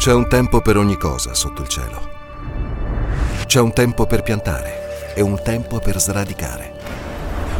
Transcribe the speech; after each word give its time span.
C'è 0.00 0.14
un 0.14 0.28
tempo 0.28 0.62
per 0.62 0.78
ogni 0.78 0.96
cosa 0.96 1.34
sotto 1.34 1.60
il 1.60 1.68
cielo. 1.68 2.00
C'è 3.44 3.60
un 3.60 3.74
tempo 3.74 4.06
per 4.06 4.22
piantare 4.22 5.12
e 5.14 5.20
un 5.20 5.38
tempo 5.44 5.78
per 5.78 6.00
sradicare. 6.00 6.72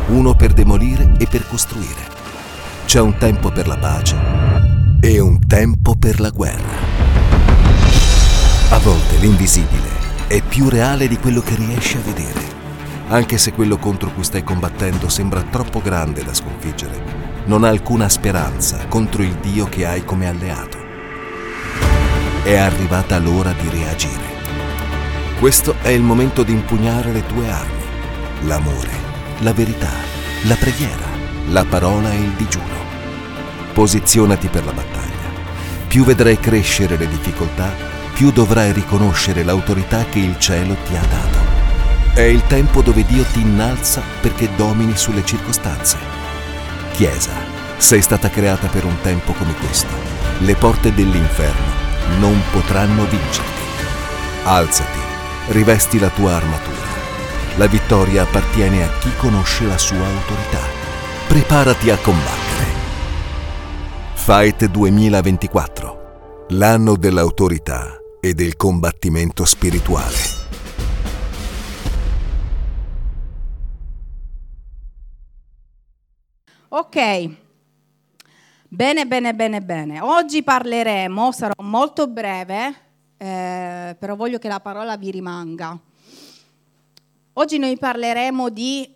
Uno 0.06 0.34
per 0.34 0.54
demolire 0.54 1.16
e 1.18 1.26
per 1.26 1.46
costruire. 1.46 2.00
C'è 2.87 2.98
un 2.98 3.18
tempo 3.18 3.50
per 3.50 3.66
la 3.66 3.76
pace 3.76 4.16
e 5.03 5.21
un 5.21 5.46
tempo 5.46 5.96
per 5.96 6.18
la 6.18 6.30
guerra. 6.30 6.79
A 8.70 8.78
volte 8.78 9.18
l'invisibile 9.18 9.90
è 10.26 10.40
più 10.40 10.70
reale 10.70 11.08
di 11.08 11.18
quello 11.18 11.42
che 11.42 11.56
riesci 11.56 11.98
a 11.98 12.02
vedere, 12.02 12.40
anche 13.08 13.36
se 13.36 13.52
quello 13.52 13.76
contro 13.76 14.08
cui 14.14 14.24
stai 14.24 14.42
combattendo 14.42 15.10
sembra 15.10 15.42
troppo 15.42 15.82
grande 15.82 16.24
da 16.24 16.32
sconfiggere. 16.32 17.02
Non 17.45 17.64
ha 17.64 17.68
alcuna 17.68 18.09
speranza 18.09 18.86
contro 18.88 19.22
il 19.22 19.34
Dio 19.42 19.66
che 19.66 19.84
hai 19.84 20.06
come 20.06 20.27
alleato. 20.27 20.80
È 22.42 22.56
arrivata 22.56 23.18
l'ora 23.18 23.52
di 23.52 23.68
reagire. 23.68 24.38
Questo 25.38 25.74
è 25.82 25.88
il 25.88 26.00
momento 26.00 26.42
di 26.42 26.52
impugnare 26.52 27.12
le 27.12 27.26
tue 27.26 27.50
armi, 27.50 27.82
l'amore, 28.44 28.90
la 29.40 29.52
verità, 29.52 29.90
la 30.45 30.54
preghiera, 30.54 31.04
la 31.50 31.66
parola 31.66 32.10
e 32.10 32.16
il 32.16 32.30
digiuno. 32.30 32.64
Posizionati 33.74 34.48
per 34.48 34.64
la 34.64 34.72
battaglia. 34.72 35.28
Più 35.86 36.02
vedrai 36.02 36.40
crescere 36.40 36.96
le 36.96 37.08
difficoltà, 37.08 37.74
più 38.14 38.32
dovrai 38.32 38.72
riconoscere 38.72 39.45
l'autorità 39.45 40.06
che 40.06 40.20
il 40.20 40.38
cielo 40.38 40.74
ti 40.86 40.96
ha 40.96 41.02
dato. 41.02 41.38
È 42.14 42.22
il 42.22 42.42
tempo 42.46 42.80
dove 42.80 43.04
Dio 43.04 43.24
ti 43.24 43.42
innalza 43.42 44.00
perché 44.22 44.48
domini 44.56 44.96
sulle 44.96 45.26
circostanze. 45.26 45.98
Chiesa, 46.92 47.34
sei 47.76 48.00
stata 48.00 48.30
creata 48.30 48.66
per 48.68 48.86
un 48.86 48.98
tempo 49.02 49.32
come 49.32 49.52
questo. 49.56 49.92
Le 50.38 50.54
porte 50.54 50.95
dell'inferno 50.95 51.79
non 52.18 52.40
potranno 52.50 53.04
vincerti. 53.04 53.62
Alzati, 54.45 54.98
rivesti 55.48 55.98
la 55.98 56.09
tua 56.09 56.34
armatura. 56.34 56.88
La 57.56 57.66
vittoria 57.66 58.23
appartiene 58.23 58.84
a 58.84 58.98
chi 58.98 59.15
conosce 59.16 59.66
la 59.66 59.79
sua 59.79 60.06
autorità. 60.06 60.60
Preparati 61.28 61.90
a 61.90 61.98
combattere. 61.98 62.66
Fight 64.15 64.67
2024, 64.67 66.47
l'anno 66.51 66.97
dell'autorità 66.97 67.98
e 68.21 68.34
del 68.34 68.56
combattimento 68.56 69.45
spirituale. 69.45 70.39
Ok, 76.69 77.31
bene, 78.71 79.07
bene, 79.07 79.35
bene, 79.35 79.61
bene. 79.61 80.01
Oggi 80.01 80.43
parleremo, 80.43 81.33
sarò 81.33 81.55
molto 81.63 82.07
breve, 82.07 82.75
eh, 83.17 83.97
però 83.99 84.15
voglio 84.15 84.39
che 84.39 84.49
la 84.49 84.61
parola 84.61 84.97
vi 84.97 85.11
rimanga. 85.11 85.79
Oggi 87.33 87.59
noi 87.59 87.77
parleremo 87.77 88.49
di, 88.49 88.89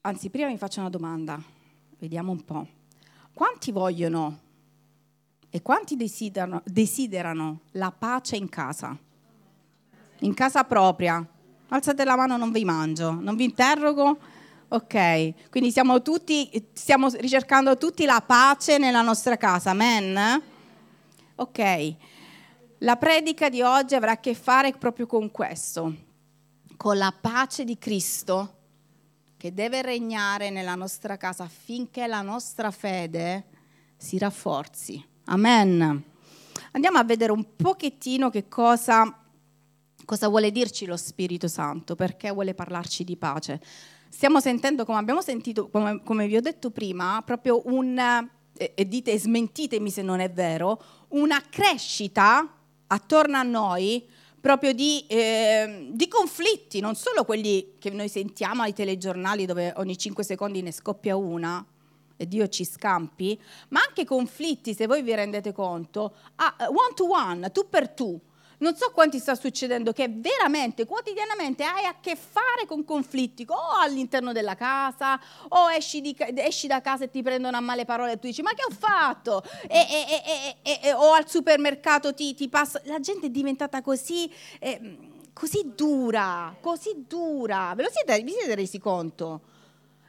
anzi 0.00 0.30
prima 0.30 0.48
vi 0.48 0.56
faccio 0.56 0.80
una 0.80 0.88
domanda, 0.88 1.40
vediamo 1.98 2.32
un 2.32 2.44
po'. 2.44 2.66
Quanti 3.32 3.72
vogliono 3.72 4.38
e 5.50 5.60
quanti 5.62 5.96
desiderano, 5.96 6.62
desiderano 6.64 7.60
la 7.72 7.92
pace 7.92 8.36
in 8.36 8.48
casa? 8.48 8.96
In 10.20 10.34
casa 10.34 10.64
propria? 10.64 11.24
Alzate 11.68 12.04
la 12.04 12.16
mano, 12.16 12.36
non 12.36 12.50
vi 12.50 12.64
mangio, 12.64 13.12
non 13.12 13.36
vi 13.36 13.44
interrogo. 13.44 14.18
Ok, 14.72 15.50
quindi 15.50 15.72
siamo 15.72 16.00
tutti, 16.00 16.48
stiamo 16.74 17.08
ricercando 17.08 17.76
tutti 17.76 18.04
la 18.04 18.22
pace 18.24 18.78
nella 18.78 19.02
nostra 19.02 19.36
casa, 19.36 19.70
amen? 19.70 20.42
Ok, 21.34 21.94
la 22.78 22.94
predica 22.94 23.48
di 23.48 23.62
oggi 23.62 23.96
avrà 23.96 24.12
a 24.12 24.20
che 24.20 24.32
fare 24.32 24.72
proprio 24.74 25.06
con 25.06 25.32
questo, 25.32 25.92
con 26.76 26.96
la 26.98 27.12
pace 27.12 27.64
di 27.64 27.78
Cristo 27.78 28.58
che 29.36 29.52
deve 29.52 29.82
regnare 29.82 30.50
nella 30.50 30.76
nostra 30.76 31.16
casa 31.16 31.42
affinché 31.42 32.06
la 32.06 32.22
nostra 32.22 32.70
fede 32.70 33.46
si 33.96 34.18
rafforzi. 34.18 35.04
Amen. 35.24 36.04
Andiamo 36.70 36.98
a 36.98 37.02
vedere 37.02 37.32
un 37.32 37.56
pochettino 37.56 38.30
che 38.30 38.46
cosa, 38.46 39.20
cosa 40.04 40.28
vuole 40.28 40.52
dirci 40.52 40.86
lo 40.86 40.96
Spirito 40.96 41.48
Santo, 41.48 41.96
perché 41.96 42.30
vuole 42.30 42.54
parlarci 42.54 43.02
di 43.02 43.16
pace. 43.16 43.60
Stiamo 44.10 44.40
sentendo, 44.40 44.84
come 44.84 44.98
abbiamo 44.98 45.22
sentito, 45.22 45.68
come, 45.68 46.02
come 46.02 46.26
vi 46.26 46.36
ho 46.36 46.40
detto 46.40 46.70
prima, 46.70 47.22
proprio 47.24 47.62
un, 47.66 47.96
e, 48.56 48.72
e 48.74 48.88
dite, 48.88 49.16
smentitemi 49.16 49.88
se 49.88 50.02
non 50.02 50.18
è 50.18 50.28
vero, 50.28 50.82
una 51.10 51.40
crescita 51.48 52.56
attorno 52.88 53.36
a 53.36 53.42
noi 53.42 54.04
proprio 54.40 54.72
di, 54.72 55.04
eh, 55.06 55.90
di, 55.92 56.08
conflitti, 56.08 56.80
non 56.80 56.96
solo 56.96 57.24
quelli 57.24 57.74
che 57.78 57.90
noi 57.90 58.08
sentiamo 58.08 58.62
ai 58.62 58.72
telegiornali 58.72 59.46
dove 59.46 59.72
ogni 59.76 59.96
5 59.96 60.24
secondi 60.24 60.60
ne 60.60 60.72
scoppia 60.72 61.14
una 61.14 61.64
e 62.16 62.26
Dio 62.26 62.48
ci 62.48 62.64
scampi, 62.64 63.40
ma 63.68 63.80
anche 63.86 64.04
conflitti, 64.04 64.74
se 64.74 64.86
voi 64.86 65.02
vi 65.02 65.14
rendete 65.14 65.52
conto, 65.52 66.16
one 66.68 66.94
to 66.94 67.08
one, 67.08 67.50
tu 67.52 67.68
per 67.68 67.88
tu. 67.90 68.20
Non 68.60 68.76
so 68.76 68.90
quanti 68.92 69.18
sta 69.18 69.34
succedendo 69.34 69.92
che 69.92 70.08
veramente, 70.10 70.84
quotidianamente 70.84 71.64
hai 71.64 71.86
a 71.86 71.96
che 71.98 72.14
fare 72.14 72.66
con 72.66 72.84
conflitti, 72.84 73.44
o 73.48 73.78
all'interno 73.80 74.32
della 74.32 74.54
casa, 74.54 75.18
o 75.48 75.70
esci, 75.72 76.02
di, 76.02 76.14
esci 76.36 76.66
da 76.66 76.82
casa 76.82 77.04
e 77.04 77.10
ti 77.10 77.22
prendono 77.22 77.56
a 77.56 77.60
male 77.60 77.86
parole 77.86 78.12
e 78.12 78.18
tu 78.18 78.26
dici 78.26 78.42
ma 78.42 78.52
che 78.52 78.64
ho 78.68 78.74
fatto? 78.74 79.42
E, 79.66 79.86
e, 80.62 80.78
e, 80.82 80.92
o 80.92 81.12
al 81.12 81.28
supermercato 81.28 82.12
ti, 82.12 82.34
ti, 82.34 82.48
passa... 82.48 82.80
La 82.84 83.00
gente 83.00 83.26
è 83.26 83.30
diventata 83.30 83.80
così... 83.82 84.30
Eh, 84.58 85.08
così 85.32 85.72
dura, 85.74 86.54
così 86.60 87.04
dura. 87.06 87.72
Ve 87.74 87.84
lo 87.84 87.88
siete, 87.90 88.22
vi 88.22 88.32
siete 88.32 88.54
resi 88.54 88.78
conto? 88.78 89.40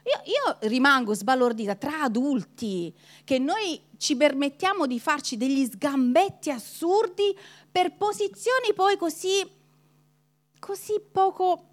Io, 0.04 0.20
io, 0.24 0.68
rimango 0.68 1.14
sbalordita 1.14 1.76
tra 1.76 2.02
adulti 2.02 2.92
che 3.24 3.38
noi 3.38 3.80
ci 3.98 4.16
permettiamo 4.16 4.86
di 4.86 4.98
farci 4.98 5.36
degli 5.36 5.64
sgambetti 5.64 6.50
assurdi 6.50 7.34
per 7.72 7.96
posizioni 7.96 8.74
poi 8.74 8.98
così, 8.98 9.48
così 10.58 11.00
poco, 11.10 11.68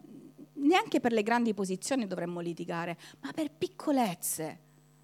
neanche 0.54 1.02
per 1.02 1.12
le 1.12 1.24
grandi 1.24 1.54
posizioni 1.54 2.08
dovremmo 2.08 2.40
litigare, 2.40 2.98
ma 3.20 3.34
per 3.34 3.52
piccolezze, 3.52 4.60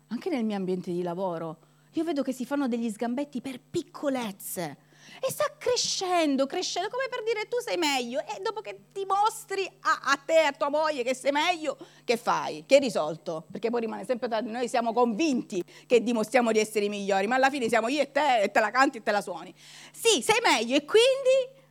anche 0.07 0.29
nel 0.29 0.45
mio 0.45 0.55
ambiente 0.55 0.93
di 0.93 1.03
lavoro. 1.03 1.57
Io 1.91 2.03
vedo 2.05 2.23
che 2.23 2.31
si 2.31 2.45
fanno 2.45 2.69
degli 2.69 2.89
sgambetti 2.89 3.41
per 3.41 3.59
piccolezze 3.59 4.77
e 5.19 5.31
sta 5.31 5.45
crescendo, 5.57 6.45
crescendo, 6.45 6.89
come 6.89 7.07
per 7.09 7.23
dire 7.23 7.47
tu 7.47 7.57
sei 7.59 7.77
meglio 7.77 8.19
e 8.19 8.41
dopo 8.41 8.61
che 8.61 8.79
dimostri 8.91 9.69
a, 9.81 9.99
a 10.03 10.17
te, 10.17 10.39
a 10.39 10.51
tua 10.51 10.69
moglie 10.69 11.03
che 11.03 11.15
sei 11.15 11.31
meglio, 11.31 11.77
che 12.03 12.17
fai? 12.17 12.63
Che 12.65 12.75
hai 12.75 12.81
risolto? 12.81 13.45
Perché 13.51 13.69
poi 13.69 13.81
rimane 13.81 14.05
sempre 14.05 14.27
tra 14.27 14.39
noi, 14.41 14.67
siamo 14.67 14.93
convinti 14.93 15.63
che 15.85 16.01
dimostriamo 16.03 16.51
di 16.51 16.59
essere 16.59 16.85
i 16.85 16.89
migliori, 16.89 17.27
ma 17.27 17.35
alla 17.35 17.49
fine 17.49 17.67
siamo 17.67 17.87
io 17.87 18.01
e 18.01 18.11
te 18.11 18.41
e 18.41 18.51
te 18.51 18.59
la 18.59 18.71
canti 18.71 18.97
e 18.97 19.03
te 19.03 19.11
la 19.11 19.21
suoni. 19.21 19.53
Sì, 19.91 20.21
sei 20.21 20.39
meglio 20.41 20.75
e 20.75 20.85
quindi 20.85 21.63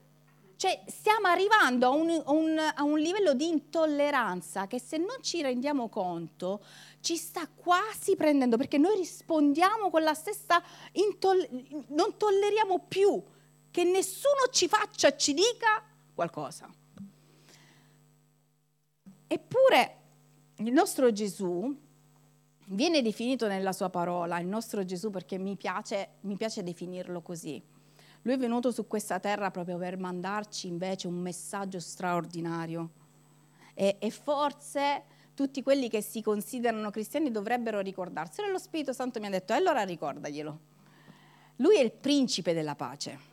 cioè, 0.56 0.82
stiamo 0.86 1.26
arrivando 1.26 1.86
a 1.86 1.90
un, 1.90 2.22
un, 2.26 2.58
a 2.58 2.82
un, 2.84 2.98
livello 2.98 3.34
di 3.34 3.48
intolleranza 3.48 4.66
che 4.66 4.80
se 4.80 4.96
non 4.96 5.16
ci 5.20 5.42
rendiamo 5.42 5.88
conto 5.88 6.64
ci 7.04 7.16
sta 7.16 7.46
quasi 7.46 8.16
prendendo, 8.16 8.56
perché 8.56 8.78
noi 8.78 8.96
rispondiamo 8.96 9.90
con 9.90 10.02
la 10.02 10.14
stessa, 10.14 10.62
intoll- 10.92 11.46
non 11.88 12.16
tolleriamo 12.16 12.86
più 12.88 13.22
che 13.70 13.84
nessuno 13.84 14.48
ci 14.50 14.68
faccia, 14.68 15.14
ci 15.14 15.34
dica 15.34 15.84
qualcosa. 16.14 16.66
Eppure 19.26 19.96
il 20.56 20.72
nostro 20.72 21.12
Gesù 21.12 21.76
viene 22.68 23.02
definito 23.02 23.48
nella 23.48 23.72
sua 23.72 23.90
parola, 23.90 24.38
il 24.38 24.46
nostro 24.46 24.82
Gesù 24.86 25.10
perché 25.10 25.36
mi 25.36 25.56
piace, 25.56 26.14
mi 26.20 26.36
piace 26.36 26.62
definirlo 26.62 27.20
così. 27.20 27.62
Lui 28.22 28.32
è 28.32 28.38
venuto 28.38 28.70
su 28.70 28.86
questa 28.86 29.20
terra 29.20 29.50
proprio 29.50 29.76
per 29.76 29.98
mandarci 29.98 30.68
invece 30.68 31.06
un 31.06 31.16
messaggio 31.16 31.80
straordinario. 31.80 33.02
E, 33.74 33.96
e 33.98 34.10
forse 34.10 35.04
tutti 35.34 35.62
quelli 35.62 35.88
che 35.88 36.00
si 36.00 36.22
considerano 36.22 36.90
cristiani 36.90 37.30
dovrebbero 37.30 37.80
ricordarselo 37.80 38.48
e 38.48 38.50
lo 38.50 38.58
Spirito 38.58 38.92
Santo 38.92 39.20
mi 39.20 39.26
ha 39.26 39.30
detto, 39.30 39.52
allora 39.52 39.82
ricordaglielo. 39.82 40.58
Lui 41.56 41.76
è 41.76 41.80
il 41.80 41.92
principe 41.92 42.52
della 42.52 42.74
pace. 42.74 43.32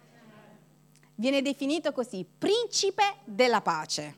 Viene 1.15 1.41
definito 1.41 1.91
così, 1.91 2.25
principe 2.37 3.17
della 3.25 3.61
pace. 3.61 4.15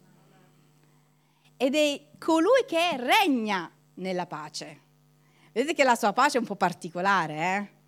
Ed 1.58 1.76
è 1.76 2.06
colui 2.18 2.66
che 2.66 2.98
regna 2.98 3.70
nella 3.96 4.26
pace. 4.26 4.82
Vedete 5.52 5.74
che 5.74 5.84
la 5.84 5.96
sua 5.96 6.14
pace 6.14 6.38
è 6.38 6.40
un 6.40 6.48
po' 6.48 6.56
particolare, 6.56 7.36
eh? 7.36 7.82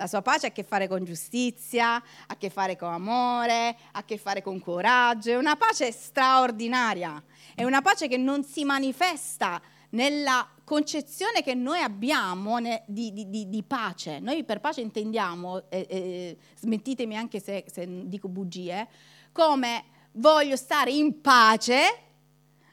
La 0.00 0.06
sua 0.06 0.22
pace 0.22 0.46
ha 0.46 0.48
a 0.48 0.52
che 0.52 0.62
fare 0.62 0.88
con 0.88 1.04
giustizia, 1.04 1.96
ha 1.96 2.02
a 2.26 2.36
che 2.38 2.48
fare 2.48 2.74
con 2.74 2.90
amore, 2.90 3.76
ha 3.92 3.98
a 3.98 4.02
che 4.02 4.16
fare 4.16 4.40
con 4.40 4.58
coraggio, 4.58 5.28
è 5.28 5.36
una 5.36 5.56
pace 5.56 5.92
straordinaria, 5.92 7.22
è 7.54 7.64
una 7.64 7.82
pace 7.82 8.08
che 8.08 8.16
non 8.16 8.42
si 8.42 8.64
manifesta 8.64 9.60
nella 9.90 10.48
concezione 10.64 11.42
che 11.42 11.52
noi 11.52 11.82
abbiamo 11.82 12.58
di, 12.86 13.12
di, 13.12 13.50
di, 13.50 13.62
pace. 13.62 14.20
Noi 14.20 14.42
per 14.42 14.60
pace 14.60 14.80
intendiamo, 14.80 15.68
eh, 15.68 15.86
eh, 15.90 16.36
smettitemi 16.56 17.14
anche 17.14 17.38
se, 17.38 17.66
se 17.70 17.86
dico 18.08 18.28
bugie, 18.28 18.88
come 19.32 19.84
voglio 20.12 20.56
stare 20.56 20.92
in 20.92 21.20
pace, 21.20 21.78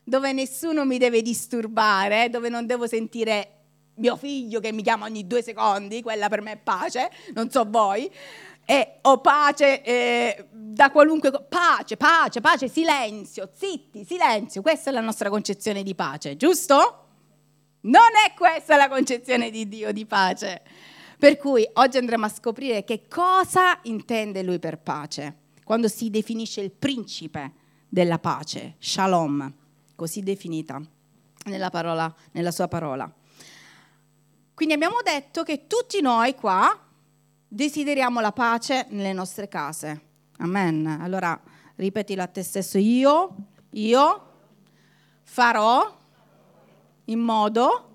dove 0.01 0.31
nessuno 0.31 0.85
mi 0.85 0.97
deve 0.97 1.21
disturbare, 1.21 2.29
dove 2.29 2.47
non 2.47 2.65
devo 2.65 2.87
sentire 2.87 3.56
mio 3.97 4.15
figlio 4.15 4.59
che 4.59 4.71
mi 4.71 4.81
chiama 4.81 5.05
ogni 5.05 5.27
due 5.27 5.43
secondi, 5.43 6.01
quella 6.01 6.29
per 6.29 6.41
me 6.41 6.53
è 6.53 6.57
pace, 6.57 7.11
non 7.33 7.49
so 7.49 7.65
voi, 7.67 8.09
e 8.65 8.97
ho 9.01 9.19
pace 9.19 9.81
eh, 9.81 10.47
da 10.51 10.91
qualunque 10.91 11.31
cosa, 11.31 11.43
pace, 11.43 11.95
pace, 11.95 12.41
pace, 12.41 12.67
silenzio, 12.67 13.49
zitti, 13.53 14.03
silenzio, 14.03 14.61
questa 14.61 14.89
è 14.89 14.93
la 14.93 15.01
nostra 15.01 15.29
concezione 15.29 15.83
di 15.83 15.95
pace, 15.95 16.35
giusto? 16.35 17.05
Non 17.81 18.11
è 18.25 18.33
questa 18.35 18.75
la 18.75 18.89
concezione 18.89 19.49
di 19.49 19.67
Dio 19.67 19.93
di 19.93 20.05
pace. 20.05 20.61
Per 21.17 21.37
cui 21.37 21.67
oggi 21.73 21.97
andremo 21.97 22.25
a 22.25 22.29
scoprire 22.29 22.83
che 22.83 23.07
cosa 23.07 23.79
intende 23.83 24.43
lui 24.43 24.59
per 24.59 24.77
pace, 24.77 25.37
quando 25.63 25.87
si 25.87 26.09
definisce 26.09 26.61
il 26.61 26.71
principe 26.71 27.53
della 27.87 28.19
pace, 28.19 28.75
shalom, 28.79 29.51
così 29.95 30.21
definita 30.21 30.81
nella, 31.45 31.69
parola, 31.69 32.13
nella 32.33 32.51
sua 32.51 32.67
parola. 32.67 33.11
Quindi 34.57 34.73
abbiamo 34.73 35.01
detto 35.03 35.43
che 35.43 35.67
tutti 35.67 36.01
noi 36.01 36.33
qua 36.33 36.75
desideriamo 37.47 38.19
la 38.19 38.31
pace 38.31 38.87
nelle 38.89 39.13
nostre 39.13 39.47
case. 39.47 40.01
Amen. 40.39 40.97
Allora 40.99 41.39
ripetilo 41.75 42.23
a 42.23 42.25
te 42.25 42.41
stesso, 42.41 42.79
io, 42.79 43.35
io 43.73 44.29
farò 45.21 45.95
in 47.05 47.19
modo 47.19 47.89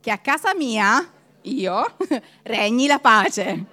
che 0.00 0.10
a 0.10 0.18
casa 0.18 0.52
mia, 0.56 1.12
io, 1.42 1.96
regni 2.42 2.88
la 2.88 2.98
pace. 2.98 3.64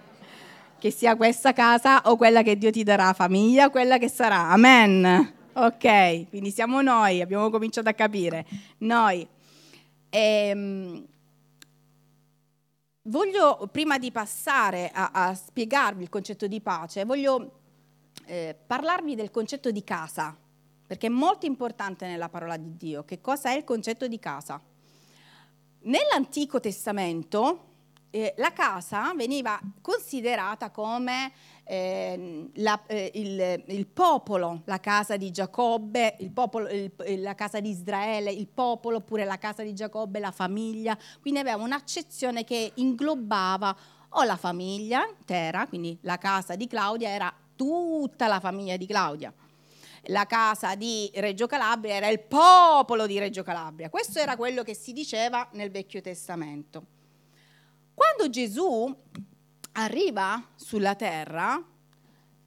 Che 0.77 0.91
sia 0.91 1.15
questa 1.15 1.53
casa 1.53 2.03
o 2.03 2.17
quella 2.17 2.43
che 2.43 2.55
Dio 2.55 2.69
ti 2.69 2.83
darà, 2.83 3.13
famiglia, 3.13 3.71
quella 3.71 3.97
che 3.97 4.09
sarà. 4.09 4.49
Amen. 4.49 5.33
Ok, 5.53 6.29
quindi 6.29 6.51
siamo 6.51 6.83
noi, 6.83 7.19
abbiamo 7.19 7.49
cominciato 7.49 7.89
a 7.89 7.93
capire. 7.93 8.45
Noi. 8.77 9.27
Ehm, 10.11 11.07
voglio, 13.03 13.67
prima 13.71 13.97
di 13.97 14.11
passare 14.11 14.89
a, 14.93 15.11
a, 15.11 15.33
spiegarvi 15.33 16.03
il 16.03 16.09
concetto 16.09 16.47
di 16.47 16.61
pace, 16.61 17.05
voglio 17.05 17.59
eh, 18.25 18.55
parlarvi 18.65 19.15
del 19.15 19.31
concetto 19.31 19.71
di 19.71 19.83
casa 19.83 20.37
perché 20.91 21.07
è 21.07 21.09
molto 21.09 21.45
importante 21.45 22.05
nella 22.05 22.27
parola 22.27 22.57
di 22.57 22.75
Dio. 22.75 23.05
Che 23.05 23.21
cosa 23.21 23.49
è 23.49 23.55
il 23.55 23.63
concetto 23.63 24.09
di 24.09 24.19
casa? 24.19 24.61
Nell'Antico 25.83 26.59
Testamento 26.59 27.69
eh, 28.09 28.33
la 28.35 28.51
casa 28.51 29.13
veniva 29.15 29.57
considerata 29.79 30.69
come 30.69 31.31
eh, 31.71 32.49
la, 32.55 32.83
eh, 32.87 33.11
il, 33.13 33.63
il, 33.67 33.87
popolo, 33.87 34.63
la 34.65 34.81
casa 34.81 35.15
di 35.15 35.31
Giacobbe, 35.31 36.17
il 36.19 36.31
popolo, 36.31 36.67
il, 36.67 36.91
la 37.21 37.33
casa 37.33 37.61
di 37.61 37.69
Israele, 37.69 38.29
il 38.29 38.49
popolo, 38.49 38.97
oppure 38.97 39.23
la 39.23 39.37
casa 39.37 39.63
di 39.63 39.73
Giacobbe, 39.73 40.19
la 40.19 40.31
famiglia. 40.31 40.97
Quindi 41.21 41.39
aveva 41.39 41.63
un'accezione 41.63 42.43
che 42.43 42.73
inglobava 42.75 43.73
o 44.09 44.23
la 44.23 44.35
famiglia 44.35 45.07
intera, 45.17 45.65
quindi 45.67 45.97
la 46.01 46.17
casa 46.17 46.57
di 46.57 46.67
Claudia 46.67 47.07
era 47.07 47.33
tutta 47.55 48.27
la 48.27 48.41
famiglia 48.41 48.75
di 48.75 48.85
Claudia 48.85 49.33
la 50.05 50.25
casa 50.25 50.73
di 50.73 51.11
Reggio 51.13 51.45
Calabria 51.45 51.93
era 51.93 52.07
il 52.07 52.21
popolo 52.21 53.05
di 53.05 53.19
Reggio 53.19 53.43
Calabria. 53.43 53.87
Questo 53.91 54.17
era 54.17 54.35
quello 54.35 54.63
che 54.63 54.73
si 54.73 54.93
diceva 54.93 55.47
nel 55.51 55.69
Vecchio 55.69 56.01
Testamento. 56.01 56.83
Quando 57.93 58.27
Gesù 58.31 58.91
arriva 59.73 60.43
sulla 60.55 60.95
terra, 60.95 61.63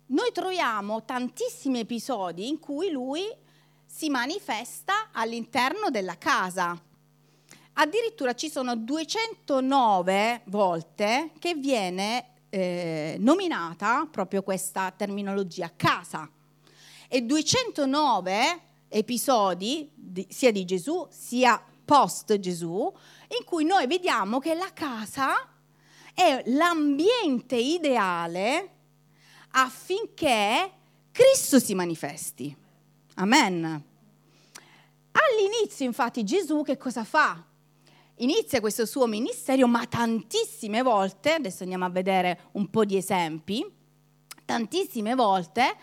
noi 0.07 0.33
troviamo 0.33 1.05
tantissimi 1.05 1.81
episodi 1.81 2.49
in 2.49 2.59
cui 2.59 2.91
lui 2.91 3.23
si 3.87 4.11
manifesta 4.11 5.11
all'interno 5.13 5.89
della 5.91 6.19
casa. 6.19 6.79
Addirittura 7.75 8.35
ci 8.35 8.51
sono 8.51 8.77
209 8.77 10.43
volte 10.47 11.31
che 11.39 11.55
viene 11.55 12.35
eh, 12.51 13.17
nominata 13.19 14.07
proprio 14.11 14.43
questa 14.43 14.93
terminologia 14.93 15.73
casa 15.75 16.31
e 17.09 17.23
209 17.23 18.61
episodi 18.89 19.91
di, 19.93 20.27
sia 20.31 20.53
di 20.53 20.65
Gesù 20.65 21.07
sia 21.11 21.61
post 21.85 22.39
Gesù 22.39 22.93
in 23.39 23.45
cui 23.45 23.65
noi 23.65 23.87
vediamo 23.87 24.39
che 24.39 24.55
la 24.55 24.73
casa 24.73 25.49
è 26.15 26.43
l'ambiente 26.47 27.57
ideale 27.57 28.71
affinché 29.51 30.71
Cristo 31.13 31.59
si 31.59 31.75
manifesti. 31.75 32.57
Amen. 33.17 33.85
All'inizio 35.13 35.85
infatti 35.85 36.25
Gesù 36.25 36.63
che 36.63 36.77
cosa 36.77 37.05
fa? 37.05 37.45
Inizia 38.19 38.61
questo 38.61 38.87
suo 38.87 39.07
ministero, 39.07 39.67
ma 39.67 39.85
tantissime 39.87 40.83
volte, 40.83 41.35
adesso 41.35 41.63
andiamo 41.63 41.85
a 41.85 41.91
vedere 41.91 42.49
un 42.53 42.71
po' 42.71 42.85
di 42.85 42.97
esempi, 42.97 43.65
tantissime 44.45 45.15
volte 45.15 45.77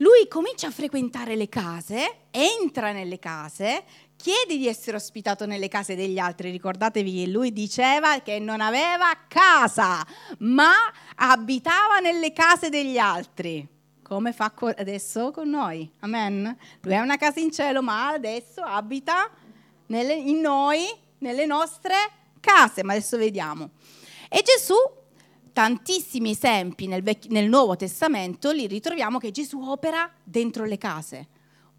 lui 0.00 0.28
comincia 0.28 0.68
a 0.68 0.70
frequentare 0.70 1.36
le 1.36 1.50
case, 1.50 2.20
entra 2.30 2.90
nelle 2.90 3.18
case, 3.18 3.84
chiede 4.20 4.58
di 4.58 4.66
essere 4.66 4.98
ospitato 4.98 5.46
nelle 5.46 5.68
case 5.68 5.96
degli 5.96 6.18
altri. 6.18 6.50
Ricordatevi 6.50 7.24
che 7.24 7.30
lui 7.30 7.52
diceva 7.52 8.20
che 8.20 8.38
non 8.38 8.60
aveva 8.60 9.10
casa, 9.26 10.06
ma 10.40 10.74
abitava 11.16 12.00
nelle 12.00 12.32
case 12.32 12.68
degli 12.68 12.98
altri. 12.98 13.66
Come 14.02 14.32
fa 14.32 14.52
adesso 14.76 15.30
con 15.30 15.48
noi? 15.48 15.90
Amen. 16.00 16.54
Lui 16.82 16.94
ha 16.94 17.02
una 17.02 17.16
casa 17.16 17.40
in 17.40 17.50
cielo, 17.50 17.80
ma 17.80 18.08
adesso 18.08 18.60
abita 18.60 19.30
nelle, 19.86 20.14
in 20.14 20.40
noi, 20.40 20.84
nelle 21.18 21.46
nostre 21.46 21.94
case. 22.40 22.82
Ma 22.82 22.92
adesso 22.92 23.16
vediamo. 23.16 23.70
E 24.28 24.42
Gesù 24.42 24.74
tantissimi 25.52 26.30
esempi 26.30 26.86
nel, 26.86 27.02
vecchio, 27.02 27.30
nel 27.32 27.48
Nuovo 27.48 27.74
Testamento 27.76 28.50
li 28.50 28.66
ritroviamo 28.66 29.18
che 29.18 29.30
Gesù 29.30 29.60
opera 29.62 30.10
dentro 30.22 30.64
le 30.64 30.76
case. 30.76 31.28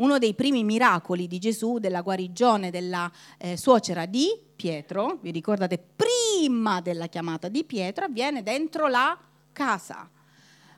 Uno 0.01 0.17
dei 0.17 0.33
primi 0.33 0.63
miracoli 0.63 1.27
di 1.27 1.37
Gesù, 1.37 1.77
della 1.77 2.01
guarigione 2.01 2.71
della 2.71 3.09
eh, 3.37 3.55
suocera 3.55 4.07
di 4.07 4.29
Pietro, 4.55 5.19
vi 5.21 5.29
ricordate, 5.29 5.77
prima 5.77 6.81
della 6.81 7.05
chiamata 7.05 7.49
di 7.49 7.63
Pietro, 7.63 8.05
avviene 8.05 8.41
dentro 8.41 8.87
la 8.87 9.15
casa. 9.51 10.09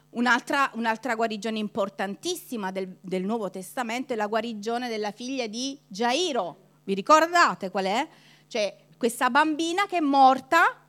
Un'altra, 0.10 0.70
un'altra 0.74 1.16
guarigione 1.16 1.58
importantissima 1.58 2.72
del, 2.72 2.98
del, 3.00 3.24
Nuovo 3.24 3.50
Testamento 3.50 4.12
è 4.12 4.18
la 4.18 4.28
guarigione 4.28 4.90
della 4.90 5.12
figlia 5.12 5.48
di 5.48 5.80
Gairo. 5.88 6.58
Vi 6.84 6.94
ricordate 6.94 7.72
qual 7.72 7.86
è? 7.86 8.06
Cioè, 8.48 8.76
questa 8.98 9.30
bambina 9.30 9.86
che 9.86 9.98
è 9.98 10.02
morta, 10.02 10.82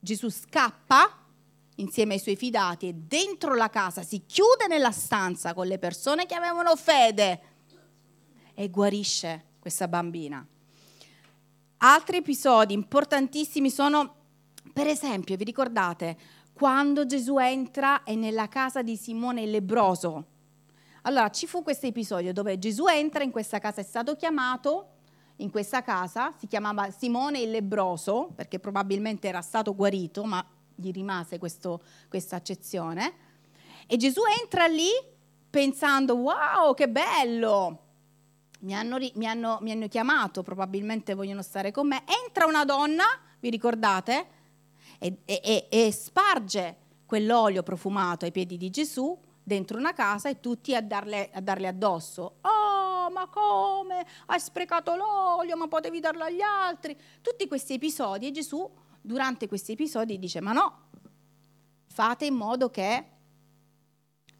Gesù 0.00 0.28
scappa 0.28 1.18
insieme 1.76 2.14
ai 2.14 2.20
suoi 2.20 2.34
fidati 2.34 2.88
e 2.88 2.94
dentro 2.94 3.54
la 3.54 3.70
casa 3.70 4.02
si 4.02 4.24
chiude 4.26 4.66
nella 4.68 4.90
stanza 4.90 5.54
con 5.54 5.68
le 5.68 5.78
persone 5.78 6.26
che 6.26 6.34
avevano 6.34 6.74
fede 6.74 7.49
e 8.60 8.68
guarisce 8.68 9.44
questa 9.58 9.88
bambina. 9.88 10.46
Altri 11.78 12.18
episodi 12.18 12.74
importantissimi 12.74 13.70
sono, 13.70 14.16
per 14.74 14.86
esempio, 14.86 15.34
vi 15.36 15.44
ricordate, 15.44 16.18
quando 16.52 17.06
Gesù 17.06 17.38
entra 17.38 18.02
e 18.02 18.16
nella 18.16 18.48
casa 18.48 18.82
di 18.82 18.98
Simone 18.98 19.44
il 19.44 19.50
lebroso. 19.50 20.26
Allora, 21.02 21.30
ci 21.30 21.46
fu 21.46 21.62
questo 21.62 21.86
episodio 21.86 22.34
dove 22.34 22.58
Gesù 22.58 22.86
entra 22.86 23.24
in 23.24 23.30
questa 23.30 23.58
casa, 23.60 23.80
è 23.80 23.84
stato 23.84 24.14
chiamato 24.14 24.88
in 25.36 25.50
questa 25.50 25.80
casa, 25.80 26.34
si 26.38 26.46
chiamava 26.46 26.90
Simone 26.90 27.40
il 27.40 27.50
lebroso, 27.50 28.30
perché 28.34 28.58
probabilmente 28.58 29.26
era 29.26 29.40
stato 29.40 29.74
guarito, 29.74 30.24
ma 30.24 30.46
gli 30.74 30.90
rimase 30.90 31.38
questo, 31.38 31.82
questa 32.10 32.36
accezione. 32.36 33.14
E 33.86 33.96
Gesù 33.96 34.20
entra 34.38 34.66
lì 34.66 34.90
pensando, 35.48 36.16
wow, 36.16 36.74
che 36.74 36.90
bello! 36.90 37.84
Mi 38.60 38.74
hanno, 38.74 38.98
mi, 39.14 39.26
hanno, 39.26 39.58
mi 39.62 39.72
hanno, 39.72 39.88
chiamato, 39.88 40.42
probabilmente 40.42 41.14
vogliono 41.14 41.42
stare 41.42 41.70
con 41.70 41.88
me. 41.88 42.02
Entra 42.24 42.46
una 42.46 42.64
donna, 42.64 43.04
vi 43.40 43.50
ricordate? 43.50 44.26
E, 44.98 45.18
e, 45.24 45.66
e 45.70 45.92
sparge 45.92 46.76
quell'olio 47.06 47.62
profumato 47.62 48.24
ai 48.24 48.32
piedi 48.32 48.56
di 48.56 48.68
Gesù 48.70 49.18
dentro 49.42 49.78
una 49.78 49.92
casa 49.94 50.28
e 50.28 50.40
tutti 50.40 50.74
a 50.74 50.82
darle, 50.82 51.30
a 51.32 51.40
darle 51.40 51.68
addosso. 51.68 52.36
Oh, 52.42 53.10
ma 53.10 53.26
come? 53.28 54.06
Hai 54.26 54.38
sprecato 54.38 54.94
l'olio, 54.94 55.56
ma 55.56 55.66
potevi 55.66 55.98
darlo 55.98 56.24
agli 56.24 56.42
altri. 56.42 56.96
Tutti 57.20 57.48
questi 57.48 57.74
episodi 57.74 58.26
e 58.26 58.30
Gesù 58.30 58.70
durante 59.00 59.48
questi 59.48 59.72
episodi 59.72 60.18
dice 60.18 60.40
ma 60.40 60.52
no, 60.52 60.88
fate 61.86 62.26
in 62.26 62.34
modo 62.34 62.70
che 62.70 63.04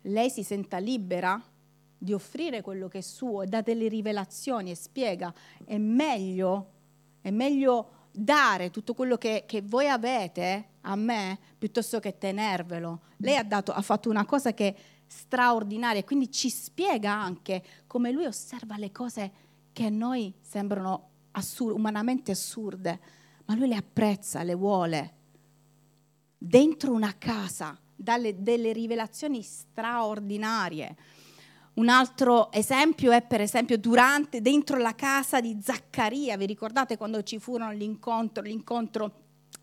lei 0.02 0.30
si 0.30 0.42
senta 0.42 0.78
libera 0.78 1.42
di 2.02 2.14
offrire 2.14 2.62
quello 2.62 2.88
che 2.88 2.98
è 2.98 3.02
suo 3.02 3.42
e 3.42 3.46
dà 3.46 3.60
delle 3.60 3.86
rivelazioni 3.86 4.70
e 4.70 4.74
spiega 4.74 5.32
è 5.66 5.76
meglio 5.76 6.78
È 7.20 7.30
meglio 7.30 8.08
dare 8.12 8.70
tutto 8.70 8.94
quello 8.94 9.16
che, 9.16 9.44
che 9.46 9.60
voi 9.60 9.86
avete 9.88 10.68
a 10.82 10.96
me 10.96 11.38
piuttosto 11.58 12.00
che 12.00 12.16
tenervelo. 12.16 13.00
Lei 13.18 13.36
ha, 13.36 13.44
dato, 13.44 13.72
ha 13.72 13.82
fatto 13.82 14.08
una 14.08 14.24
cosa 14.24 14.54
che 14.54 14.68
è 14.68 14.74
straordinaria, 15.06 16.02
quindi 16.04 16.30
ci 16.30 16.48
spiega 16.48 17.12
anche 17.12 17.62
come 17.86 18.10
lui 18.10 18.24
osserva 18.24 18.78
le 18.78 18.90
cose 18.90 19.32
che 19.72 19.84
a 19.84 19.90
noi 19.90 20.32
sembrano 20.40 21.08
assur- 21.32 21.74
umanamente 21.74 22.32
assurde, 22.32 23.00
ma 23.44 23.54
lui 23.54 23.68
le 23.68 23.76
apprezza, 23.76 24.42
le 24.42 24.54
vuole. 24.54 25.14
Dentro 26.38 26.92
una 26.92 27.14
casa, 27.18 27.78
dalle, 27.94 28.42
delle 28.42 28.72
rivelazioni 28.72 29.42
straordinarie. 29.42 30.96
Un 31.72 31.88
altro 31.88 32.50
esempio 32.52 33.12
è 33.12 33.22
per 33.22 33.40
esempio 33.40 33.78
durante, 33.78 34.42
dentro 34.42 34.76
la 34.76 34.94
casa 34.94 35.40
di 35.40 35.56
Zaccaria, 35.62 36.36
vi 36.36 36.46
ricordate 36.46 36.96
quando 36.96 37.22
ci 37.22 37.38
furono 37.38 37.70
l'incontro, 37.72 38.42
l'incontro 38.42 39.12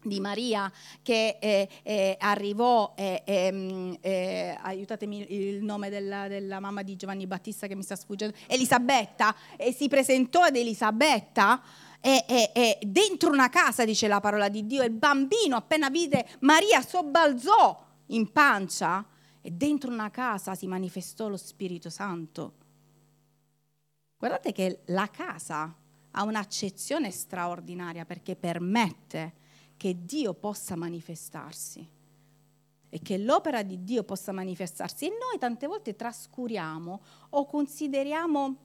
di 0.03 0.19
Maria 0.19 0.71
che 1.01 1.37
eh, 1.39 1.67
eh, 1.83 2.15
arrivò, 2.19 2.93
eh, 2.95 3.21
ehm, 3.25 3.97
eh, 3.99 4.57
aiutatemi 4.61 5.33
il 5.33 5.63
nome 5.63 5.89
della, 5.89 6.27
della, 6.27 6.59
mamma 6.59 6.81
di 6.81 6.95
Giovanni 6.95 7.27
Battista 7.27 7.67
che 7.67 7.75
mi 7.75 7.83
sta 7.83 7.95
sfuggendo, 7.95 8.35
Elisabetta, 8.47 9.35
e 9.57 9.73
si 9.73 9.87
presentò 9.87 10.41
ad 10.43 10.55
Elisabetta 10.55 11.61
e, 11.99 12.23
e, 12.27 12.51
e, 12.53 12.79
dentro 12.83 13.31
una 13.31 13.49
casa, 13.49 13.85
dice 13.85 14.07
la 14.07 14.19
parola 14.19 14.49
di 14.49 14.65
Dio, 14.65 14.83
il 14.83 14.91
bambino 14.91 15.57
appena 15.57 15.89
vide 15.89 16.27
Maria 16.39 16.81
sobbalzò 16.81 17.85
in 18.07 18.31
pancia 18.31 19.05
e 19.47 19.51
dentro 19.51 19.89
una 19.89 20.11
casa 20.11 20.55
si 20.55 20.67
manifestò 20.67 21.29
lo 21.29 21.37
Spirito 21.37 21.89
Santo. 21.89 22.53
Guardate 24.17 24.51
che 24.51 24.81
la 24.87 25.09
casa 25.09 25.73
ha 26.11 26.23
un'accezione 26.23 27.11
straordinaria 27.11 28.03
perché 28.03 28.35
permette 28.35 29.35
che 29.77 30.03
Dio 30.03 30.33
possa 30.33 30.75
manifestarsi 30.75 31.89
e 32.89 32.99
che 32.99 33.17
l'opera 33.17 33.63
di 33.63 33.85
Dio 33.85 34.03
possa 34.03 34.33
manifestarsi. 34.33 35.05
E 35.05 35.11
noi 35.11 35.37
tante 35.39 35.65
volte 35.65 35.95
trascuriamo 35.95 37.01
o 37.29 37.45
consideriamo 37.45 38.57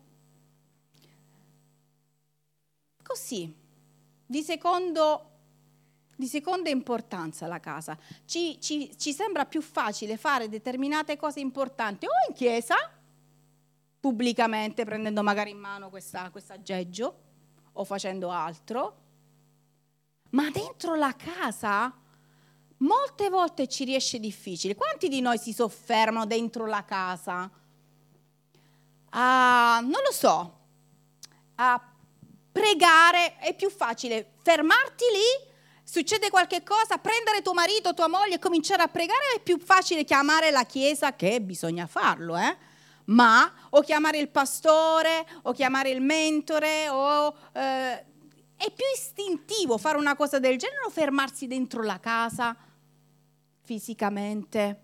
così, 3.04 3.54
di 4.26 4.42
secondo 4.42 5.31
di 6.16 6.26
seconda 6.26 6.68
importanza 6.68 7.46
la 7.46 7.60
casa. 7.60 7.96
Ci, 8.24 8.60
ci, 8.60 8.96
ci 8.96 9.12
sembra 9.12 9.46
più 9.46 9.60
facile 9.60 10.16
fare 10.16 10.48
determinate 10.48 11.16
cose 11.16 11.40
importanti 11.40 12.06
o 12.06 12.10
in 12.28 12.34
chiesa, 12.34 12.76
pubblicamente, 13.98 14.84
prendendo 14.84 15.22
magari 15.22 15.50
in 15.50 15.58
mano 15.58 15.90
questo 15.90 16.18
aggeggio 16.48 17.16
o 17.72 17.84
facendo 17.84 18.30
altro, 18.30 18.96
ma 20.30 20.50
dentro 20.50 20.94
la 20.94 21.14
casa 21.16 21.94
molte 22.78 23.28
volte 23.28 23.68
ci 23.68 23.84
riesce 23.84 24.18
difficile. 24.18 24.74
Quanti 24.74 25.08
di 25.08 25.20
noi 25.20 25.38
si 25.38 25.52
soffermano 25.52 26.26
dentro 26.26 26.66
la 26.66 26.84
casa? 26.84 27.50
A, 29.10 29.80
non 29.82 30.02
lo 30.02 30.12
so, 30.12 30.58
a 31.56 31.92
pregare 32.50 33.36
è 33.38 33.54
più 33.54 33.70
facile 33.70 34.32
fermarti 34.42 35.04
lì 35.12 35.50
succede 35.84 36.30
qualche 36.30 36.62
cosa, 36.62 36.98
prendere 36.98 37.42
tuo 37.42 37.54
marito, 37.54 37.94
tua 37.94 38.08
moglie 38.08 38.34
e 38.34 38.38
cominciare 38.38 38.82
a 38.82 38.88
pregare, 38.88 39.34
è 39.36 39.40
più 39.40 39.58
facile 39.58 40.04
chiamare 40.04 40.50
la 40.50 40.64
chiesa 40.64 41.14
che 41.14 41.40
bisogna 41.40 41.86
farlo, 41.86 42.36
eh? 42.36 42.56
Ma 43.06 43.52
o 43.70 43.80
chiamare 43.80 44.18
il 44.18 44.28
pastore, 44.28 45.26
o 45.42 45.52
chiamare 45.52 45.90
il 45.90 46.00
mentore, 46.00 46.88
o, 46.88 47.34
eh, 47.52 48.04
è 48.56 48.70
più 48.70 48.84
istintivo 48.94 49.76
fare 49.76 49.98
una 49.98 50.14
cosa 50.14 50.38
del 50.38 50.56
genere 50.56 50.84
o 50.86 50.90
fermarsi 50.90 51.46
dentro 51.46 51.82
la 51.82 51.98
casa 51.98 52.56
fisicamente, 53.62 54.80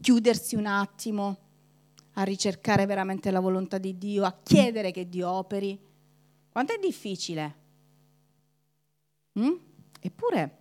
chiudersi 0.00 0.56
un 0.56 0.66
attimo 0.66 1.38
a 2.14 2.22
ricercare 2.22 2.86
veramente 2.86 3.30
la 3.30 3.40
volontà 3.40 3.78
di 3.78 3.96
Dio, 3.96 4.24
a 4.24 4.36
chiedere 4.42 4.90
che 4.90 5.08
Dio 5.08 5.30
operi. 5.30 5.78
Quanto 6.50 6.74
è 6.74 6.78
difficile? 6.78 7.56
Mm? 9.38 9.54
Eppure 10.00 10.58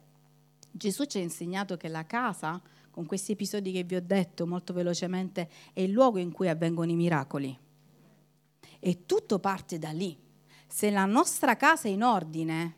Gesù 0.72 1.06
ci 1.06 1.18
ha 1.18 1.22
insegnato 1.22 1.78
che 1.78 1.88
la 1.88 2.06
casa, 2.06 2.62
con 2.92 3.06
questi 3.06 3.32
episodi 3.32 3.72
che 3.72 3.84
vi 3.84 3.96
ho 3.96 4.02
detto 4.02 4.46
molto 4.46 4.74
velocemente, 4.74 5.50
è 5.74 5.82
il 5.82 5.92
luogo 5.92 6.20
in 6.20 6.32
cui 6.32 6.48
avvengono 6.48 6.92
i 6.92 6.96
miracoli. 6.96 7.58
E 8.80 9.06
tutto 9.06 9.40
parte 9.40 9.78
da 9.80 9.92
lì. 9.92 10.18
Se 10.68 10.92
la 10.92 11.06
nostra 11.06 11.56
casa 11.58 11.88
è 11.88 11.92
in 11.92 12.04
ordine, 12.04 12.76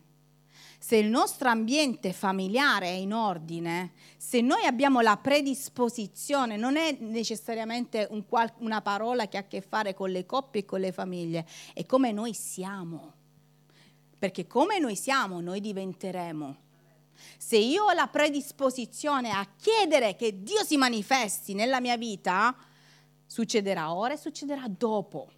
se 0.79 0.95
il 0.95 1.09
nostro 1.09 1.49
ambiente 1.49 2.11
familiare 2.13 2.87
è 2.87 2.93
in 2.93 3.13
ordine, 3.13 3.91
se 4.17 4.41
noi 4.41 4.65
abbiamo 4.65 5.01
la 5.01 5.17
predisposizione, 5.17 6.57
non 6.57 6.75
è 6.75 6.97
necessariamente 6.99 8.07
un 8.09 8.25
qual- 8.25 8.53
una 8.59 8.81
parola 8.81 9.27
che 9.27 9.37
ha 9.37 9.41
a 9.41 9.47
che 9.47 9.61
fare 9.61 9.93
con 9.93 10.09
le 10.09 10.25
coppie 10.25 10.61
e 10.61 10.65
con 10.65 10.79
le 10.79 10.91
famiglie, 10.91 11.45
è 11.73 11.85
come 11.85 12.11
noi 12.11 12.33
siamo 12.33 13.19
perché 14.21 14.45
come 14.45 14.77
noi 14.77 14.95
siamo, 14.95 15.41
noi 15.41 15.59
diventeremo. 15.59 16.55
Se 17.39 17.57
io 17.57 17.85
ho 17.85 17.91
la 17.91 18.05
predisposizione 18.05 19.31
a 19.31 19.47
chiedere 19.57 20.15
che 20.15 20.43
Dio 20.43 20.63
si 20.63 20.77
manifesti 20.77 21.55
nella 21.55 21.79
mia 21.79 21.97
vita, 21.97 22.55
succederà 23.25 23.91
ora 23.91 24.13
e 24.13 24.17
succederà 24.17 24.65
dopo. 24.67 25.31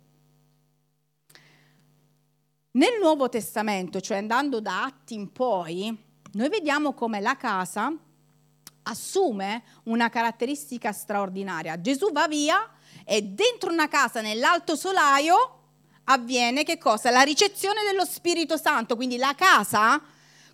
Nel 2.71 2.99
Nuovo 2.99 3.29
Testamento, 3.29 4.01
cioè 4.01 4.17
andando 4.17 4.59
da 4.59 4.83
atti 4.83 5.13
in 5.13 5.31
poi, 5.31 5.97
noi 6.33 6.49
vediamo 6.49 6.91
come 6.91 7.21
la 7.21 7.37
casa 7.37 7.89
assume 8.81 9.63
una 9.83 10.09
caratteristica 10.09 10.91
straordinaria. 10.91 11.79
Gesù 11.79 12.11
va 12.11 12.27
via 12.27 12.69
e 13.05 13.21
dentro 13.21 13.71
una 13.71 13.87
casa 13.87 14.19
nell'alto 14.19 14.75
solaio 14.75 15.61
avviene 16.05 16.63
che 16.63 16.77
cosa? 16.77 17.09
La 17.09 17.21
ricezione 17.21 17.81
dello 17.83 18.05
Spirito 18.05 18.57
Santo, 18.57 18.95
quindi 18.95 19.17
la 19.17 19.33
casa 19.35 20.01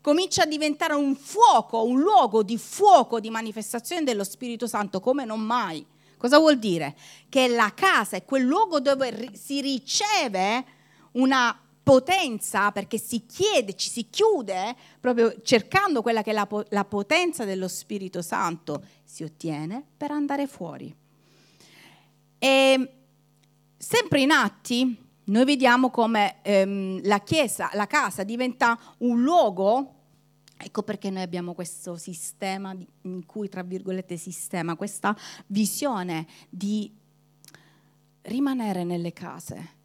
comincia 0.01 0.43
a 0.43 0.45
diventare 0.45 0.93
un 0.93 1.15
fuoco, 1.15 1.83
un 1.83 1.99
luogo 1.99 2.43
di 2.43 2.57
fuoco, 2.57 3.19
di 3.19 3.29
manifestazione 3.29 4.03
dello 4.03 4.23
Spirito 4.23 4.67
Santo 4.67 4.99
come 4.99 5.25
non 5.25 5.41
mai. 5.41 5.85
Cosa 6.17 6.37
vuol 6.37 6.57
dire? 6.57 6.95
Che 7.29 7.47
la 7.47 7.71
casa 7.73 8.17
è 8.17 8.25
quel 8.25 8.43
luogo 8.43 8.79
dove 8.79 9.31
si 9.33 9.61
riceve 9.61 10.65
una 11.13 11.57
potenza, 11.81 12.71
perché 12.71 12.99
si 12.99 13.25
chiede, 13.25 13.75
ci 13.75 13.89
si 13.89 14.09
chiude, 14.09 14.75
proprio 14.99 15.33
cercando 15.41 16.01
quella 16.01 16.21
che 16.21 16.31
è 16.31 16.33
la, 16.33 16.47
la 16.69 16.85
potenza 16.85 17.45
dello 17.45 17.67
Spirito 17.67 18.21
Santo, 18.21 18.83
si 19.03 19.23
ottiene 19.23 19.83
per 19.97 20.11
andare 20.11 20.45
fuori. 20.45 20.93
E 22.37 22.93
sempre 23.75 24.21
in 24.21 24.31
atti, 24.31 25.08
noi 25.29 25.45
vediamo 25.45 25.89
come 25.89 26.41
ehm, 26.41 27.01
la 27.03 27.19
chiesa, 27.21 27.69
la 27.73 27.87
casa 27.87 28.23
diventa 28.23 28.77
un 28.99 29.21
luogo, 29.21 29.93
ecco 30.57 30.81
perché 30.81 31.09
noi 31.09 31.21
abbiamo 31.21 31.53
questo 31.53 31.97
sistema, 31.97 32.75
in 33.01 33.25
cui 33.25 33.47
tra 33.47 33.61
virgolette 33.61 34.17
sistema, 34.17 34.75
questa 34.75 35.15
visione 35.47 36.25
di 36.49 36.91
rimanere 38.23 38.83
nelle 38.83 39.13
case. 39.13 39.77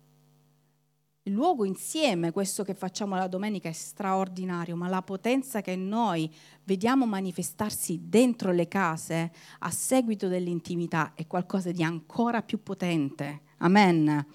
Il 1.26 1.32
luogo 1.32 1.64
insieme, 1.64 2.32
questo 2.32 2.64
che 2.64 2.74
facciamo 2.74 3.14
la 3.14 3.28
domenica, 3.28 3.68
è 3.68 3.72
straordinario, 3.72 4.76
ma 4.76 4.88
la 4.88 5.00
potenza 5.00 5.62
che 5.62 5.76
noi 5.76 6.30
vediamo 6.64 7.06
manifestarsi 7.06 8.00
dentro 8.02 8.50
le 8.52 8.68
case 8.68 9.32
a 9.60 9.70
seguito 9.70 10.28
dell'intimità 10.28 11.12
è 11.14 11.26
qualcosa 11.26 11.70
di 11.70 11.82
ancora 11.82 12.42
più 12.42 12.62
potente. 12.62 13.40
Amen. 13.58 14.26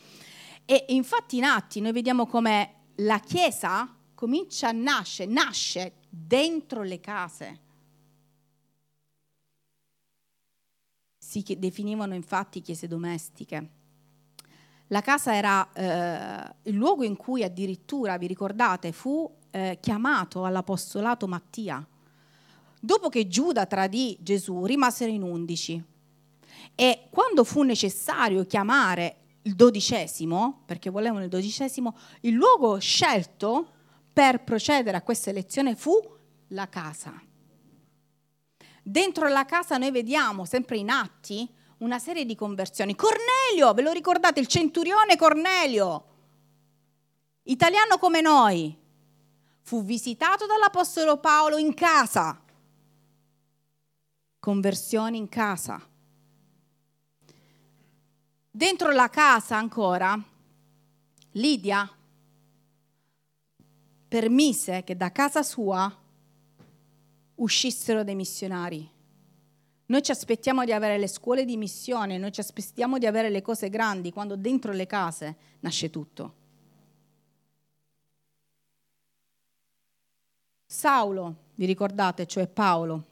E 0.72 0.86
infatti 0.90 1.38
in 1.38 1.46
Atti 1.46 1.82
noi 1.82 1.92
vediamo 1.94 2.28
come 2.28 2.74
la 2.98 3.18
Chiesa 3.18 3.92
comincia 4.14 4.68
a 4.68 4.72
nascere, 4.72 5.32
nasce 5.32 5.94
dentro 6.08 6.84
le 6.84 7.00
case. 7.00 7.60
Si 11.18 11.44
definivano 11.58 12.14
infatti 12.14 12.62
chiese 12.62 12.88
domestiche. 12.88 13.70
La 14.90 15.02
casa 15.02 15.34
era 15.34 15.74
eh, 15.74 16.56
il 16.70 16.76
luogo 16.76 17.04
in 17.04 17.16
cui 17.16 17.42
addirittura, 17.44 18.20
vi 18.20 18.28
ricordate, 18.28 18.92
fu 18.92 19.28
eh, 19.50 19.80
chiamato 19.82 20.46
all'apostolato 20.46 21.28
Mattia. 21.28 21.84
Dopo 22.80 23.10
che 23.10 23.28
Giuda 23.28 23.66
tradì 23.66 24.20
Gesù, 24.22 24.66
rimasero 24.66 25.10
in 25.10 25.24
undici. 25.24 25.84
E 26.76 27.08
quando 27.10 27.44
fu 27.44 27.64
necessario 27.64 28.46
chiamare 28.46 29.19
il 29.50 29.56
dodicesimo, 29.56 30.62
perché 30.66 30.92
volevano 30.92 31.24
il 31.24 31.30
dodicesimo, 31.30 31.98
il 32.22 32.34
luogo 32.34 32.78
scelto 32.78 33.74
per 34.14 34.44
procedere 34.44 34.96
a 34.96 35.02
questa 35.02 35.32
elezione 35.32 35.76
fu 35.76 36.00
la 36.50 36.70
casa. 36.70 37.20
Dentro 38.84 39.28
la 39.28 39.46
casa 39.46 39.78
noi 39.78 39.92
vediamo, 39.92 40.46
sempre 40.46 40.78
in 40.78 40.90
atti, 40.90 41.52
una 41.80 41.98
serie 41.98 42.26
di 42.26 42.36
conversioni. 42.36 42.96
Cornelio, 42.96 43.74
ve 43.74 43.82
lo 43.82 43.92
ricordate, 43.92 44.40
il 44.40 44.48
centurione 44.48 45.16
Cornelio, 45.16 46.06
italiano 47.44 47.98
come 47.98 48.22
noi, 48.22 48.78
fu 49.62 49.84
visitato 49.84 50.46
dall'Apostolo 50.46 51.18
Paolo 51.18 51.58
in 51.58 51.74
casa. 51.74 52.40
Conversione 54.40 55.18
in 55.18 55.28
casa. 55.28 55.82
Dentro 58.52 58.92
la 58.92 59.10
casa 59.10 59.58
ancora, 59.58 60.20
Lidia 61.34 61.88
permise 64.08 64.84
che 64.84 64.98
da 64.98 65.12
casa 65.12 65.44
sua 65.44 65.96
uscissero 67.36 68.04
dei 68.04 68.16
missionari. 68.16 68.90
Noi 69.86 70.02
ci 70.02 70.10
aspettiamo 70.10 70.66
di 70.66 70.74
avere 70.74 70.98
le 70.98 71.08
scuole 71.08 71.46
di 71.46 71.58
missione, 71.58 72.18
noi 72.18 72.32
ci 72.32 72.40
aspettiamo 72.40 72.98
di 72.98 73.06
avere 73.06 73.30
le 73.30 73.44
cose 73.44 73.70
grandi, 73.70 74.12
quando 74.12 74.36
dentro 74.36 74.72
le 74.72 74.88
case 74.88 75.36
nasce 75.60 75.92
tutto. 75.92 76.34
Saulo, 80.66 81.36
vi 81.54 81.66
ricordate, 81.66 82.26
cioè 82.26 82.48
Paolo, 82.48 83.06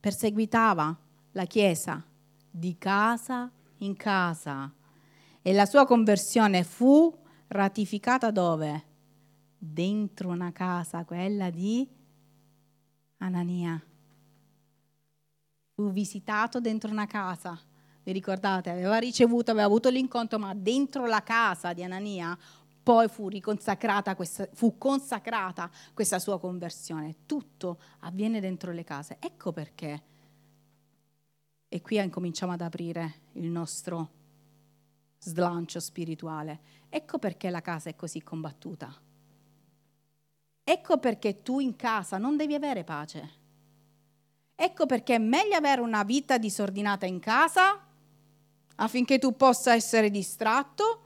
perseguitava 0.00 0.96
la 1.32 1.44
Chiesa 1.44 2.02
di 2.50 2.76
casa 2.78 3.50
in 3.80 3.96
casa 3.96 4.72
e 5.42 5.52
la 5.52 5.66
sua 5.66 5.86
conversione 5.86 6.64
fu 6.64 7.16
ratificata 7.48 8.30
dove? 8.30 8.84
Dentro 9.58 10.30
una 10.30 10.52
casa, 10.52 11.04
quella 11.04 11.50
di 11.50 11.86
Anania. 13.18 13.82
Fu 15.74 15.90
visitato 15.90 16.60
dentro 16.60 16.90
una 16.90 17.06
casa. 17.06 17.58
Vi 18.02 18.12
ricordate? 18.12 18.70
Aveva 18.70 18.98
ricevuto, 18.98 19.50
aveva 19.50 19.66
avuto 19.66 19.90
l'incontro, 19.90 20.38
ma 20.38 20.54
dentro 20.54 21.06
la 21.06 21.22
casa 21.22 21.72
di 21.74 21.84
Anania 21.84 22.36
poi 22.82 23.08
fu, 23.08 23.28
riconsacrata 23.28 24.16
questa, 24.16 24.48
fu 24.52 24.78
consacrata 24.78 25.70
questa 25.92 26.18
sua 26.18 26.40
conversione. 26.40 27.26
Tutto 27.26 27.78
avviene 28.00 28.40
dentro 28.40 28.72
le 28.72 28.84
case. 28.84 29.18
Ecco 29.20 29.52
perché. 29.52 30.02
E 31.72 31.80
qui 31.80 31.98
incominciamo 31.98 32.50
ad 32.50 32.62
aprire 32.62 33.20
il 33.34 33.48
nostro 33.48 34.10
slancio 35.20 35.78
spirituale. 35.78 36.58
Ecco 36.88 37.18
perché 37.18 37.48
la 37.48 37.60
casa 37.60 37.88
è 37.90 37.94
così 37.94 38.22
combattuta. 38.24 38.92
Ecco 40.64 40.98
perché 40.98 41.42
tu 41.42 41.60
in 41.60 41.76
casa 41.76 42.18
non 42.18 42.36
devi 42.36 42.54
avere 42.54 42.82
pace. 42.82 43.30
Ecco 44.56 44.86
perché 44.86 45.14
è 45.14 45.18
meglio 45.18 45.54
avere 45.54 45.80
una 45.80 46.02
vita 46.02 46.38
disordinata 46.38 47.06
in 47.06 47.20
casa 47.20 47.86
affinché 48.74 49.20
tu 49.20 49.36
possa 49.36 49.72
essere 49.72 50.10
distratto 50.10 51.04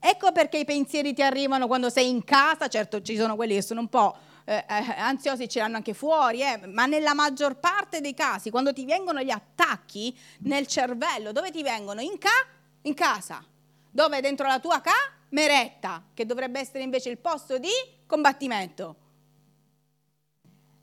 Ecco 0.00 0.30
perché 0.30 0.58
i 0.58 0.64
pensieri 0.64 1.12
ti 1.12 1.22
arrivano 1.22 1.66
quando 1.66 1.90
sei 1.90 2.08
in 2.08 2.22
casa, 2.22 2.68
certo 2.68 3.02
ci 3.02 3.16
sono 3.16 3.34
quelli 3.34 3.54
che 3.54 3.62
sono 3.62 3.80
un 3.80 3.88
po' 3.88 4.16
eh, 4.48 4.64
eh, 4.66 4.94
ansiosi 4.96 5.46
ce 5.46 5.58
l'hanno 5.58 5.76
anche 5.76 5.92
fuori, 5.92 6.40
eh, 6.40 6.66
ma 6.68 6.86
nella 6.86 7.12
maggior 7.12 7.56
parte 7.56 8.00
dei 8.00 8.14
casi, 8.14 8.48
quando 8.48 8.72
ti 8.72 8.86
vengono 8.86 9.20
gli 9.20 9.30
attacchi 9.30 10.16
nel 10.40 10.66
cervello, 10.66 11.32
dove 11.32 11.50
ti 11.50 11.62
vengono? 11.62 12.00
In, 12.00 12.16
ca- 12.16 12.46
in 12.82 12.94
casa, 12.94 13.44
dove 13.90 14.22
dentro 14.22 14.46
la 14.46 14.58
tua 14.58 14.80
cameretta, 14.80 16.02
che 16.14 16.24
dovrebbe 16.24 16.60
essere 16.60 16.82
invece 16.82 17.10
il 17.10 17.18
posto 17.18 17.58
di 17.58 17.68
combattimento. 18.06 18.96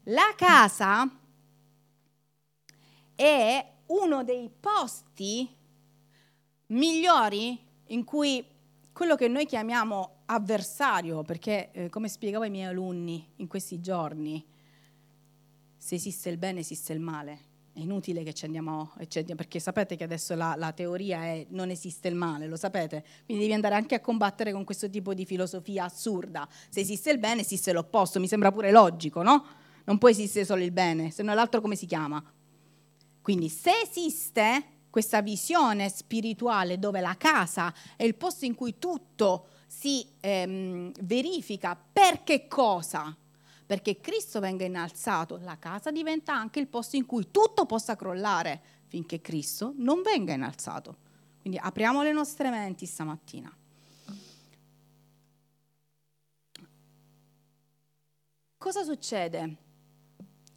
La 0.04 0.32
casa 0.38 1.10
è 3.16 3.72
uno 3.88 4.24
dei 4.24 4.52
posti 4.60 5.52
migliori 6.68 7.60
in 7.88 8.04
cui 8.04 8.46
quello 8.94 9.16
che 9.16 9.28
noi 9.28 9.48
chiamiamo 9.48 10.15
avversario, 10.26 11.24
perché 11.24 11.72
eh, 11.72 11.90
come 11.90 12.08
spiegavo 12.08 12.44
ai 12.44 12.50
miei 12.50 12.66
alunni 12.66 13.28
in 13.38 13.48
questi 13.48 13.80
giorni, 13.80 14.44
se 15.78 15.96
esiste 15.96 16.30
il 16.30 16.38
bene 16.38 16.62
esiste 16.62 16.94
il 16.94 17.00
male. 17.00 17.54
È 17.74 17.80
inutile 17.80 18.24
che 18.24 18.34
ci 18.34 18.46
andiamo, 18.46 18.94
perché 19.36 19.60
sapete 19.60 19.98
che 19.98 20.06
adesso 20.06 20.34
la, 20.34 20.56
la, 20.58 20.72
teoria 20.72 21.26
è 21.26 21.46
non 21.50 21.70
esiste 21.70 22.08
il 22.08 22.16
male, 22.16 22.48
lo 22.48 22.56
sapete? 22.56 23.04
Quindi 23.26 23.44
devi 23.44 23.54
andare 23.54 23.76
anche 23.76 23.96
a 23.96 24.00
combattere 24.00 24.54
con 24.54 24.64
questo 24.64 24.90
tipo 24.90 25.14
di 25.14 25.26
filosofia 25.26 25.84
assurda. 25.84 26.48
Se 26.70 26.80
esiste 26.80 27.12
il 27.12 27.20
bene 27.20 27.42
esiste 27.42 27.74
l'opposto, 27.74 28.20
mi 28.22 28.28
sembra 28.28 28.52
pure 28.52 28.72
logico, 28.72 29.22
no? 29.24 29.46
Non 29.84 29.98
può 29.98 30.10
esistere 30.10 30.46
solo 30.46 30.64
il 30.64 30.72
bene, 30.72 31.12
se 31.12 31.22
no 31.22 31.34
l'altro 31.34 31.60
come 31.60 31.76
si 31.76 31.86
chiama? 31.86 32.24
Quindi 33.22 33.50
se 33.50 33.72
esiste 33.84 34.64
questa 34.90 35.22
visione 35.22 35.90
spirituale 35.90 36.80
dove 36.80 37.02
la 37.02 37.16
casa 37.18 37.74
è 37.98 38.04
il 38.04 38.16
posto 38.16 38.46
in 38.46 38.56
cui 38.56 38.80
tutto 38.80 39.48
si 39.78 40.08
ehm, 40.22 40.92
verifica 41.02 41.76
per 41.76 42.24
che 42.24 42.48
cosa? 42.48 43.16
Perché 43.66 44.00
Cristo 44.00 44.40
venga 44.40 44.64
innalzato, 44.64 45.38
la 45.42 45.58
casa 45.60 45.92
diventa 45.92 46.34
anche 46.34 46.60
il 46.60 46.68
posto 46.68 46.96
in 46.96 47.06
cui 47.06 47.30
tutto 47.30 47.66
possa 47.66 47.96
crollare 47.96 48.62
finché 48.88 49.20
Cristo 49.20 49.74
non 49.78 50.02
venga 50.02 50.34
innalzato. 50.34 51.04
Quindi 51.42 51.60
apriamo 51.62 52.04
le 52.04 52.14
nostre 52.14 52.50
menti 52.50 52.86
stamattina. 52.86 53.54
Cosa 58.58 58.84
succede? 58.84 59.58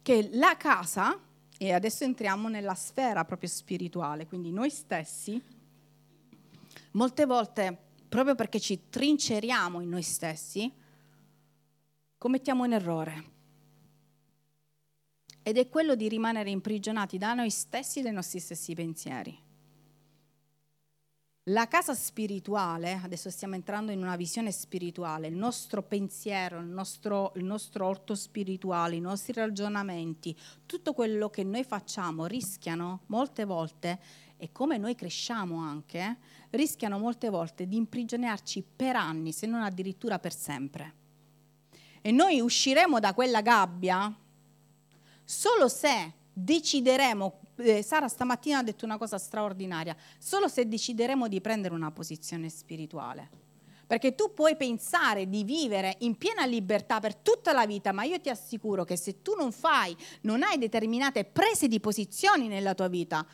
Che 0.01 0.29
la 0.33 0.55
casa 0.55 1.19
e 1.57 1.73
adesso 1.73 2.05
entriamo 2.05 2.47
nella 2.47 2.73
sfera 2.73 3.25
proprio 3.25 3.49
spirituale, 3.49 4.25
quindi 4.27 4.51
noi 4.51 4.69
stessi, 4.69 5.39
molte 6.91 7.25
volte, 7.25 7.88
proprio 8.09 8.35
perché 8.35 8.59
ci 8.59 8.89
trinceriamo 8.89 9.79
in 9.79 9.89
noi 9.89 10.01
stessi, 10.01 10.71
commettiamo 12.17 12.63
un 12.63 12.73
errore. 12.73 13.23
Ed 15.43 15.57
è 15.57 15.69
quello 15.69 15.95
di 15.95 16.09
rimanere 16.09 16.49
imprigionati 16.49 17.17
da 17.17 17.33
noi 17.33 17.49
stessi 17.49 17.99
e 17.99 18.01
dai 18.01 18.11
nostri 18.11 18.39
stessi 18.39 18.73
pensieri. 18.73 19.47
La 21.43 21.67
casa 21.67 21.95
spirituale, 21.95 22.99
adesso 23.03 23.31
stiamo 23.31 23.55
entrando 23.55 23.91
in 23.91 24.03
una 24.03 24.15
visione 24.15 24.51
spirituale, 24.51 25.27
il 25.27 25.35
nostro 25.35 25.81
pensiero, 25.81 26.59
il 26.59 26.67
nostro, 26.67 27.31
il 27.35 27.43
nostro, 27.43 27.87
orto 27.87 28.13
spirituale, 28.13 28.97
i 28.97 28.99
nostri 28.99 29.33
ragionamenti, 29.33 30.37
tutto 30.67 30.93
quello 30.93 31.31
che 31.31 31.43
noi 31.43 31.63
facciamo 31.63 32.27
rischiano 32.27 33.01
molte 33.07 33.45
volte, 33.45 33.99
e 34.41 34.51
come 34.51 34.77
noi 34.77 34.95
cresciamo 34.95 35.57
anche, 35.57 36.17
rischiano 36.51 36.97
molte 36.97 37.29
volte 37.29 37.67
di 37.67 37.75
imprigionarci 37.75 38.63
per 38.75 38.95
anni, 38.95 39.33
se 39.33 39.45
non 39.45 39.61
addirittura 39.61 40.17
per 40.17 40.33
sempre. 40.33 40.93
E 42.01 42.11
noi 42.11 42.39
usciremo 42.39 42.99
da 42.99 43.13
quella 43.13 43.41
gabbia 43.41 44.15
solo 45.25 45.67
se 45.67 46.13
decideremo 46.31 47.41
eh, 47.57 47.83
Sara 47.83 48.07
stamattina 48.07 48.59
ha 48.59 48.63
detto 48.63 48.85
una 48.85 48.97
cosa 48.97 49.17
straordinaria, 49.17 49.95
solo 50.17 50.47
se 50.47 50.67
decideremo 50.67 51.27
di 51.27 51.41
prendere 51.41 51.73
una 51.73 51.91
posizione 51.91 52.49
spirituale. 52.49 53.47
Perché 53.85 54.13
tu 54.13 54.33
puoi 54.35 54.55
pensare 54.55 55.27
di 55.27 55.43
vivere 55.43 55.95
in 55.99 56.15
piena 56.15 56.45
libertà 56.45 56.99
per 56.99 57.15
tutta 57.15 57.53
la 57.53 57.65
vita, 57.65 57.91
ma 57.91 58.03
io 58.03 58.19
ti 58.21 58.29
assicuro 58.29 58.83
che 58.83 58.95
se 58.95 59.23
tu 59.23 59.33
non 59.35 59.51
fai, 59.51 59.97
non 60.21 60.43
hai 60.43 60.59
determinate 60.59 61.25
prese 61.25 61.67
di 61.67 61.79
posizioni 61.79 62.47
nella 62.47 62.75
tua 62.75 62.87
vita, 62.87 63.25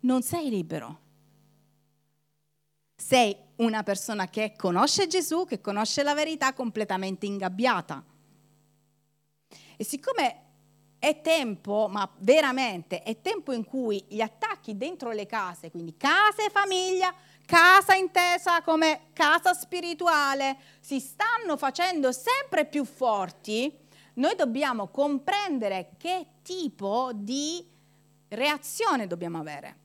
non 0.00 0.22
sei 0.22 0.48
libero. 0.48 0.98
Sei 2.96 3.36
una 3.56 3.82
persona 3.82 4.28
che 4.28 4.54
conosce 4.56 5.06
Gesù, 5.06 5.44
che 5.44 5.60
conosce 5.60 6.02
la 6.02 6.14
verità 6.14 6.52
completamente 6.52 7.26
ingabbiata. 7.26 8.04
E 9.76 9.84
siccome 9.84 10.48
è 10.98 11.22
tempo, 11.22 11.88
ma 11.88 12.08
veramente 12.18 13.02
è 13.02 13.20
tempo 13.22 13.52
in 13.52 13.64
cui 13.64 14.04
gli 14.06 14.20
attacchi 14.20 14.76
dentro 14.76 15.10
le 15.12 15.26
case, 15.26 15.70
quindi 15.70 15.96
casa 15.96 16.44
e 16.44 16.50
famiglia, 16.50 17.12
casa 17.46 17.94
intesa 17.94 18.60
come 18.62 19.08
casa 19.14 19.54
spirituale, 19.54 20.58
si 20.80 21.00
stanno 21.00 21.56
facendo 21.56 22.12
sempre 22.12 22.66
più 22.66 22.84
forti, 22.84 23.74
noi 24.14 24.36
dobbiamo 24.36 24.88
comprendere 24.88 25.92
che 25.96 26.26
tipo 26.42 27.12
di 27.14 27.66
reazione 28.28 29.06
dobbiamo 29.06 29.38
avere. 29.38 29.79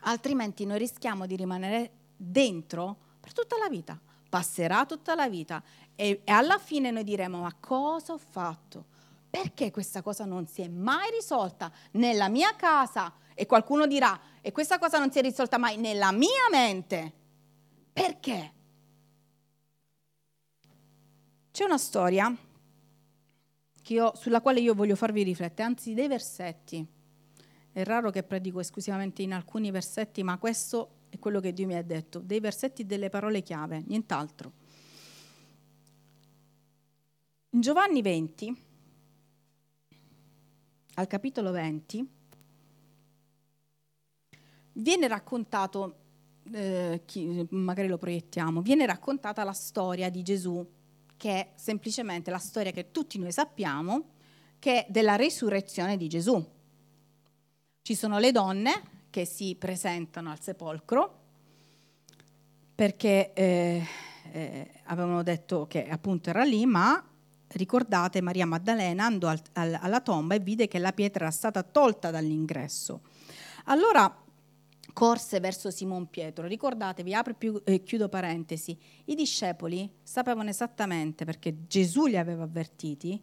Altrimenti 0.00 0.64
noi 0.64 0.78
rischiamo 0.78 1.26
di 1.26 1.36
rimanere 1.36 1.90
dentro 2.16 2.96
per 3.20 3.32
tutta 3.32 3.56
la 3.58 3.68
vita. 3.68 3.98
Passerà 4.28 4.84
tutta 4.86 5.14
la 5.14 5.28
vita 5.28 5.62
e, 5.94 6.22
e 6.24 6.32
alla 6.32 6.58
fine 6.58 6.90
noi 6.90 7.04
diremo 7.04 7.40
ma 7.40 7.54
cosa 7.58 8.12
ho 8.12 8.18
fatto? 8.18 8.96
perché 9.30 9.70
questa 9.70 10.02
cosa 10.02 10.24
non 10.24 10.46
si 10.46 10.62
è 10.62 10.68
mai 10.68 11.10
risolta 11.10 11.70
nella 11.92 12.28
mia 12.28 12.54
casa? 12.56 13.12
E 13.34 13.46
qualcuno 13.46 13.86
dirà, 13.86 14.18
e 14.40 14.50
questa 14.52 14.78
cosa 14.78 14.98
non 14.98 15.12
si 15.12 15.18
è 15.18 15.22
risolta 15.22 15.58
mai 15.58 15.76
nella 15.76 16.10
mia 16.10 16.48
mente? 16.50 17.12
Perché? 17.92 18.52
C'è 21.52 21.64
una 21.64 21.78
storia 21.78 22.34
io, 23.90 24.12
sulla 24.16 24.40
quale 24.40 24.60
io 24.60 24.74
voglio 24.74 24.96
farvi 24.96 25.22
riflettere, 25.22 25.68
anzi 25.68 25.94
dei 25.94 26.08
versetti. 26.08 26.86
È 27.78 27.84
raro 27.84 28.10
che 28.10 28.24
predico 28.24 28.58
esclusivamente 28.58 29.22
in 29.22 29.32
alcuni 29.32 29.70
versetti, 29.70 30.24
ma 30.24 30.36
questo 30.36 31.04
è 31.10 31.18
quello 31.20 31.38
che 31.38 31.52
Dio 31.52 31.68
mi 31.68 31.76
ha 31.76 31.82
detto, 31.84 32.18
dei 32.18 32.40
versetti 32.40 32.84
delle 32.84 33.08
parole 33.08 33.40
chiave, 33.40 33.84
nient'altro. 33.86 34.50
In 37.50 37.60
Giovanni 37.60 38.02
20, 38.02 38.62
al 40.94 41.06
capitolo 41.06 41.52
20, 41.52 42.08
viene 44.72 45.06
raccontato, 45.06 45.98
eh, 46.50 47.02
chi, 47.04 47.46
magari 47.50 47.86
lo 47.86 47.96
proiettiamo, 47.96 48.60
viene 48.60 48.86
raccontata 48.86 49.44
la 49.44 49.52
storia 49.52 50.10
di 50.10 50.24
Gesù, 50.24 50.68
che 51.16 51.30
è 51.30 51.52
semplicemente 51.54 52.32
la 52.32 52.38
storia 52.38 52.72
che 52.72 52.90
tutti 52.90 53.20
noi 53.20 53.30
sappiamo, 53.30 54.14
che 54.58 54.84
è 54.84 54.90
della 54.90 55.14
resurrezione 55.14 55.96
di 55.96 56.08
Gesù. 56.08 56.56
Ci 57.88 57.94
sono 57.94 58.18
le 58.18 58.32
donne 58.32 58.82
che 59.08 59.24
si 59.24 59.56
presentano 59.58 60.30
al 60.30 60.42
sepolcro 60.42 61.20
perché 62.74 63.32
eh, 63.32 63.82
eh, 64.30 64.70
avevano 64.82 65.22
detto 65.22 65.66
che 65.66 65.88
appunto 65.88 66.28
era 66.28 66.44
lì, 66.44 66.66
ma 66.66 67.02
ricordate 67.46 68.20
Maria 68.20 68.44
Maddalena 68.44 69.06
andò 69.06 69.28
al, 69.28 69.40
al, 69.54 69.78
alla 69.80 70.02
tomba 70.02 70.34
e 70.34 70.40
vide 70.40 70.68
che 70.68 70.78
la 70.78 70.92
pietra 70.92 71.24
era 71.24 71.32
stata 71.32 71.62
tolta 71.62 72.10
dall'ingresso. 72.10 73.00
Allora 73.64 74.22
corse 74.92 75.40
verso 75.40 75.70
Simon 75.70 76.10
Pietro. 76.10 76.46
Ricordatevi, 76.46 77.14
apro 77.14 77.36
e 77.40 77.62
eh, 77.72 77.82
chiudo 77.84 78.10
parentesi, 78.10 78.78
i 79.06 79.14
discepoli 79.14 79.90
sapevano 80.02 80.50
esattamente, 80.50 81.24
perché 81.24 81.66
Gesù 81.66 82.04
li 82.04 82.18
aveva 82.18 82.42
avvertiti, 82.42 83.18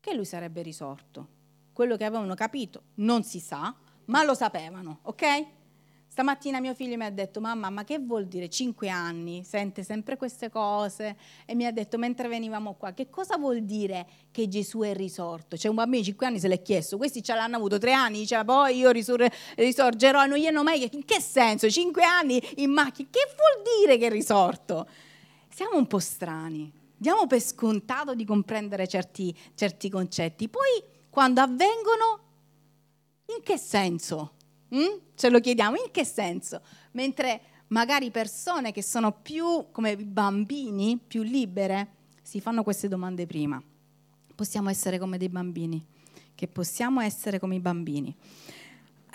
che 0.00 0.14
lui 0.14 0.24
sarebbe 0.24 0.62
risorto. 0.62 1.42
Quello 1.74 1.96
che 1.96 2.04
avevano 2.04 2.34
capito 2.34 2.84
non 2.94 3.24
si 3.24 3.40
sa, 3.40 3.74
ma 4.06 4.22
lo 4.22 4.34
sapevano, 4.34 5.00
ok? 5.02 5.46
Stamattina 6.06 6.60
mio 6.60 6.72
figlio 6.72 6.96
mi 6.96 7.04
ha 7.04 7.10
detto, 7.10 7.40
mamma, 7.40 7.68
ma 7.70 7.82
che 7.82 7.98
vuol 7.98 8.26
dire 8.26 8.48
cinque 8.48 8.88
anni? 8.88 9.42
Sente 9.42 9.82
sempre 9.82 10.16
queste 10.16 10.48
cose 10.48 11.16
e 11.44 11.56
mi 11.56 11.66
ha 11.66 11.72
detto, 11.72 11.98
mentre 11.98 12.28
venivamo 12.28 12.74
qua, 12.74 12.92
che 12.92 13.10
cosa 13.10 13.36
vuol 13.36 13.62
dire 13.62 14.06
che 14.30 14.46
Gesù 14.46 14.82
è 14.82 14.94
risorto? 14.94 15.56
Cioè 15.56 15.68
un 15.68 15.74
bambino 15.74 15.98
di 15.98 16.06
cinque 16.06 16.26
anni 16.26 16.38
se 16.38 16.46
l'è 16.46 16.62
chiesto, 16.62 16.96
questi 16.96 17.20
ce 17.24 17.34
l'hanno 17.34 17.56
avuto 17.56 17.78
tre 17.78 17.92
anni, 17.92 18.18
diceva 18.18 18.44
poi 18.44 18.76
io 18.76 18.92
risur- 18.92 19.28
risorgerò 19.56 20.26
non 20.26 20.38
gli 20.38 20.46
hanno 20.46 20.62
mai 20.62 20.88
In 20.92 21.04
che 21.04 21.20
senso? 21.20 21.68
Cinque 21.68 22.04
anni 22.04 22.40
in 22.58 22.70
macchina? 22.70 23.08
Che 23.10 23.34
vuol 23.34 23.80
dire 23.80 23.98
che 23.98 24.06
è 24.06 24.10
risorto? 24.10 24.86
Siamo 25.48 25.76
un 25.76 25.88
po' 25.88 25.98
strani, 25.98 26.72
diamo 26.96 27.26
per 27.26 27.40
scontato 27.40 28.14
di 28.14 28.24
comprendere 28.24 28.86
certi, 28.86 29.36
certi 29.56 29.90
concetti, 29.90 30.48
poi 30.48 30.93
quando 31.14 31.40
avvengono, 31.40 32.18
in 33.26 33.44
che 33.44 33.56
senso? 33.56 34.32
Mm? 34.74 34.98
Ce 35.14 35.30
lo 35.30 35.38
chiediamo, 35.38 35.76
in 35.76 35.92
che 35.92 36.04
senso? 36.04 36.60
Mentre 36.90 37.40
magari 37.68 38.10
persone 38.10 38.72
che 38.72 38.82
sono 38.82 39.12
più 39.12 39.66
come 39.70 39.96
bambini, 39.96 40.98
più 40.98 41.22
libere, 41.22 41.86
si 42.20 42.40
fanno 42.40 42.64
queste 42.64 42.88
domande 42.88 43.26
prima. 43.26 43.62
Possiamo 44.34 44.70
essere 44.70 44.98
come 44.98 45.16
dei 45.16 45.28
bambini, 45.28 45.86
che 46.34 46.48
possiamo 46.48 47.00
essere 47.00 47.38
come 47.38 47.54
i 47.54 47.60
bambini. 47.60 48.12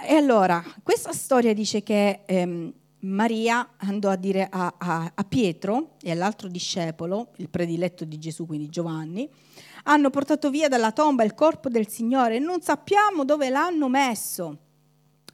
E 0.02 0.16
allora, 0.16 0.64
questa 0.82 1.12
storia 1.12 1.54
dice 1.54 1.84
che 1.84 2.22
ehm, 2.26 2.74
Maria 3.02 3.76
andò 3.78 4.10
a 4.10 4.18
dire 4.18 4.48
a, 4.50 4.74
a, 4.78 5.12
a, 5.16 5.24
Pietro 5.24 5.96
e 6.02 6.12
all'altro 6.12 6.50
discepolo, 6.50 7.32
il 7.38 7.50
prediletto 7.50 8.04
di 8.04 8.18
Gesù, 8.18 8.46
quindi 8.46 8.68
Giovanni, 8.68 9.30
hanno 9.84 10.10
portato 10.10 10.50
via 10.50 10.68
dalla 10.68 10.92
tomba 10.92 11.24
il 11.24 11.34
corpo 11.34 11.70
del 11.70 11.88
Signore 11.88 12.36
e 12.36 12.40
non 12.40 12.62
sappiamo 12.62 13.24
dove 13.24 13.50
l'hanno 13.50 13.88
messo. 13.88 14.58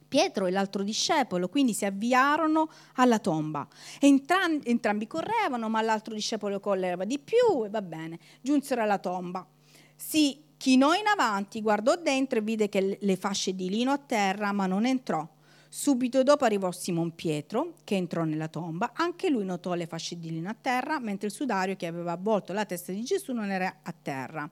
Pietro 0.06 0.46
e 0.46 0.52
l'altro 0.52 0.84
discepolo, 0.84 1.48
quindi 1.48 1.72
si 1.74 1.84
avviarono 1.84 2.70
alla 2.94 3.18
tomba. 3.18 3.66
Entram- 3.98 4.60
entrambi 4.62 5.08
correvano, 5.08 5.68
ma 5.68 5.82
l'altro 5.82 6.14
discepolo 6.14 6.60
correva 6.60 7.04
di 7.04 7.18
più 7.18 7.64
e 7.64 7.68
va 7.68 7.82
bene, 7.82 8.20
giunsero 8.40 8.82
alla 8.82 8.98
tomba. 8.98 9.44
Si 9.96 10.44
chinò 10.56 10.94
in 10.94 11.08
avanti, 11.08 11.60
guardò 11.60 11.96
dentro 11.96 12.38
e 12.38 12.42
vide 12.42 12.68
che 12.68 12.98
le 13.00 13.16
fasce 13.16 13.56
di 13.56 13.68
lino 13.68 13.90
a 13.90 13.98
terra, 13.98 14.52
ma 14.52 14.66
non 14.66 14.86
entrò. 14.86 15.28
Subito 15.68 16.22
dopo 16.22 16.44
arrivò 16.44 16.70
Simon 16.72 17.14
Pietro, 17.14 17.74
che 17.84 17.96
entrò 17.96 18.24
nella 18.24 18.48
tomba. 18.48 18.92
Anche 18.94 19.28
lui 19.28 19.44
notò 19.44 19.74
le 19.74 19.86
fasce 19.86 20.18
di 20.18 20.30
lino 20.30 20.48
a 20.48 20.56
terra, 20.58 20.98
mentre 20.98 21.28
il 21.28 21.32
sudario 21.32 21.76
che 21.76 21.86
aveva 21.86 22.12
avvolto 22.12 22.52
la 22.52 22.64
testa 22.64 22.92
di 22.92 23.02
Gesù 23.02 23.32
non 23.32 23.50
era 23.50 23.80
a 23.82 23.92
terra. 23.92 24.48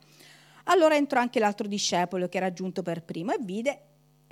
Allora 0.64 0.96
entrò 0.96 1.20
anche 1.20 1.38
l'altro 1.38 1.66
discepolo 1.66 2.28
che 2.28 2.38
era 2.38 2.52
giunto 2.52 2.82
per 2.82 3.02
primo 3.02 3.32
e 3.32 3.38
vide 3.40 3.80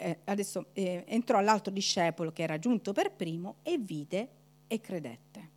eh, 0.02 0.18
adesso 0.24 0.66
eh, 0.72 1.04
entrò 1.06 1.40
l'altro 1.40 1.72
discepolo 1.72 2.32
che 2.32 2.42
era 2.42 2.58
giunto 2.58 2.92
per 2.92 3.12
primo 3.12 3.56
e 3.62 3.78
vide 3.78 4.28
e 4.66 4.80
credette. 4.80 5.50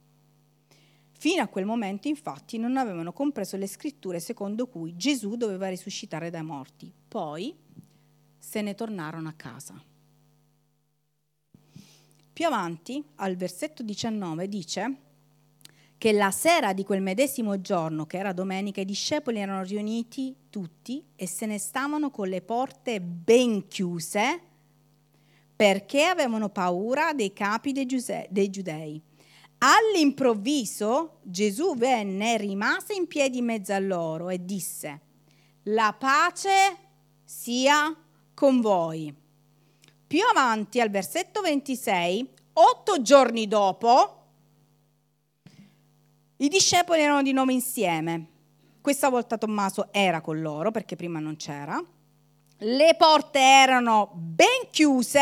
Fino 1.18 1.42
a 1.42 1.48
quel 1.48 1.66
momento, 1.66 2.08
infatti, 2.08 2.58
non 2.58 2.78
avevano 2.78 3.14
compreso 3.14 3.58
le 3.58 3.68
scritture 3.68 4.20
secondo 4.20 4.68
cui 4.68 4.96
Gesù 4.96 5.36
doveva 5.36 5.70
risuscitare 5.70 6.30
dai 6.30 6.44
morti. 6.44 6.94
Poi 7.08 7.56
se 8.38 8.62
ne 8.62 8.76
tornarono 8.76 9.30
a 9.30 9.34
casa. 9.34 9.82
Più 12.36 12.46
avanti, 12.48 13.02
al 13.16 13.38
versetto 13.38 13.82
19, 13.82 14.50
dice 14.50 14.96
che 15.98 16.12
la 16.12 16.32
sera 16.32 16.74
di 16.74 16.84
quel 16.84 17.02
medesimo 17.02 17.62
giorno, 17.62 18.06
che 18.06 18.18
era 18.18 18.34
domenica, 18.34 18.82
i 18.82 18.86
discepoli 18.86 19.40
erano 19.40 19.64
riuniti 19.64 20.36
tutti 20.50 21.02
e 21.16 21.28
se 21.28 21.46
ne 21.46 21.58
stavano 21.58 22.12
con 22.12 22.28
le 22.28 22.42
porte 22.42 23.00
ben 23.00 23.70
chiuse 23.70 24.42
perché 25.56 26.04
avevano 26.04 26.50
paura 26.50 27.14
dei 27.14 27.32
capi 27.32 27.72
dei, 27.72 27.86
giudei. 28.50 29.02
All'improvviso 29.60 31.20
Gesù 31.22 31.78
venne 31.78 32.34
e 32.34 32.38
rimase 32.40 32.96
in 32.96 33.08
piedi 33.08 33.38
in 33.38 33.46
mezzo 33.46 33.72
a 33.72 33.80
loro 33.80 34.28
e 34.28 34.44
disse, 34.44 35.00
la 35.64 35.96
pace 35.98 36.78
sia 37.24 37.96
con 38.34 38.60
voi. 38.60 39.24
Più 40.16 40.24
avanti, 40.24 40.80
al 40.80 40.90
versetto 40.90 41.42
26, 41.42 42.30
otto 42.54 43.02
giorni 43.02 43.50
dopo, 43.50 44.24
i 46.38 46.48
discepoli 46.48 47.02
erano 47.02 47.22
di 47.22 47.34
nuovo 47.34 47.52
insieme. 47.52 48.28
Questa 48.80 49.10
volta 49.10 49.38
Tommaso 49.38 49.90
era 49.92 50.22
con 50.22 50.40
loro 50.40 50.72
perché 50.72 50.96
prima 50.96 51.20
non 51.20 51.36
c'era. 51.36 51.84
Le 52.60 52.96
porte 52.98 53.40
erano 53.40 54.10
ben 54.14 54.70
chiuse 54.72 55.20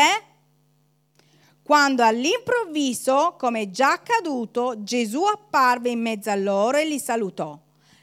quando 1.64 2.04
all'improvviso, 2.04 3.34
come 3.36 3.72
già 3.72 3.94
accaduto, 3.94 4.84
Gesù 4.84 5.24
apparve 5.24 5.90
in 5.90 6.02
mezzo 6.02 6.30
a 6.30 6.36
loro 6.36 6.76
e 6.76 6.86
li 6.86 7.00
salutò. 7.00 7.60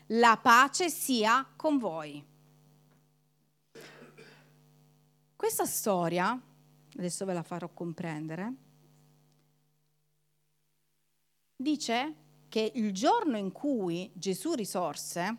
La 0.07 0.37
pace 0.41 0.89
sia 0.89 1.47
con 1.55 1.77
voi. 1.77 2.21
Questa 5.37 5.65
storia, 5.65 6.37
adesso 6.97 7.25
ve 7.25 7.33
la 7.33 7.43
farò 7.43 7.69
comprendere, 7.69 8.53
dice 11.55 12.15
che 12.49 12.71
il 12.75 12.91
giorno 12.91 13.37
in 13.37 13.51
cui 13.51 14.11
Gesù 14.13 14.53
risorse, 14.53 15.37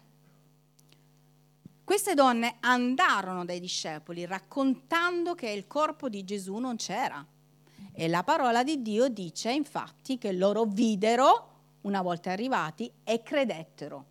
queste 1.85 2.15
donne 2.15 2.57
andarono 2.61 3.45
dai 3.45 3.61
discepoli 3.61 4.25
raccontando 4.25 5.35
che 5.35 5.51
il 5.51 5.67
corpo 5.67 6.09
di 6.09 6.25
Gesù 6.25 6.57
non 6.57 6.77
c'era. 6.77 7.27
E 7.93 8.09
la 8.09 8.23
parola 8.23 8.63
di 8.63 8.81
Dio 8.81 9.09
dice 9.09 9.53
infatti 9.53 10.17
che 10.17 10.33
loro 10.33 10.65
videro, 10.65 11.49
una 11.83 12.01
volta 12.01 12.31
arrivati, 12.31 12.91
e 13.05 13.23
credettero. 13.23 14.07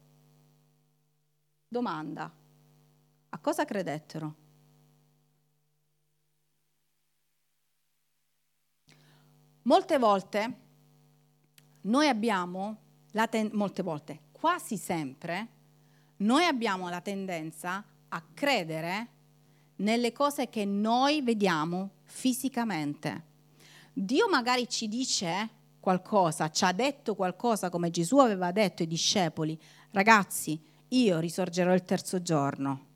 Domanda, 1.67 2.31
a 3.29 3.39
cosa 3.39 3.65
credettero? 3.65 4.35
Molte 9.63 9.97
volte 9.99 10.57
noi 11.81 12.07
abbiamo 12.07 12.77
ten- 13.29 13.51
molte 13.53 13.83
volte, 13.83 14.19
quasi 14.31 14.77
sempre, 14.77 15.47
noi 16.17 16.45
abbiamo 16.45 16.89
la 16.89 17.01
tendenza 17.01 17.83
a 18.09 18.23
credere 18.33 19.07
nelle 19.77 20.11
cose 20.11 20.49
che 20.49 20.65
noi 20.65 21.21
vediamo 21.21 21.91
fisicamente. 22.03 23.29
Dio 23.93 24.27
magari 24.29 24.67
ci 24.67 24.87
dice 24.87 25.49
qualcosa, 25.79 26.49
ci 26.49 26.63
ha 26.63 26.71
detto 26.71 27.15
qualcosa 27.15 27.69
come 27.69 27.91
Gesù 27.91 28.17
aveva 28.17 28.51
detto 28.51 28.81
ai 28.81 28.87
discepoli, 28.87 29.59
ragazzi, 29.91 30.59
io 30.89 31.19
risorgerò 31.19 31.73
il 31.73 31.83
terzo 31.83 32.21
giorno. 32.21 32.87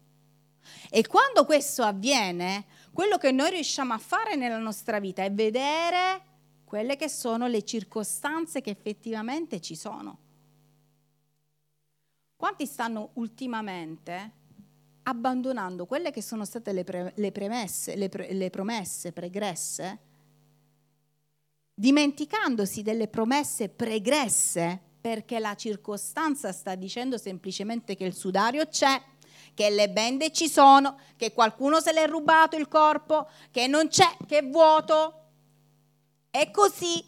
E 0.89 1.06
quando 1.06 1.45
questo 1.45 1.84
avviene, 1.84 2.65
quello 2.91 3.17
che 3.17 3.32
noi 3.32 3.51
riusciamo 3.51 3.93
a 3.93 3.97
fare 3.97 4.36
nella 4.36 4.58
nostra 4.58 4.99
vita 4.99 5.23
è 5.23 5.32
vedere 5.32 6.34
quelle 6.65 6.97
che 6.97 7.08
sono 7.08 7.47
le 7.47 7.63
circostanze 7.63 8.60
che 8.60 8.71
effettivamente 8.71 9.62
ci 9.62 9.75
sono. 9.75 10.19
Quanti 12.36 12.65
stanno 12.65 13.12
ultimamente 13.13 14.43
abbandonando 15.04 15.86
quelle 15.86 16.12
che 16.12 16.21
sono 16.21 16.43
state 16.43 16.73
le, 16.73 16.84
pre- 16.84 17.13
le, 17.15 17.32
premesse, 17.32 17.95
le, 17.95 18.10
pre- 18.10 18.34
le 18.34 18.49
promesse 18.49 19.13
pregresse, 19.13 19.99
dimenticandosi 21.73 22.82
delle 22.82 23.08
promesse 23.08 23.69
pregresse 23.69 24.93
Perché 25.06 25.38
la 25.38 25.54
circostanza 25.54 26.51
sta 26.51 26.73
dicendo 26.73 27.19
semplicemente 27.19 27.95
che 27.95 28.06
il 28.06 28.15
sudario 28.15 28.65
c'è, 28.65 28.99
che 29.54 29.69
le 29.69 29.91
bende 29.91 30.32
ci 30.32 30.49
sono, 30.49 30.97
che 31.15 31.32
qualcuno 31.32 31.80
se 31.80 31.93
l'è 31.93 32.08
rubato 32.08 32.58
il 32.58 32.67
corpo, 32.67 33.30
che 33.51 33.67
non 33.67 33.88
c'è, 33.88 34.17
che 34.25 34.39
è 34.39 34.43
vuoto. 34.43 35.24
È 36.35 36.51
così. 36.51 37.01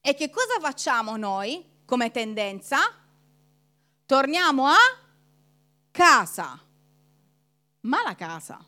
E 0.00 0.14
che 0.14 0.30
cosa 0.30 0.58
facciamo 0.58 1.16
noi 1.16 1.64
come 1.84 2.10
tendenza? 2.10 2.78
Torniamo 4.04 4.66
a 4.66 4.74
casa. 5.92 6.60
Ma 7.82 8.02
la 8.02 8.16
casa 8.16 8.66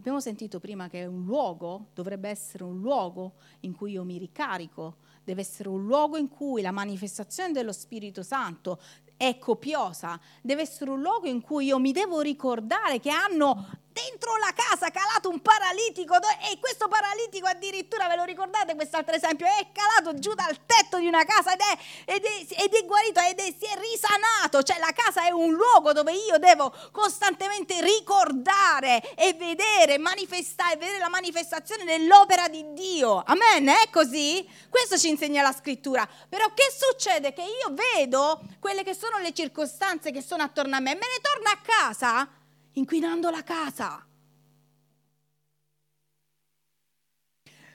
Abbiamo 0.00 0.20
sentito 0.20 0.60
prima 0.60 0.88
che 0.88 1.04
un 1.04 1.26
luogo 1.26 1.88
dovrebbe 1.92 2.30
essere 2.30 2.64
un 2.64 2.80
luogo 2.80 3.34
in 3.60 3.74
cui 3.74 3.92
io 3.92 4.02
mi 4.02 4.16
ricarico, 4.16 4.96
deve 5.22 5.42
essere 5.42 5.68
un 5.68 5.84
luogo 5.84 6.16
in 6.16 6.30
cui 6.30 6.62
la 6.62 6.70
manifestazione 6.70 7.52
dello 7.52 7.70
Spirito 7.70 8.22
Santo 8.22 8.80
è 9.18 9.36
copiosa, 9.36 10.18
deve 10.40 10.62
essere 10.62 10.90
un 10.90 11.02
luogo 11.02 11.28
in 11.28 11.42
cui 11.42 11.66
io 11.66 11.78
mi 11.78 11.92
devo 11.92 12.22
ricordare 12.22 12.98
che 12.98 13.10
hanno 13.10 13.68
dentro 13.92 14.36
la 14.36 14.52
casa 14.54 14.90
calato 14.90 15.28
un 15.28 15.40
paralitico 15.40 16.16
e 16.50 16.58
questo 16.58 16.88
paralitico 16.88 17.46
addirittura, 17.46 18.08
ve 18.08 18.16
lo 18.16 18.24
ricordate 18.24 18.74
quest'altro 18.74 19.14
esempio, 19.14 19.46
è 19.46 19.66
calato 19.72 20.18
giù 20.18 20.32
dal 20.34 20.56
tetto 20.64 20.98
di 20.98 21.06
una 21.06 21.24
casa 21.24 21.52
ed 21.52 21.60
è, 21.60 22.12
ed 22.12 22.24
è, 22.24 22.62
ed 22.62 22.74
è 22.74 22.84
guarito 22.86 23.20
ed 23.20 23.38
è, 23.38 23.54
si 23.58 23.66
è 23.66 23.78
risanato, 23.78 24.62
cioè 24.62 24.78
la 24.78 24.92
casa 24.94 25.26
è 25.26 25.30
un 25.30 25.52
luogo 25.54 25.92
dove 25.92 26.12
io 26.12 26.38
devo 26.38 26.72
costantemente 26.92 27.80
ricordare 27.80 29.14
e 29.14 29.34
vedere, 29.34 29.98
manifestare, 29.98 30.76
vedere 30.76 30.98
la 30.98 31.08
manifestazione 31.08 31.84
dell'opera 31.84 32.48
di 32.48 32.72
Dio. 32.72 33.22
Amen, 33.26 33.68
è 33.68 33.90
così? 33.90 34.48
Questo 34.68 34.98
ci 34.98 35.08
insegna 35.08 35.42
la 35.42 35.52
scrittura. 35.52 36.08
Però 36.28 36.52
che 36.54 36.72
succede? 36.76 37.32
Che 37.32 37.42
io 37.42 37.74
vedo 37.74 38.40
quelle 38.60 38.84
che 38.84 38.94
sono 38.94 39.18
le 39.18 39.32
circostanze 39.32 40.12
che 40.12 40.22
sono 40.22 40.42
attorno 40.42 40.76
a 40.76 40.80
me, 40.80 40.94
me 40.94 41.00
ne 41.00 41.20
torno 41.20 41.48
a 41.48 41.58
casa 41.62 42.28
inquinando 42.72 43.30
la 43.30 43.42
casa. 43.42 44.06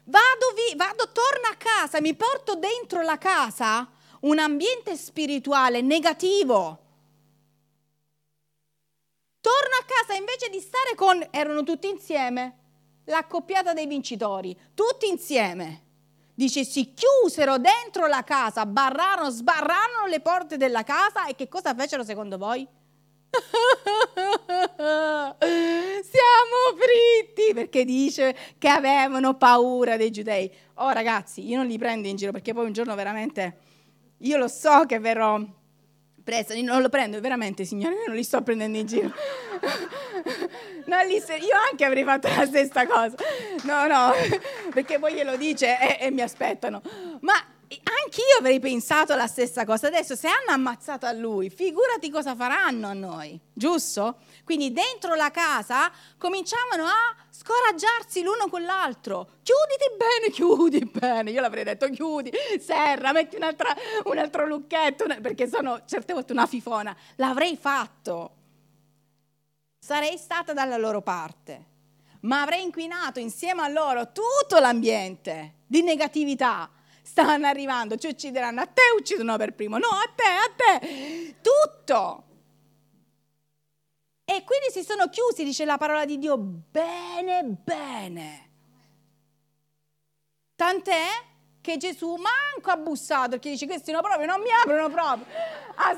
Vado, 0.07 0.53
vi, 0.53 0.75
vado, 0.75 1.11
torno 1.11 1.47
a 1.51 1.55
casa, 1.55 1.99
mi 1.99 2.15
porto 2.15 2.55
dentro 2.55 3.01
la 3.01 3.17
casa 3.17 3.89
un 4.25 4.39
ambiente 4.39 4.95
spirituale 4.95 5.81
negativo. 5.81 6.79
Torno 9.39 9.75
a 9.79 9.85
casa 9.85 10.17
invece 10.17 10.49
di 10.49 10.59
stare 10.59 10.95
con, 10.95 11.25
erano 11.29 11.63
tutti 11.63 11.87
insieme, 11.87 12.57
l'accoppiata 13.05 13.73
dei 13.73 13.85
vincitori, 13.85 14.57
tutti 14.73 15.07
insieme. 15.07 15.83
Dice, 16.33 16.65
si 16.65 16.93
chiusero 16.93 17.57
dentro 17.59 18.07
la 18.07 18.23
casa, 18.23 18.65
barrarono, 18.65 19.29
sbarrarono 19.29 20.07
le 20.07 20.19
porte 20.19 20.57
della 20.57 20.83
casa 20.83 21.27
e 21.27 21.35
che 21.35 21.47
cosa 21.47 21.73
fecero 21.75 22.03
secondo 22.03 22.37
voi? 22.37 22.67
Siamo 25.39 26.77
fritti 26.77 27.53
perché 27.53 27.85
dice 27.85 28.35
che 28.57 28.67
avevano 28.67 29.35
paura 29.35 29.97
dei 29.97 30.11
giudei. 30.11 30.51
Oh 30.75 30.91
ragazzi, 30.91 31.47
io 31.47 31.57
non 31.57 31.67
li 31.67 31.77
prendo 31.77 32.07
in 32.07 32.15
giro 32.15 32.31
perché 32.31 32.53
poi 32.53 32.65
un 32.65 32.73
giorno 32.73 32.95
veramente, 32.95 33.57
io 34.19 34.37
lo 34.37 34.47
so 34.47 34.85
che 34.85 34.99
verrò 34.99 35.39
presa, 36.23 36.55
io 36.55 36.63
non 36.63 36.81
lo 36.81 36.89
prendo 36.89 37.19
veramente 37.21 37.65
signore, 37.65 37.95
io 37.95 38.07
non 38.07 38.15
li 38.15 38.23
sto 38.23 38.41
prendendo 38.41 38.77
in 38.77 38.87
giro. 38.87 39.13
Li, 41.07 41.15
io 41.15 41.57
anche 41.69 41.83
avrei 41.83 42.03
fatto 42.03 42.27
la 42.27 42.45
stessa 42.45 42.87
cosa. 42.87 43.15
No, 43.63 43.85
no, 43.85 44.11
perché 44.73 44.97
poi 44.97 45.13
glielo 45.13 45.35
dice 45.35 45.77
e, 45.79 46.05
e 46.05 46.11
mi 46.11 46.21
aspettano. 46.21 46.81
Ma 47.21 47.33
anch'io 47.67 48.37
avrei 48.39 48.59
pensato 48.59 49.15
la 49.15 49.27
stessa 49.27 49.65
cosa. 49.65 49.87
Adesso, 49.87 50.15
se 50.15 50.27
hanno 50.27 50.51
ammazzato 50.51 51.05
a 51.05 51.11
lui, 51.11 51.49
figurati 51.49 52.09
cosa 52.09 52.35
faranno 52.35 52.87
a 52.87 52.93
noi, 52.93 53.39
giusto? 53.53 54.17
Quindi 54.43 54.71
dentro 54.71 55.15
la 55.15 55.31
casa 55.31 55.91
cominciavano 56.17 56.85
a 56.85 57.15
scoraggiarsi 57.29 58.21
l'uno 58.21 58.47
con 58.49 58.61
l'altro. 58.63 59.29
Chiuditi 59.41 59.95
bene, 59.97 60.31
chiudi 60.31 60.85
bene. 60.85 61.31
Io 61.31 61.41
l'avrei 61.41 61.63
detto 61.63 61.89
chiudi, 61.89 62.31
serra, 62.59 63.11
metti 63.11 63.35
un 63.35 63.43
altro 64.17 64.47
lucchetto, 64.47 65.05
perché 65.21 65.47
sono 65.47 65.81
certe 65.85 66.13
volte 66.13 66.31
una 66.31 66.45
fifona. 66.45 66.95
L'avrei 67.15 67.57
fatto. 67.57 68.31
Sarei 69.79 70.17
stata 70.17 70.53
dalla 70.53 70.77
loro 70.77 71.01
parte, 71.01 71.65
ma 72.21 72.41
avrei 72.41 72.63
inquinato 72.63 73.19
insieme 73.19 73.61
a 73.61 73.67
loro 73.67 74.11
tutto 74.11 74.57
l'ambiente 74.59 75.57
di 75.67 75.83
negatività 75.83 76.71
stanno 77.05 77.45
arrivando, 77.45 77.97
ci 77.97 78.07
uccideranno, 78.07 78.61
a 78.61 78.65
te 78.65 78.81
uccidono 78.97 79.37
per 79.37 79.53
primo, 79.53 79.77
no, 79.77 79.87
a 79.87 80.11
te, 80.15 80.23
a 80.23 80.51
te, 80.55 81.35
tutto. 81.41 82.23
E 84.25 84.43
quindi 84.43 84.71
si 84.71 84.83
sono 84.83 85.07
chiusi, 85.09 85.43
dice 85.43 85.65
la 85.65 85.77
parola 85.77 86.03
di 86.03 86.17
Dio, 86.17 86.35
bene, 86.35 87.43
bene. 87.43 88.49
Tant'è 90.55 91.07
che 91.61 91.77
Gesù 91.77 92.15
manco 92.15 92.71
ha 92.71 92.77
bussato, 92.77 93.29
perché 93.29 93.51
dice 93.51 93.67
questi 93.67 93.91
no 93.91 94.01
proprio, 94.01 94.25
non 94.25 94.41
mi 94.41 94.49
aprono 94.49 94.89
proprio. 94.89 95.25
Ah, 95.75 95.95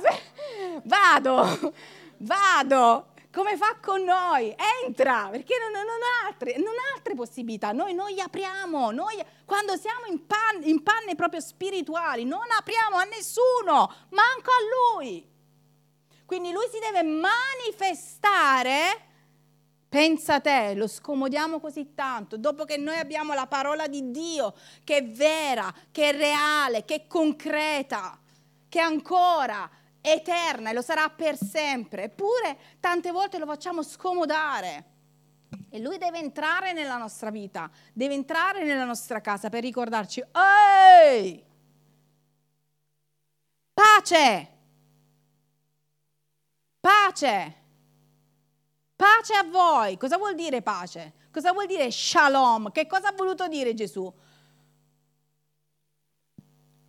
vado, 0.84 1.74
vado 2.17 3.15
come 3.38 3.56
fa 3.56 3.78
con 3.80 4.04
noi, 4.04 4.56
entra, 4.84 5.28
perché 5.30 5.54
non, 5.60 5.71
non, 5.71 5.86
ha, 5.86 6.26
altre, 6.26 6.58
non 6.58 6.73
ha, 6.73 6.95
altre, 6.95 7.13
possibilità, 7.13 7.71
noi, 7.71 7.93
noi 7.93 8.19
apriamo, 8.19 8.89
noi 8.89 9.23
quando 9.45 9.78
siamo 9.78 10.08
in, 10.08 10.26
pan, 10.26 10.63
in 10.63 10.82
panne 10.82 11.13
proprio 11.13 11.39
spirituali, 11.39 12.26
non 12.26 12.50
apriamo 12.58 12.95
a 12.95 13.04
nessuno, 13.04 13.93
manco 14.10 14.50
a 14.50 14.97
Lui. 14.97 15.23
Quindi 16.26 16.52
Lui 16.52 16.67
si 16.71 16.80
deve 16.80 17.04
manifestare, 17.04 19.02
pensa 19.88 20.39
te, 20.39 20.73
lo 20.73 20.88
scomodiamo 20.88 21.60
così 21.60 21.93
tanto, 21.93 22.38
dopo 22.38 22.65
che 22.65 22.78
noi 22.78 22.97
abbiamo 22.97 23.36
la 23.36 23.45
parola 23.45 23.88
di 23.88 24.10
Dio, 24.10 24.56
che 24.84 24.97
è 24.97 25.06
vera, 25.06 25.71
che 25.91 26.10
è 26.10 26.17
reale, 26.17 26.86
che 26.86 26.95
è 26.95 27.06
concreta, 27.06 28.19
che 28.67 28.80
ancora 28.80 29.69
eterna 30.01 30.69
e 30.69 30.73
lo 30.73 30.81
sarà 30.81 31.10
per 31.10 31.38
sempre. 31.38 32.03
Eppure 32.03 32.57
tante 32.79 33.12
volte 33.12 33.38
lo 33.38 33.45
facciamo 33.45 33.83
scomodare. 33.83 34.95
E 35.69 35.79
lui 35.79 35.97
deve 35.97 36.19
entrare 36.19 36.73
nella 36.73 36.97
nostra 36.97 37.29
vita, 37.29 37.69
deve 37.93 38.13
entrare 38.13 38.63
nella 38.63 38.86
nostra 38.86 39.21
casa 39.21 39.49
per 39.49 39.62
ricordarci, 39.62 40.23
ehi, 40.31 41.45
pace, 43.73 44.51
pace, 46.79 47.55
pace 48.95 49.33
a 49.33 49.43
voi. 49.43 49.97
Cosa 49.97 50.17
vuol 50.17 50.36
dire 50.36 50.62
pace? 50.62 51.13
Cosa 51.31 51.51
vuol 51.51 51.67
dire 51.67 51.91
shalom? 51.91 52.71
Che 52.71 52.88
cosa 52.88 53.10
ha 53.10 53.13
voluto 53.13 53.47
dire 53.47 53.73
Gesù? 53.73 54.12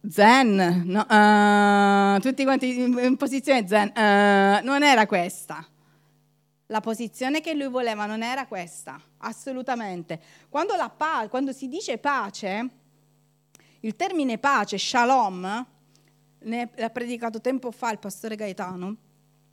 Zen, 0.09 0.85
no, 0.87 1.01
uh, 1.01 2.19
tutti 2.21 2.43
quanti 2.45 2.81
in, 2.81 3.17
posizione 3.17 3.67
zen, 3.69 3.89
uh, 3.89 4.65
non 4.65 4.83
era 4.83 5.07
questa. 5.07 5.67
La 6.67 6.81
posizione 6.81 7.41
che 7.41 7.55
lui 7.55 7.69
voleva 7.69 8.07
non 8.07 8.23
era 8.23 8.47
questa, 8.47 9.01
assolutamente. 9.19 10.21
Quando, 10.49 10.75
pa- 10.97 11.27
quando 11.29 11.53
si 11.53 11.69
dice 11.69 11.99
pace, 11.99 12.69
il 13.81 13.97
termine 13.97 14.39
pace, 14.39 14.79
shalom, 14.79 15.67
ne 16.41 16.71
ha 16.79 16.91
predicato 16.91 17.41
tempo 17.41 17.71
fa 17.71 17.91
il 17.91 17.99
pastore 17.99 18.37
Gaetano, 18.37 18.97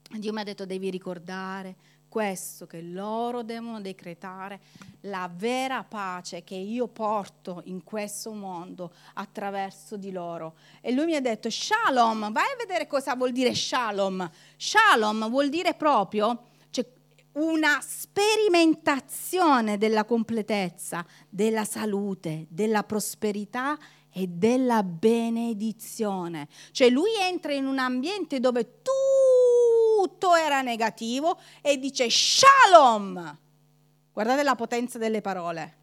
Dio 0.09 0.31
mi 0.31 0.39
ha 0.39 0.43
detto 0.43 0.65
devi 0.65 0.89
ricordare 0.89 1.75
questo 2.15 2.65
che 2.65 2.82
loro 2.82 3.43
devono 3.43 3.82
decretare 3.82 4.62
la 5.01 5.30
vera 5.30 5.84
pace 5.84 6.45
che 6.45 6.56
io 6.56 6.88
porto 6.88 7.62
in 7.65 7.84
questo 7.84 8.32
mondo 8.32 8.93
attraverso 9.15 9.97
di 9.97 10.13
loro. 10.13 10.56
E 10.80 10.93
lui 10.93 11.04
mi 11.04 11.15
ha 11.15 11.19
detto, 11.19 11.49
shalom, 11.49 12.32
vai 12.32 12.45
a 12.54 12.56
vedere 12.58 12.88
cosa 12.88 13.15
vuol 13.15 13.34
dire 13.34 13.54
shalom. 13.54 14.32
Shalom 14.56 15.30
vuol 15.30 15.49
dire 15.49 15.73
proprio 15.73 16.43
cioè, 16.69 16.88
una 17.34 17.82
sperimentazione 17.82 19.78
della 19.78 20.06
completezza, 20.06 21.06
della 21.28 21.65
salute, 21.65 22.45
della 22.47 22.84
prosperità 22.84 23.78
e 24.17 24.28
della 24.28 24.82
benedizione. 24.82 26.47
Cioè 26.71 26.89
lui 26.89 27.12
entra 27.19 27.51
in 27.51 27.67
un 27.67 27.80
ambiente 27.80 28.39
dove 28.39 28.82
tu 28.82 28.91
tutto 30.06 30.36
era 30.36 30.62
negativo 30.62 31.39
e 31.62 31.78
dice 31.78 32.10
shalom. 32.10 33.39
Guardate 34.13 34.43
la 34.43 34.56
potenza 34.56 34.97
delle 34.97 35.21
parole. 35.21 35.78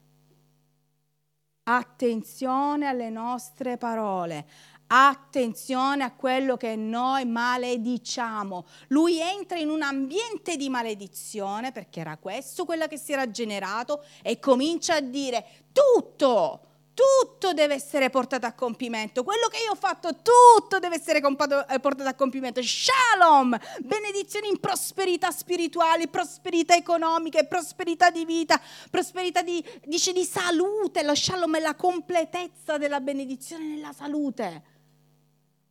Attenzione 1.65 2.87
alle 2.87 3.11
nostre 3.11 3.77
parole. 3.79 4.47
Attenzione 4.87 6.05
a 6.05 6.13
quello 6.13 6.57
che 6.57 6.77
noi 6.77 7.25
malediciamo. 7.25 8.67
Lui 8.89 9.19
entra 9.19 9.59
in 9.59 9.71
un 9.71 9.83
ambiente 9.83 10.57
di 10.57 10.69
maledizione, 10.69 11.73
perché 11.73 12.01
era 12.01 12.19
questo 12.19 12.65
quello 12.65 12.87
che 12.87 12.99
si 12.99 13.13
era 13.13 13.31
generato, 13.31 14.05
e 14.23 14.39
comincia 14.39 14.97
a 14.97 15.01
dire 15.01 15.67
tutto, 15.73 16.72
tutto 16.95 17.53
deve 17.53 17.75
essere 17.75 18.11
portato 18.11 18.47
a 18.47 18.53
compimento. 18.53 19.25
Quello 19.25 19.49
che 19.49 19.59
io 19.65 19.73
ho 19.73 19.77
fatto, 19.77 20.17
tutto 20.23 20.79
deve 20.79 20.97
essere 20.97 21.19
eh, 21.19 21.81
portato 21.81 22.09
a 22.09 22.15
compimento. 22.15 22.61
Shalom, 22.63 23.59
benedizioni 23.81 24.49
in 24.49 24.61
prosperità 24.61 25.31
spirituali, 25.31 26.09
prosperità 26.09 26.75
economiche, 26.75 27.47
prosperità 27.47 28.11
di 28.11 28.25
vita, 28.25 28.61
prosperità 28.91 29.43
di, 29.43 29.65
dice, 29.85 30.13
di 30.13 30.25
salute. 30.25 31.03
Lo 31.03 31.15
shalom 31.15 31.57
è 31.57 31.61
la 31.61 31.75
completezza 31.75 32.77
della 32.77 33.01
benedizione 33.01 33.65
nella 33.65 33.93
salute. 33.93 34.71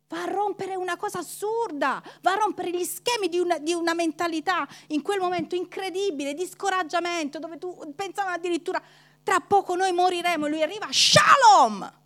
Va 0.08 0.24
a 0.24 0.26
rompere 0.26 0.74
una 0.74 0.98
cosa 0.98 1.20
assurda, 1.20 2.02
va 2.20 2.32
a 2.32 2.36
rompere 2.36 2.70
gli 2.70 2.84
schemi 2.84 3.30
di 3.30 3.38
una, 3.38 3.56
di 3.58 3.72
una 3.72 3.94
mentalità 3.94 4.68
in 4.88 5.00
quel 5.00 5.18
momento 5.18 5.54
incredibile, 5.54 6.34
di 6.34 6.46
scoraggiamento, 6.46 7.38
dove 7.38 7.56
tu 7.56 7.94
pensavi 7.96 8.30
addirittura 8.30 8.82
tra 9.22 9.40
poco 9.40 9.74
noi 9.74 9.92
moriremo 9.92 10.46
e 10.46 10.50
lui 10.50 10.62
arriva, 10.62 10.88
shalom! 10.90 12.00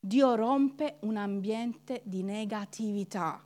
Dio 0.00 0.34
rompe 0.36 0.96
un 1.00 1.16
ambiente 1.18 2.00
di 2.04 2.22
negatività. 2.22 3.44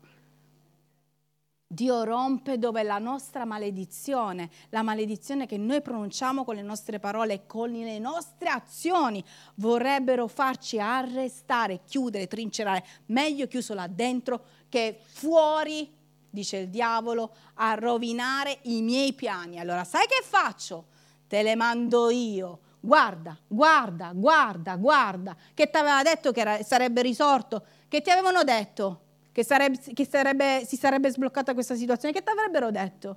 Dio 1.67 2.05
rompe 2.05 2.59
dove 2.59 2.83
la 2.83 2.99
nostra 2.99 3.45
maledizione, 3.45 4.51
la 4.69 4.83
maledizione 4.83 5.47
che 5.47 5.57
noi 5.57 5.81
pronunciamo 5.81 6.45
con 6.45 6.55
le 6.55 6.63
nostre 6.63 7.01
parole 7.01 7.33
e 7.33 7.47
con 7.47 7.71
le 7.71 7.99
nostre 7.99 8.51
azioni, 8.51 9.25
vorrebbero 9.55 10.29
farci 10.29 10.79
arrestare, 10.79 11.81
chiudere, 11.85 12.27
trincerare. 12.27 12.85
Meglio 13.07 13.47
chiuso 13.47 13.73
là 13.73 13.87
dentro 13.87 14.45
che 14.69 15.01
fuori 15.03 15.91
dice 16.33 16.57
il 16.57 16.69
diavolo, 16.69 17.35
a 17.55 17.75
rovinare 17.75 18.59
i 18.63 18.81
miei 18.83 19.13
piani. 19.13 19.61
Allora, 19.61 19.85
sai 19.85 20.07
che 20.07 20.23
faccio? 20.25 20.87
Te 21.29 21.43
le 21.43 21.55
mando 21.55 22.11
io. 22.11 22.61
Guarda, 22.81 23.39
guarda, 23.47 24.11
guarda, 24.13 24.77
guarda, 24.77 25.37
che 25.55 25.71
ti 25.71 25.77
aveva 25.77 26.03
detto 26.03 26.33
che 26.33 26.41
era, 26.41 26.63
sarebbe 26.63 27.03
risorto, 27.03 27.65
che 27.87 28.01
ti 28.01 28.11
avevano 28.11 28.43
detto 28.43 29.03
che, 29.31 29.45
sarebbe, 29.45 29.79
che 29.95 30.05
sarebbe, 30.05 30.65
si 30.67 30.77
sarebbe 30.77 31.11
sbloccata 31.11 31.55
questa 31.55 31.77
situazione, 31.77 32.13
che 32.13 32.25
ti 32.25 32.31
avrebbero 32.31 32.71
detto? 32.71 33.17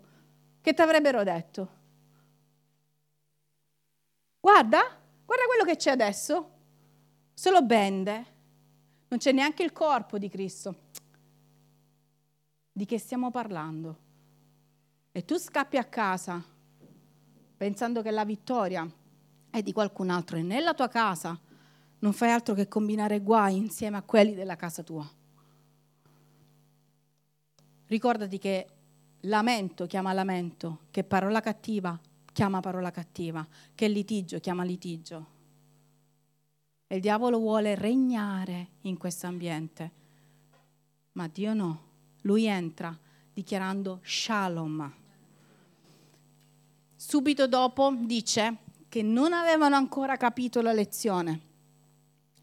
Che 0.62 0.74
ti 0.74 0.82
avrebbero 0.82 1.24
detto? 1.24 1.70
Guarda, 4.40 4.82
guarda 5.26 5.46
quello 5.48 5.64
che 5.64 5.78
c'è 5.78 5.92
adesso. 5.92 6.52
Solo 7.34 7.64
bende. 7.64 8.34
Non 9.08 9.20
c'è 9.20 9.32
neanche 9.32 9.64
il 9.64 9.72
corpo 9.72 10.18
di 10.18 10.30
Cristo 10.30 10.84
di 12.78 12.84
che 12.84 13.00
stiamo 13.00 13.32
parlando. 13.32 13.98
E 15.14 15.24
tu 15.24 15.38
scappi 15.38 15.78
a 15.78 15.86
casa 15.86 16.44
pensando 17.56 18.02
che 18.02 18.12
la 18.12 18.26
vittoria 18.26 18.86
è 19.50 19.62
di 19.62 19.72
qualcun 19.72 20.10
altro 20.10 20.36
e 20.36 20.42
nella 20.42 20.74
tua 20.74 20.90
casa 20.90 21.40
non 22.00 22.12
fai 22.12 22.32
altro 22.32 22.54
che 22.54 22.68
combinare 22.68 23.22
guai 23.22 23.56
insieme 23.56 23.96
a 23.96 24.02
quelli 24.02 24.34
della 24.34 24.58
casa 24.58 24.84
tua. 24.84 25.10
Ricordati 27.86 28.38
che 28.38 28.68
lamento 29.22 29.86
chiama 29.86 30.12
lamento, 30.12 30.82
che 30.92 31.06
parola 31.06 31.40
cattiva 31.40 31.98
chiama 32.34 32.60
parola 32.60 32.92
cattiva, 32.92 33.48
che 33.74 33.88
litigio 33.88 34.42
chiama 34.42 34.66
litigio. 34.66 35.28
E 36.88 36.96
il 36.96 37.02
diavolo 37.02 37.40
vuole 37.40 37.76
regnare 37.76 38.72
in 38.82 38.98
questo 38.98 39.28
ambiente, 39.28 39.92
ma 41.14 41.30
Dio 41.30 41.54
no 41.54 41.85
lui 42.26 42.46
entra 42.46 42.98
dichiarando 43.34 44.00
shalom. 44.04 44.94
Subito 46.96 47.48
dopo 47.48 47.94
dice 47.98 48.58
che 48.90 49.02
non 49.02 49.34
avevano 49.34 49.76
ancora 49.76 50.18
capito 50.18 50.62
la 50.62 50.72
lezione. 50.72 51.42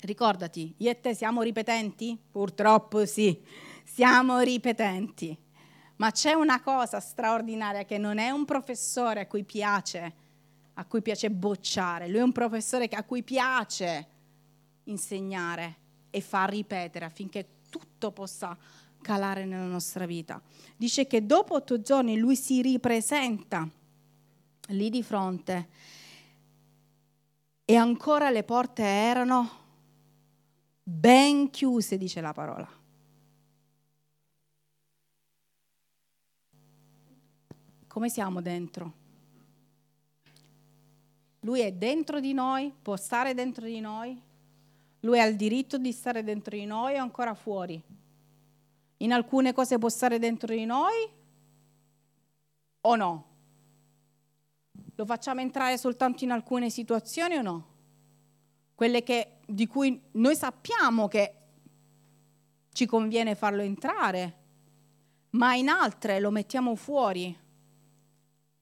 Ricordati, 0.00 0.74
io 0.78 0.90
e 0.90 1.00
te 1.00 1.14
siamo 1.14 1.42
ripetenti? 1.42 2.18
Purtroppo 2.30 3.06
sì, 3.06 3.40
siamo 3.84 4.40
ripetenti. 4.40 5.36
Ma 5.96 6.10
c'è 6.10 6.32
una 6.32 6.60
cosa 6.60 7.00
straordinaria 7.00 7.84
che 7.84 7.98
non 7.98 8.18
è 8.18 8.30
un 8.30 8.44
professore 8.44 9.20
a 9.20 9.26
cui 9.26 9.44
piace, 9.44 10.12
a 10.74 10.84
cui 10.84 11.02
piace 11.02 11.30
bocciare, 11.30 12.08
lui 12.08 12.18
è 12.18 12.22
un 12.22 12.32
professore 12.32 12.88
a 12.88 13.04
cui 13.04 13.22
piace 13.22 14.06
insegnare 14.84 15.76
e 16.10 16.20
far 16.20 16.50
ripetere 16.50 17.04
affinché 17.04 17.46
tutto 17.68 18.10
possa 18.10 18.56
calare 19.02 19.44
nella 19.44 19.66
nostra 19.66 20.06
vita. 20.06 20.40
Dice 20.76 21.06
che 21.06 21.26
dopo 21.26 21.56
otto 21.56 21.82
giorni 21.82 22.16
lui 22.16 22.36
si 22.36 22.62
ripresenta 22.62 23.68
lì 24.68 24.88
di 24.88 25.02
fronte 25.02 25.68
e 27.66 27.76
ancora 27.76 28.30
le 28.30 28.42
porte 28.42 28.82
erano 28.82 29.50
ben 30.82 31.50
chiuse, 31.50 31.98
dice 31.98 32.20
la 32.22 32.32
parola. 32.32 32.68
Come 37.86 38.08
siamo 38.08 38.40
dentro? 38.40 39.00
Lui 41.40 41.60
è 41.60 41.72
dentro 41.72 42.20
di 42.20 42.32
noi, 42.32 42.72
può 42.80 42.96
stare 42.96 43.34
dentro 43.34 43.66
di 43.66 43.80
noi, 43.80 44.18
lui 45.00 45.20
ha 45.20 45.26
il 45.26 45.36
diritto 45.36 45.76
di 45.76 45.92
stare 45.92 46.22
dentro 46.22 46.56
di 46.56 46.64
noi 46.64 46.96
o 46.96 47.02
ancora 47.02 47.34
fuori 47.34 47.82
in 49.02 49.12
alcune 49.12 49.52
cose 49.52 49.78
può 49.78 49.88
stare 49.88 50.18
dentro 50.18 50.54
di 50.54 50.64
noi 50.64 50.94
o 52.82 52.96
no? 52.96 53.26
Lo 54.94 55.04
facciamo 55.04 55.40
entrare 55.40 55.76
soltanto 55.76 56.24
in 56.24 56.30
alcune 56.30 56.70
situazioni 56.70 57.36
o 57.36 57.42
no? 57.42 57.66
Quelle 58.74 59.02
che, 59.02 59.38
di 59.46 59.66
cui 59.66 60.00
noi 60.12 60.36
sappiamo 60.36 61.08
che 61.08 61.34
ci 62.72 62.86
conviene 62.86 63.34
farlo 63.34 63.62
entrare, 63.62 64.38
ma 65.30 65.54
in 65.54 65.68
altre 65.68 66.20
lo 66.20 66.30
mettiamo 66.30 66.74
fuori. 66.74 67.36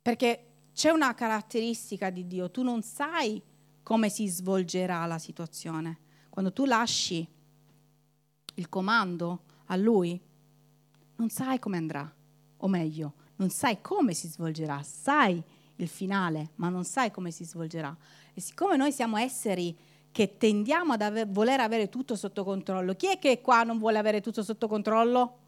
Perché 0.03 0.47
c'è 0.73 0.91
una 0.91 1.15
caratteristica 1.15 2.11
di 2.11 2.27
Dio, 2.27 2.51
tu 2.51 2.63
non 2.63 2.83
sai 2.83 3.43
come 3.83 4.09
si 4.09 4.27
svolgerà 4.27 5.05
la 5.07 5.19
situazione. 5.19 5.99
Quando 6.31 6.53
tu 6.53 6.65
lasci 6.65 7.27
il 8.55 8.69
comando 8.69 9.43
a 9.67 9.77
Lui, 9.77 10.21
non 11.21 11.29
sai 11.29 11.59
come 11.59 11.77
andrà, 11.77 12.11
o 12.57 12.67
meglio, 12.67 13.13
non 13.37 13.51
sai 13.51 13.83
come 13.83 14.15
si 14.15 14.27
svolgerà, 14.27 14.83
sai 14.83 15.43
il 15.77 15.89
finale, 15.89 16.53
ma 16.55 16.71
non 16.71 16.85
sai 16.85 17.11
come 17.11 17.31
si 17.31 17.45
svolgerà. 17.45 17.95
E 18.33 18.41
siccome 18.41 18.77
noi 18.77 18.91
siamo 18.91 19.19
esseri 19.19 19.77
che 20.11 20.39
tendiamo 20.39 20.95
a 20.95 20.97
ave- 20.99 21.27
voler 21.27 21.61
avere 21.61 21.91
tutto 21.91 22.17
sotto 22.17 22.43
controllo, 22.43 22.95
chi 22.95 23.09
è 23.09 23.19
che 23.19 23.43
qua 23.43 23.65
non 23.65 23.77
vuole 23.77 23.99
avere 23.99 24.23
tutto 24.23 24.43
sotto 24.43 24.67
controllo? 24.67 25.39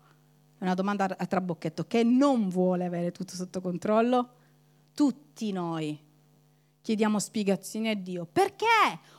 È 0.59 0.63
una 0.63 0.75
domanda 0.75 1.17
a 1.17 1.27
trabocchetto, 1.27 1.87
che 1.87 2.05
non 2.05 2.51
vuole 2.51 2.85
avere 2.85 3.11
tutto 3.11 3.35
sotto 3.35 3.63
controllo? 3.63 4.29
Tutti 4.95 5.53
noi 5.53 5.99
chiediamo 6.83 7.19
spiegazioni 7.19 7.89
a 7.89 7.95
Dio. 7.95 8.27
Perché? 8.31 8.67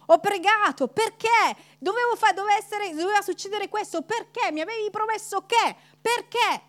Ho 0.07 0.19
pregato, 0.19 0.89
perché? 0.89 1.55
Dovevo 1.79 2.15
fa- 2.15 2.33
doveva, 2.33 2.57
essere, 2.57 2.89
doveva 2.93 3.21
succedere 3.21 3.69
questo, 3.69 4.03
perché? 4.03 4.51
Mi 4.51 4.61
avevi 4.61 4.89
promesso 4.91 5.45
che? 5.45 5.75
Perché? 5.99 6.61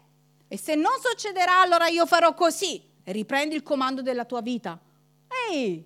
E 0.49 0.57
se 0.57 0.75
non 0.77 0.95
succederà, 1.01 1.61
allora 1.61 1.89
io 1.89 2.07
farò 2.07 2.33
così. 2.33 2.93
Riprendi 3.05 3.55
il 3.55 3.63
comando 3.63 4.01
della 4.01 4.25
tua 4.25 4.41
vita. 4.41 4.81
Ehi, 5.51 5.85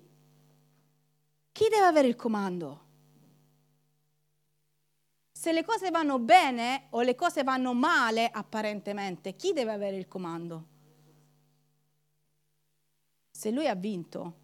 chi 1.51 1.67
deve 1.67 1.85
avere 1.85 2.07
il 2.07 2.15
comando? 2.15 2.87
Se 5.31 5.51
le 5.51 5.63
cose 5.63 5.89
vanno 5.89 6.19
bene 6.19 6.87
o 6.91 7.01
le 7.01 7.15
cose 7.15 7.43
vanno 7.43 7.73
male, 7.73 8.29
apparentemente, 8.29 9.35
chi 9.35 9.53
deve 9.53 9.71
avere 9.71 9.97
il 9.97 10.07
comando? 10.07 10.67
Se 13.31 13.49
lui 13.49 13.67
ha 13.67 13.75
vinto, 13.75 14.38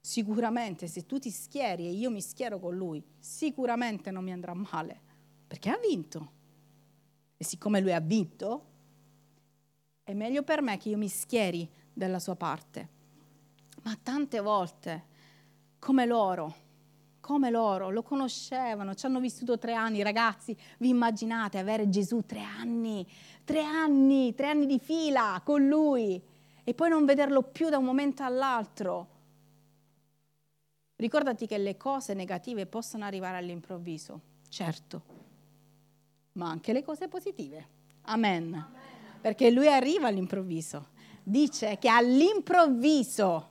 sicuramente 0.00 0.86
se 0.86 1.04
tu 1.04 1.18
ti 1.18 1.30
schieri 1.30 1.86
e 1.86 1.90
io 1.90 2.10
mi 2.10 2.22
schiero 2.22 2.58
con 2.58 2.74
lui, 2.74 3.02
sicuramente 3.18 4.10
non 4.10 4.24
mi 4.24 4.32
andrà 4.32 4.54
male, 4.54 5.00
perché 5.46 5.70
ha 5.70 5.78
vinto. 5.78 6.38
E 7.36 7.44
siccome 7.44 7.80
lui 7.80 7.92
ha 7.92 8.00
vinto, 8.00 8.64
è 10.02 10.12
meglio 10.12 10.42
per 10.42 10.62
me 10.62 10.76
che 10.78 10.88
io 10.88 10.96
mi 10.96 11.08
schieri 11.08 11.68
dalla 11.92 12.18
sua 12.18 12.36
parte. 12.36 12.98
Ma 13.82 13.96
tante 14.02 14.40
volte, 14.40 15.04
come 15.78 16.04
loro, 16.04 16.54
come 17.20 17.50
loro, 17.50 17.90
lo 17.90 18.02
conoscevano, 18.02 18.94
ci 18.94 19.06
hanno 19.06 19.20
vissuto 19.20 19.58
tre 19.58 19.74
anni, 19.74 20.02
ragazzi, 20.02 20.56
vi 20.78 20.88
immaginate 20.88 21.58
avere 21.58 21.88
Gesù 21.88 22.24
tre 22.26 22.42
anni, 22.42 23.06
tre 23.44 23.62
anni, 23.62 24.34
tre 24.34 24.48
anni 24.48 24.66
di 24.66 24.78
fila 24.78 25.40
con 25.44 25.66
lui 25.66 26.20
e 26.62 26.74
poi 26.74 26.90
non 26.90 27.04
vederlo 27.04 27.42
più 27.42 27.68
da 27.68 27.78
un 27.78 27.84
momento 27.84 28.22
all'altro 28.22 29.18
Ricordati 31.00 31.46
che 31.46 31.56
le 31.56 31.78
cose 31.78 32.12
negative 32.12 32.66
possono 32.66 33.06
arrivare 33.06 33.38
all'improvviso, 33.38 34.20
certo, 34.50 35.02
ma 36.32 36.50
anche 36.50 36.74
le 36.74 36.82
cose 36.82 37.08
positive. 37.08 37.66
Amen. 38.02 38.52
Amen. 38.52 39.18
Perché 39.18 39.48
lui 39.48 39.66
arriva 39.66 40.08
all'improvviso, 40.08 40.88
dice 41.22 41.78
che 41.78 41.88
all'improvviso 41.88 43.48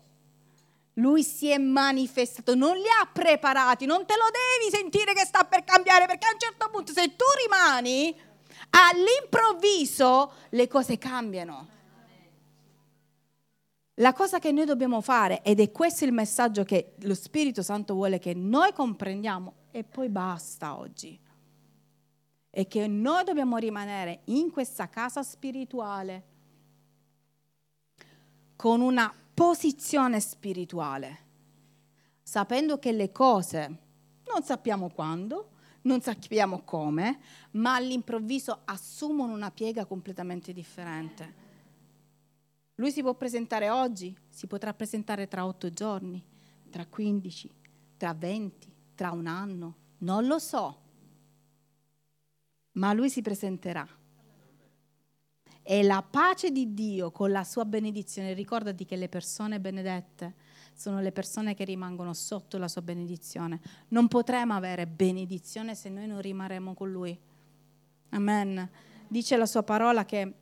lui 0.93 1.23
si 1.23 1.49
è 1.49 1.57
manifestato, 1.57 2.53
non 2.53 2.77
li 2.77 2.85
ha 3.01 3.09
preparati, 3.11 3.87
non 3.87 4.05
te 4.05 4.13
lo 4.15 4.25
devi 4.29 4.69
sentire 4.71 5.13
che 5.13 5.25
sta 5.25 5.43
per 5.43 5.63
cambiare, 5.63 6.05
perché 6.05 6.27
a 6.27 6.33
un 6.33 6.39
certo 6.39 6.69
punto 6.69 6.91
se 6.91 7.15
tu 7.15 7.25
rimani, 7.47 8.15
all'improvviso 8.69 10.33
le 10.49 10.67
cose 10.67 10.99
cambiano. 10.99 11.77
La 13.99 14.13
cosa 14.13 14.39
che 14.39 14.53
noi 14.53 14.65
dobbiamo 14.65 15.01
fare, 15.01 15.41
ed 15.41 15.59
è 15.59 15.71
questo 15.71 16.05
il 16.05 16.13
messaggio 16.13 16.63
che 16.63 16.93
lo 16.99 17.13
Spirito 17.13 17.61
Santo 17.61 17.93
vuole 17.93 18.17
che 18.17 18.33
noi 18.33 18.71
comprendiamo, 18.71 19.53
e 19.71 19.83
poi 19.83 20.07
basta 20.07 20.77
oggi, 20.77 21.19
è 22.49 22.65
che 22.65 22.87
noi 22.87 23.25
dobbiamo 23.25 23.57
rimanere 23.57 24.21
in 24.25 24.51
questa 24.51 24.87
casa 24.87 25.21
spirituale 25.21 26.23
con 28.55 28.79
una 28.79 29.13
posizione 29.33 30.21
spirituale, 30.21 31.17
sapendo 32.23 32.79
che 32.79 32.93
le 32.93 33.11
cose 33.11 33.77
non 34.31 34.43
sappiamo 34.43 34.89
quando, 34.89 35.49
non 35.81 35.99
sappiamo 35.99 36.61
come, 36.63 37.19
ma 37.51 37.75
all'improvviso 37.75 38.61
assumono 38.63 39.33
una 39.33 39.51
piega 39.51 39.83
completamente 39.83 40.53
differente. 40.53 41.47
Lui 42.79 42.91
si 42.91 43.01
può 43.01 43.13
presentare 43.13 43.69
oggi, 43.69 44.17
si 44.29 44.47
potrà 44.47 44.73
presentare 44.73 45.27
tra 45.27 45.45
otto 45.45 45.69
giorni, 45.69 46.25
tra 46.69 46.85
quindici, 46.85 47.51
tra 47.97 48.13
venti, 48.13 48.73
tra 48.95 49.11
un 49.11 49.27
anno, 49.27 49.75
non 49.99 50.25
lo 50.25 50.39
so, 50.39 50.81
ma 52.73 52.93
lui 52.93 53.09
si 53.09 53.21
presenterà. 53.21 53.85
E 55.61 55.83
la 55.83 56.01
pace 56.01 56.51
di 56.51 56.73
Dio 56.73 57.11
con 57.11 57.31
la 57.31 57.43
sua 57.43 57.65
benedizione, 57.65 58.31
ricordati 58.31 58.85
che 58.85 58.95
le 58.95 59.09
persone 59.09 59.59
benedette 59.59 60.35
sono 60.73 61.01
le 61.01 61.11
persone 61.11 61.55
che 61.55 61.65
rimangono 61.65 62.13
sotto 62.13 62.57
la 62.57 62.69
sua 62.69 62.81
benedizione. 62.81 63.59
Non 63.89 64.07
potremo 64.07 64.53
avere 64.53 64.87
benedizione 64.87 65.75
se 65.75 65.89
noi 65.89 66.07
non 66.07 66.21
rimarremo 66.21 66.73
con 66.73 66.89
Lui. 66.89 67.19
Amen. 68.11 68.69
Dice 69.09 69.35
la 69.35 69.45
sua 69.45 69.63
parola 69.63 70.05
che 70.05 70.33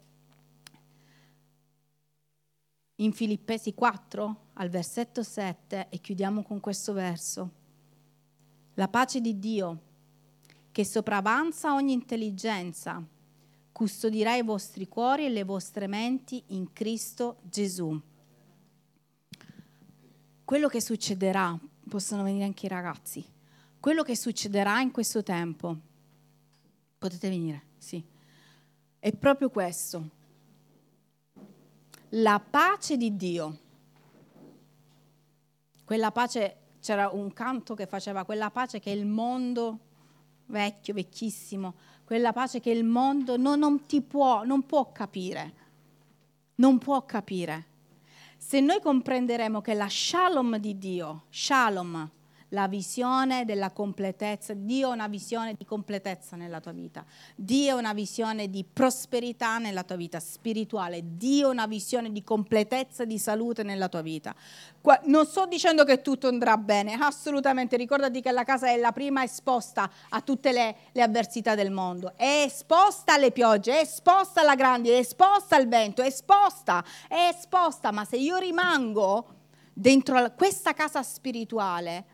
in 2.97 3.11
Filippesi 3.13 3.73
4, 3.73 4.45
al 4.53 4.69
versetto 4.69 5.21
7, 5.23 5.87
e 5.89 5.99
chiudiamo 5.99 6.43
con 6.43 6.59
questo 6.59 6.93
verso, 6.93 7.51
la 8.73 8.87
pace 8.87 9.21
di 9.21 9.37
Dio, 9.37 9.81
che 10.71 10.85
sopravanza 10.85 11.73
ogni 11.73 11.93
intelligenza, 11.93 13.03
custodirà 13.71 14.35
i 14.35 14.43
vostri 14.43 14.87
cuori 14.87 15.25
e 15.25 15.29
le 15.29 15.43
vostre 15.43 15.87
menti 15.87 16.43
in 16.47 16.73
Cristo 16.73 17.37
Gesù. 17.43 17.99
Quello 20.43 20.67
che 20.67 20.81
succederà, 20.81 21.57
possono 21.87 22.23
venire 22.23 22.45
anche 22.45 22.65
i 22.65 22.69
ragazzi, 22.69 23.23
quello 23.79 24.01
che 24.01 24.15
succederà 24.15 24.81
in 24.81 24.91
questo 24.91 25.21
tempo, 25.21 25.77
potete 26.97 27.29
venire, 27.29 27.61
sì, 27.77 28.03
è 28.97 29.13
proprio 29.13 29.49
questo. 29.49 30.16
La 32.11 32.39
pace 32.39 32.95
di 32.95 33.17
Dio, 33.17 33.57
quella 35.83 36.11
pace, 36.11 36.55
c'era 36.79 37.09
un 37.09 37.33
canto 37.33 37.73
che 37.73 37.85
faceva 37.85 38.23
quella 38.23 38.49
pace 38.49 38.79
che 38.79 38.91
il 38.91 39.05
mondo 39.05 39.79
vecchio, 40.45 40.93
vecchissimo, 40.93 41.75
quella 42.05 42.31
pace 42.31 42.61
che 42.61 42.69
il 42.69 42.85
mondo 42.85 43.35
non, 43.35 43.59
non 43.59 43.85
ti 43.85 44.01
può, 44.01 44.45
non 44.45 44.65
può 44.65 44.91
capire, 44.93 45.53
non 46.55 46.77
può 46.77 47.05
capire. 47.05 47.65
Se 48.37 48.61
noi 48.61 48.79
comprenderemo 48.79 49.59
che 49.59 49.73
la 49.73 49.89
shalom 49.89 50.57
di 50.59 50.77
Dio, 50.77 51.25
shalom, 51.29 52.09
la 52.49 52.67
visione 52.67 53.45
della 53.45 53.71
completezza. 53.71 54.53
Dio 54.53 54.89
ha 54.89 54.93
una 54.93 55.07
visione 55.07 55.55
di 55.57 55.65
completezza 55.65 56.35
nella 56.35 56.59
tua 56.59 56.71
vita. 56.71 57.03
Dio 57.35 57.75
ha 57.75 57.79
una 57.79 57.93
visione 57.93 58.49
di 58.49 58.63
prosperità 58.63 59.57
nella 59.57 59.83
tua 59.83 59.95
vita 59.95 60.19
spirituale. 60.19 61.01
Dio 61.03 61.47
ha 61.47 61.51
una 61.51 61.67
visione 61.67 62.11
di 62.11 62.23
completezza 62.23 63.05
di 63.05 63.17
salute 63.17 63.63
nella 63.63 63.89
tua 63.89 64.01
vita. 64.01 64.33
Non 65.03 65.25
sto 65.25 65.45
dicendo 65.45 65.83
che 65.83 66.01
tutto 66.01 66.27
andrà 66.27 66.55
bene, 66.57 66.93
assolutamente. 66.93 67.75
Ricordati 67.75 68.21
che 68.21 68.31
la 68.31 68.43
casa 68.43 68.67
è 68.67 68.77
la 68.77 68.91
prima 68.91 69.23
esposta 69.23 69.89
a 70.09 70.21
tutte 70.21 70.51
le, 70.53 70.75
le 70.93 71.01
avversità 71.01 71.55
del 71.55 71.71
mondo. 71.71 72.13
È 72.15 72.43
esposta 72.45 73.13
alle 73.15 73.31
piogge, 73.31 73.73
è 73.73 73.81
esposta 73.81 74.41
alla 74.41 74.55
grande, 74.55 74.95
è 74.95 74.99
esposta 74.99 75.55
al 75.57 75.67
vento, 75.67 76.01
è 76.01 76.05
esposta, 76.05 76.83
è 77.09 77.29
esposta. 77.33 77.91
Ma 77.91 78.05
se 78.05 78.15
io 78.15 78.37
rimango 78.37 79.35
dentro 79.73 80.33
questa 80.35 80.73
casa 80.73 81.03
spirituale, 81.03 82.05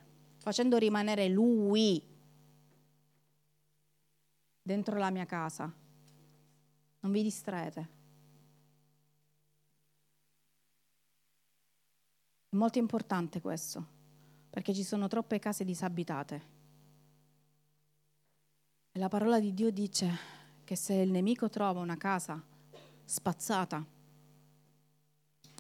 facendo 0.44 0.76
rimanere 0.76 1.30
lui 1.30 2.04
dentro 4.62 4.98
la 4.98 5.10
mia 5.10 5.26
casa. 5.26 5.72
Non 7.00 7.12
vi 7.14 7.24
distraete. 7.24 7.90
È 12.50 12.56
molto 12.58 12.78
importante 12.78 13.40
questo, 13.40 13.88
perché 14.50 14.74
ci 14.74 14.84
sono 14.84 15.08
troppe 15.08 15.40
case 15.40 15.64
disabitate. 15.64 16.52
E 18.92 19.00
la 19.00 19.08
parola 19.08 19.40
di 19.40 19.54
Dio 19.54 19.72
dice 19.72 20.10
che 20.66 20.76
se 20.76 20.94
il 20.96 21.10
nemico 21.10 21.48
trova 21.48 21.80
una 21.80 21.96
casa 21.96 22.44
spazzata, 23.06 23.86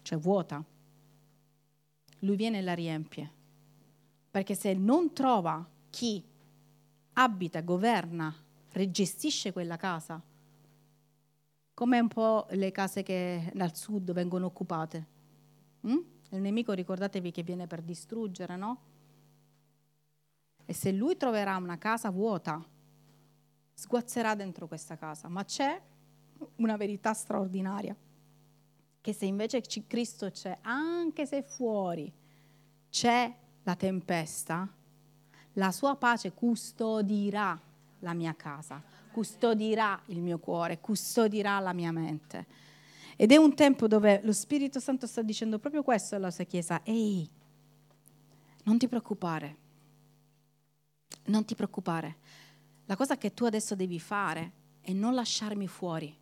cioè 0.02 0.20
vuota, 0.20 0.62
lui 2.20 2.36
viene 2.36 2.58
e 2.58 2.62
la 2.62 2.74
riempie 2.74 3.42
perché 4.34 4.56
se 4.56 4.74
non 4.74 5.14
trova 5.14 5.64
chi 5.92 6.26
abita, 7.14 7.62
governa, 7.62 8.36
gestisce 8.90 9.54
quella 9.54 9.78
casa, 9.78 10.20
come 11.76 12.00
un 12.00 12.08
po' 12.08 12.48
le 12.50 12.72
case 12.72 13.04
che 13.04 13.52
dal 13.54 13.76
sud 13.76 14.12
vengono 14.12 14.48
occupate. 14.48 15.08
Mm? 15.86 15.98
Il 16.30 16.42
nemico 16.42 16.74
ricordatevi 16.74 17.30
che 17.30 17.44
viene 17.44 17.68
per 17.68 17.84
distruggere, 17.84 18.56
no? 18.56 18.82
E 20.66 20.74
se 20.74 20.92
lui 20.92 21.16
troverà 21.16 21.56
una 21.58 21.78
casa 21.78 22.10
vuota, 22.10 22.60
sguazzerà 23.76 24.34
dentro 24.34 24.68
questa 24.68 24.98
casa. 24.98 25.28
Ma 25.28 25.46
c'è 25.46 25.80
una 26.56 26.76
verità 26.76 27.14
straordinaria, 27.14 27.96
che 29.00 29.14
se 29.14 29.26
invece 29.28 29.62
Cristo 29.86 30.32
c'è, 30.32 30.58
anche 30.64 31.28
se 31.28 31.44
fuori 31.44 32.12
c'è 32.90 33.42
la 33.64 33.76
tempesta, 33.76 34.68
la 35.54 35.72
sua 35.72 35.96
pace 35.96 36.34
custodirà 36.34 37.60
la 38.00 38.14
mia 38.14 38.36
casa, 38.36 38.82
custodirà 39.12 40.02
il 40.08 40.20
mio 40.20 40.38
cuore, 40.40 40.80
custodirà 40.80 41.60
la 41.60 41.74
mia 41.74 41.92
mente. 41.92 42.46
Ed 43.16 43.32
è 43.32 43.38
un 43.38 43.54
tempo 43.54 43.88
dove 43.88 44.22
lo 44.24 44.34
Spirito 44.34 44.80
Santo 44.80 45.08
sta 45.08 45.22
dicendo 45.22 45.60
proprio 45.60 45.84
questo 45.84 46.16
alla 46.16 46.32
sua 46.32 46.44
Chiesa. 46.44 46.82
Ehi, 46.84 47.30
non 48.64 48.78
ti 48.78 48.88
preoccupare, 48.88 49.58
non 51.26 51.46
ti 51.46 51.56
preoccupare. 51.56 52.18
La 52.86 52.96
cosa 52.96 53.18
che 53.18 53.34
tu 53.34 53.46
adesso 53.46 53.76
devi 53.76 54.00
fare 54.00 54.52
è 54.82 54.92
non 54.92 55.14
lasciarmi 55.14 55.68
fuori, 55.68 56.14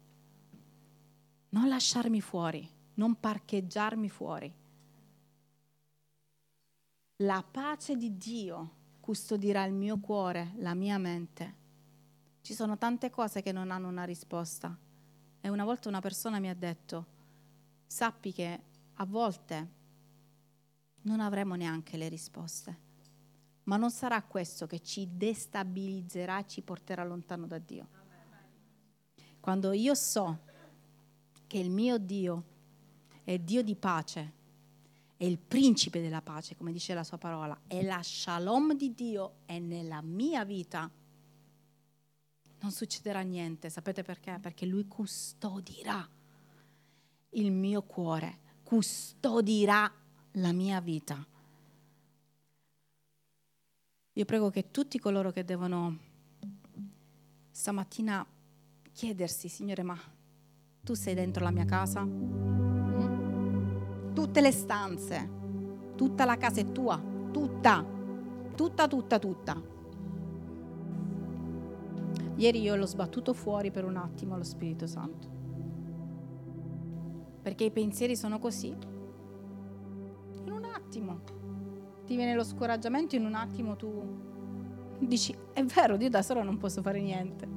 non 1.50 1.68
lasciarmi 1.68 2.22
fuori, 2.22 2.70
non 2.96 3.20
parcheggiarmi 3.20 4.10
fuori 4.10 4.54
la 7.22 7.44
pace 7.44 7.96
di 7.96 8.18
Dio 8.18 8.80
custodirà 9.00 9.64
il 9.66 9.74
mio 9.74 10.00
cuore, 10.00 10.54
la 10.58 10.74
mia 10.74 10.98
mente. 10.98 11.60
Ci 12.42 12.54
sono 12.54 12.78
tante 12.78 13.10
cose 13.10 13.42
che 13.42 13.52
non 13.52 13.70
hanno 13.70 13.88
una 13.88 14.06
risposta. 14.06 14.76
E 15.40 15.50
una 15.50 15.64
volta 15.64 15.90
una 15.90 16.00
persona 16.00 16.40
mi 16.40 16.50
ha 16.50 16.56
detto, 16.56 17.06
sappi 17.86 18.32
che 18.32 18.64
a 18.94 19.06
volte 19.06 19.80
non 21.04 21.20
avremo 21.20 21.56
neanche 21.56 21.98
le 21.98 22.10
risposte, 22.10 22.80
ma 23.64 23.78
non 23.78 23.92
sarà 23.92 24.22
questo 24.24 24.68
che 24.68 24.80
ci 24.82 25.08
destabilizzerà 25.12 26.40
e 26.40 26.48
ci 26.48 26.62
porterà 26.62 27.04
lontano 27.04 27.48
da 27.48 27.58
Dio. 27.58 27.88
Quando 29.40 29.72
io 29.72 29.96
so 29.96 30.40
che 31.48 31.58
il 31.58 31.72
mio 31.72 31.98
Dio 31.98 32.44
è 33.24 33.38
Dio 33.40 33.64
di 33.64 33.76
pace, 33.76 34.40
è 35.22 35.26
il 35.26 35.38
principe 35.38 36.02
della 36.02 36.24
pace, 36.24 36.56
come 36.56 36.72
dice 36.72 36.96
la 36.96 37.04
sua 37.04 37.20
parola, 37.20 37.56
e 37.68 37.84
la 37.84 38.02
shalom 38.02 38.74
di 38.74 38.96
Dio 38.96 39.34
è 39.46 39.60
nella 39.60 40.02
mia 40.02 40.44
vita, 40.44 40.90
non 42.60 42.72
succederà 42.72 43.22
niente. 43.22 43.70
Sapete 43.70 44.02
perché? 44.02 44.40
Perché 44.42 44.66
Lui 44.66 44.88
custodirà 44.88 46.10
il 47.34 47.52
mio 47.52 47.84
cuore, 47.84 48.40
custodirà 48.64 49.94
la 50.32 50.52
mia 50.54 50.82
vita. 50.82 51.24
Io 54.14 54.26
prego 54.26 54.50
che 54.50 54.72
tutti 54.72 54.98
coloro 54.98 55.32
che 55.32 55.46
devono 55.46 56.00
stamattina 57.52 58.26
chiedersi, 58.92 59.50
Signore, 59.50 59.84
ma 59.84 60.00
tu 60.82 60.96
sei 60.96 61.14
dentro 61.14 61.44
la 61.44 61.52
mia 61.52 61.66
casa? 61.66 62.71
Tutte 64.14 64.42
le 64.42 64.52
stanze, 64.52 65.30
tutta 65.96 66.26
la 66.26 66.38
casa 66.38 66.60
è 66.60 66.72
tua, 66.72 67.02
tutta, 67.32 67.86
tutta, 68.56 68.88
tutta, 68.88 69.20
tutta. 69.20 69.62
Ieri 72.36 72.62
io 72.62 72.76
l'ho 72.76 72.86
sbattuto 72.86 73.34
fuori 73.34 73.72
per 73.72 73.86
un 73.86 73.96
attimo 73.96 74.36
lo 74.36 74.44
Spirito 74.44 74.88
Santo, 74.88 75.28
perché 77.42 77.66
i 77.66 77.72
pensieri 77.72 78.16
sono 78.16 78.40
così. 78.40 78.76
In 80.44 80.52
un 80.52 80.66
attimo 80.66 81.20
ti 82.06 82.16
viene 82.16 82.34
lo 82.34 82.44
scoraggiamento, 82.44 83.16
in 83.16 83.26
un 83.26 83.36
attimo 83.36 83.76
tu 83.76 84.30
dici, 85.00 85.36
è 85.54 85.64
vero, 85.64 85.96
io 85.96 86.10
da 86.10 86.22
sola 86.22 86.44
non 86.44 86.58
posso 86.58 86.82
fare 86.82 87.02
niente. 87.02 87.48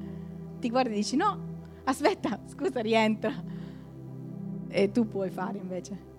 Ti 0.61 0.71
guardi 0.71 0.93
e 0.93 0.97
dici, 0.97 1.17
no, 1.17 1.39
aspetta, 1.85 2.41
scusa, 2.47 2.81
rientra. 2.81 3.33
E 4.69 4.91
tu 4.91 5.07
puoi 5.07 5.31
fare 5.31 5.59
invece. 5.59 6.13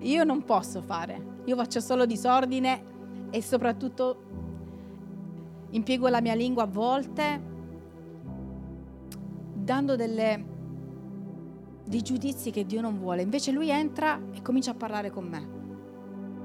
Io 0.00 0.24
non 0.24 0.44
posso 0.44 0.80
fare, 0.80 1.40
io 1.44 1.56
faccio 1.56 1.80
solo 1.80 2.06
disordine 2.06 2.82
e 3.30 3.42
soprattutto 3.42 4.22
impiego 5.70 6.08
la 6.08 6.20
mia 6.20 6.34
lingua 6.34 6.62
a 6.62 6.66
volte 6.66 7.42
dando 9.54 9.96
delle, 9.96 10.44
dei 11.84 12.00
giudizi 12.00 12.50
che 12.50 12.64
Dio 12.64 12.80
non 12.80 12.98
vuole. 12.98 13.22
Invece 13.22 13.50
lui 13.50 13.70
entra 13.70 14.20
e 14.32 14.40
comincia 14.40 14.70
a 14.70 14.74
parlare 14.74 15.10
con 15.10 15.26
me. 15.26 15.56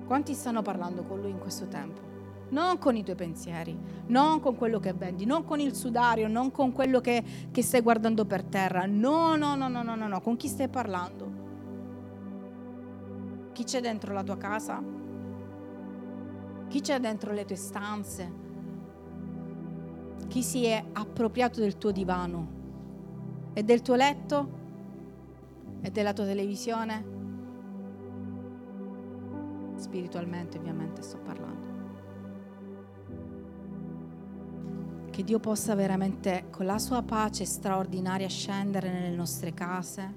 Quanti 0.05 0.33
stanno 0.33 0.61
parlando 0.61 1.03
con 1.03 1.21
lui 1.21 1.29
in 1.29 1.39
questo 1.39 1.67
tempo? 1.67 2.01
Non 2.49 2.77
con 2.77 2.95
i 2.95 3.03
tuoi 3.03 3.15
pensieri, 3.15 3.75
non 4.07 4.39
con 4.39 4.55
quello 4.55 4.79
che 4.79 4.93
vendi, 4.93 5.25
non 5.25 5.43
con 5.43 5.59
il 5.59 5.73
sudario, 5.73 6.27
non 6.27 6.51
con 6.51 6.71
quello 6.71 6.99
che, 6.99 7.23
che 7.49 7.63
stai 7.63 7.81
guardando 7.81 8.25
per 8.25 8.43
terra. 8.43 8.85
No, 8.85 9.35
no, 9.35 9.55
no, 9.55 9.67
no, 9.69 9.81
no, 9.83 9.95
no, 9.95 10.07
no. 10.07 10.21
Con 10.21 10.35
chi 10.35 10.47
stai 10.47 10.67
parlando? 10.67 11.42
Chi 13.53 13.63
c'è 13.65 13.81
dentro 13.81 14.13
la 14.13 14.23
tua 14.23 14.35
casa? 14.35 14.81
Chi 16.67 16.81
c'è 16.81 16.99
dentro 16.99 17.31
le 17.33 17.45
tue 17.45 17.55
stanze? 17.55 18.31
Chi 20.27 20.41
si 20.41 20.65
è 20.65 20.83
appropriato 20.91 21.59
del 21.59 21.77
tuo 21.77 21.91
divano? 21.91 22.61
E 23.53 23.61
del 23.61 23.83
tuo 23.83 23.93
letto? 23.93 24.61
E 25.81 25.91
della 25.91 26.13
tua 26.13 26.25
televisione? 26.25 27.05
Spiritualmente 29.75 30.57
ovviamente 30.57 31.03
sto 31.03 31.19
parlando. 31.19 31.67
Che 35.11 35.23
Dio 35.23 35.39
possa 35.39 35.75
veramente 35.75 36.45
con 36.49 36.65
la 36.65 36.79
sua 36.79 37.03
pace 37.03 37.45
straordinaria 37.45 38.27
scendere 38.27 38.91
nelle 38.91 39.15
nostre 39.15 39.53
case, 39.53 40.11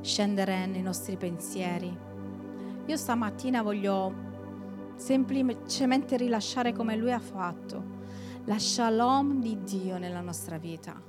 scendere 0.00 0.66
nei 0.66 0.82
nostri 0.82 1.16
pensieri 1.16 2.08
io 2.90 2.96
stamattina 2.96 3.62
voglio 3.62 4.12
semplicemente 4.96 6.16
rilasciare 6.16 6.72
come 6.72 6.96
lui 6.96 7.12
ha 7.12 7.20
fatto. 7.20 7.98
La 8.46 8.58
shalom 8.58 9.40
di 9.40 9.58
Dio 9.62 9.96
nella 9.96 10.20
nostra 10.20 10.58
vita, 10.58 11.00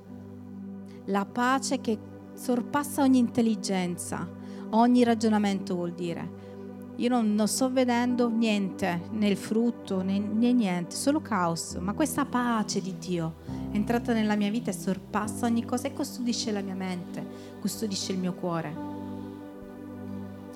la 1.06 1.24
pace 1.24 1.80
che 1.80 1.98
sorpassa 2.34 3.02
ogni 3.02 3.18
intelligenza, 3.18 4.28
ogni 4.70 5.02
ragionamento 5.02 5.74
vuol 5.74 5.92
dire. 5.92 6.50
Io 6.96 7.08
non, 7.08 7.34
non 7.34 7.48
sto 7.48 7.72
vedendo 7.72 8.28
niente 8.28 9.08
nel 9.10 9.36
frutto 9.36 10.02
né, 10.02 10.18
né 10.20 10.52
niente, 10.52 10.94
solo 10.94 11.20
caos, 11.20 11.74
ma 11.80 11.94
questa 11.94 12.24
pace 12.24 12.80
di 12.80 12.96
Dio 12.96 13.34
è 13.72 13.74
entrata 13.74 14.12
nella 14.12 14.36
mia 14.36 14.50
vita 14.50 14.70
e 14.70 14.74
sorpassa 14.74 15.46
ogni 15.46 15.64
cosa 15.64 15.88
e 15.88 15.92
custodisce 15.92 16.52
la 16.52 16.60
mia 16.60 16.76
mente, 16.76 17.26
custodisce 17.60 18.12
il 18.12 18.18
mio 18.18 18.34
cuore 18.34 18.91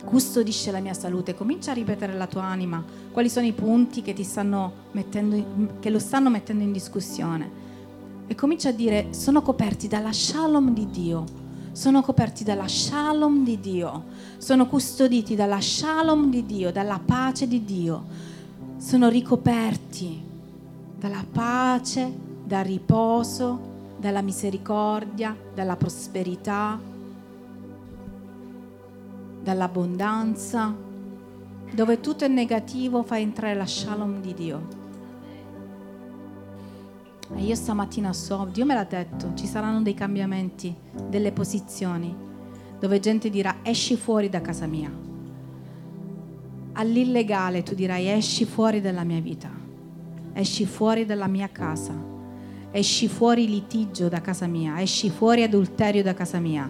custodisce 0.07 0.71
la 0.71 0.79
mia 0.79 0.95
salute, 0.95 1.35
comincia 1.35 1.73
a 1.73 1.75
ripetere 1.75 2.13
alla 2.13 2.29
tua 2.29 2.45
anima. 2.45 2.83
Quali 3.11 3.29
sono 3.29 3.45
i 3.45 3.53
punti 3.53 4.01
che, 4.03 4.15
in, 4.15 5.71
che 5.81 5.91
lo 5.91 5.99
stanno 5.99 6.31
mettendo 6.31 6.63
in 6.63 6.73
discussione? 6.73 7.65
E 8.29 8.35
comincia 8.35 8.69
a 8.69 8.73
dire 8.73 9.09
sono 9.11 9.43
coperti 9.43 9.89
dalla 9.89 10.13
shalom 10.13 10.73
di 10.73 10.89
Dio, 10.91 11.25
sono 11.73 12.03
coperti 12.03 12.45
dalla 12.45 12.69
shalom 12.69 13.43
di 13.43 13.59
Dio, 13.61 14.05
sono 14.39 14.67
custoditi 14.67 15.35
dalla 15.35 15.61
shalom 15.61 16.31
di 16.31 16.47
Dio, 16.47 16.71
dalla 16.71 17.01
pace 17.05 17.49
di 17.49 17.65
Dio, 17.65 18.05
sono 18.79 19.09
ricoperti 19.09 20.23
dalla 20.99 21.25
pace, 21.31 22.11
dal 22.45 22.65
riposo, 22.65 23.75
dalla 23.99 24.23
misericordia, 24.23 25.37
dalla 25.53 25.77
prosperità 25.77 26.95
dall'abbondanza, 29.47 30.75
dove 31.73 32.01
tutto 32.01 32.25
è 32.25 32.29
negativo 32.29 33.05
fa 33.05 33.17
entrare 33.17 33.55
la 33.55 33.65
shalom 33.65 34.21
di 34.21 34.35
Dio. 34.35 34.67
E 37.33 37.43
io 37.43 37.55
stamattina 37.55 38.13
so, 38.13 38.49
Dio 38.51 38.65
me 38.65 38.75
l'ha 38.75 38.83
detto, 38.83 39.35
ci 39.35 39.47
saranno 39.47 39.83
dei 39.83 39.95
cambiamenti, 39.95 40.75
delle 41.09 41.31
posizioni, 41.31 42.13
dove 42.81 42.99
gente 42.99 43.31
dirà 43.31 43.59
esci 43.63 43.97
fuori 43.97 44.29
da 44.29 44.41
casa 44.41 44.67
mia. 44.67 44.91
All'illegale 46.73 47.63
tu 47.63 47.77
dirai 47.77 48.09
esci 48.09 48.45
fuori 48.45 48.81
dalla 48.81 49.05
mia 49.05 49.21
vita, 49.21 49.51
esci 50.33 50.67
fuori 50.67 51.07
dalla 51.07 51.29
mia 51.29 51.49
casa, 51.51 51.95
esci 52.73 53.07
fuori 53.07 53.49
litigio 53.49 54.09
da 54.09 54.21
casa 54.21 54.49
mia, 54.49 54.81
esci 54.81 55.09
fuori 55.09 55.45
adulterio 55.45 56.03
da 56.03 56.15
casa 56.15 56.41
mia, 56.41 56.69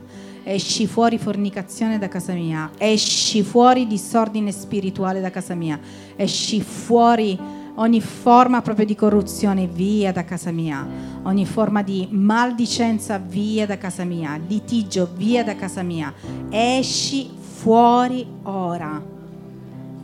esci 0.49 0.87
fuori 0.87 1.19
fornicazione 1.19 1.99
da 1.99 2.07
casa 2.07 2.33
mia, 2.33 2.71
esci 2.79 3.43
fuori 3.43 3.89
disordine 3.89 4.53
spirituale 4.53 5.21
da 5.21 5.31
casa 5.31 5.57
mia, 5.57 5.79
esci 6.15 6.61
fuori 6.61 7.37
ogni 7.75 8.01
forma 8.01 8.63
proprio 8.63 8.87
di 8.87 8.95
corruzione 8.95 9.67
via 9.67 10.13
da 10.13 10.25
casa 10.25 10.53
mia, 10.53 10.87
ogni 11.25 11.45
forma 11.45 11.83
di 11.83 12.07
maldicenza 12.13 13.19
via 13.19 13.67
da 13.67 13.77
casa 13.77 14.05
mia, 14.05 14.41
litigio 14.47 15.11
via 15.17 15.43
da 15.43 15.57
casa 15.57 15.83
mia, 15.83 16.15
esci 16.49 17.29
fuori 17.39 18.25
ora. 18.43 19.03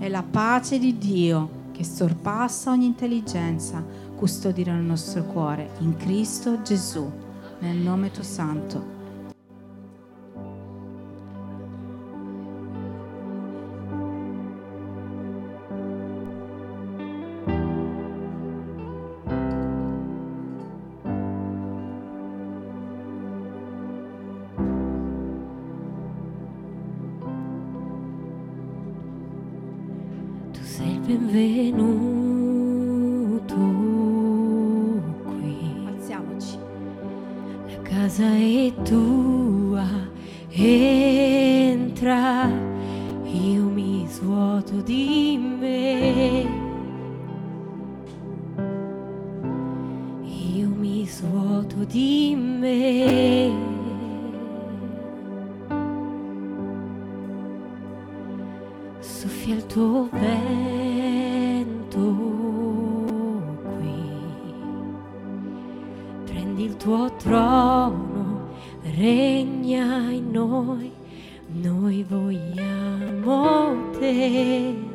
E 0.00 0.08
la 0.08 0.24
pace 0.28 0.80
di 0.80 0.98
Dio 0.98 1.60
che 1.70 1.84
sorpassa 1.84 2.72
ogni 2.72 2.86
intelligenza 2.86 3.80
custodirà 4.16 4.72
il 4.72 4.82
nostro 4.82 5.22
cuore 5.22 5.70
in 5.78 5.96
Cristo 5.96 6.62
Gesù, 6.62 7.08
nel 7.60 7.76
nome 7.76 8.10
tuo 8.10 8.24
santo. 8.24 9.01
Prendi 66.52 66.68
il 66.70 66.76
tuo 66.76 67.10
trono, 67.16 68.48
regna 68.82 70.10
in 70.10 70.32
noi, 70.32 70.92
noi 71.46 72.04
vogliamo 72.06 73.88
te. 73.98 74.91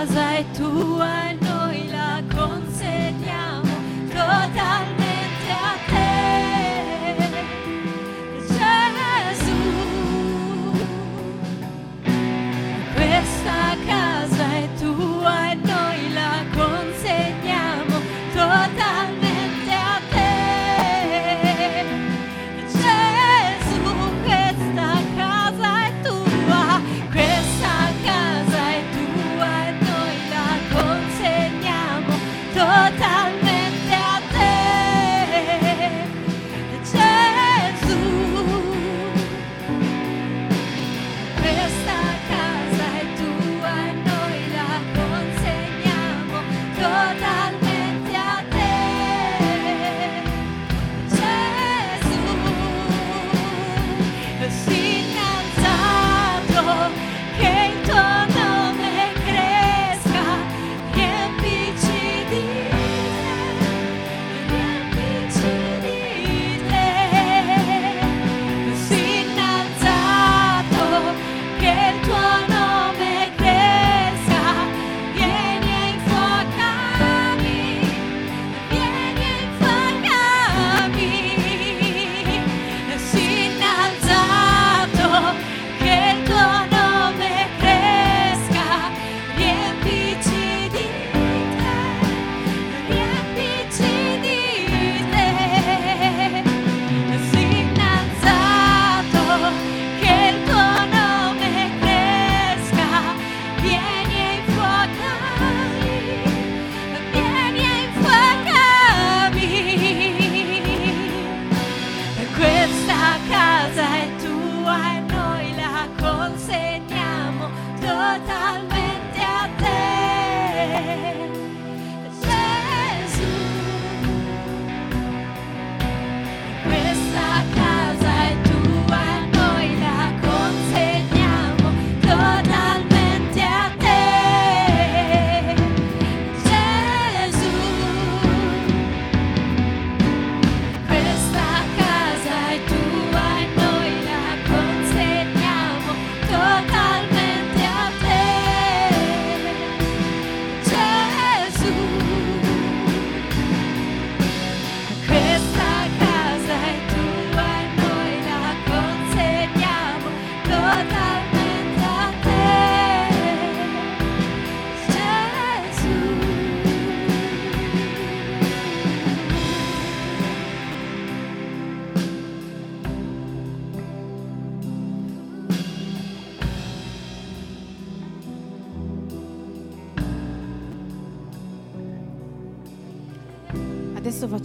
casa 0.00 0.36
è 0.36 0.44
tua 0.52 1.28
e 1.28 1.36
noi 1.40 1.90
la 1.90 2.22
consegniamo 2.34 3.68
totalmente. 4.08 4.99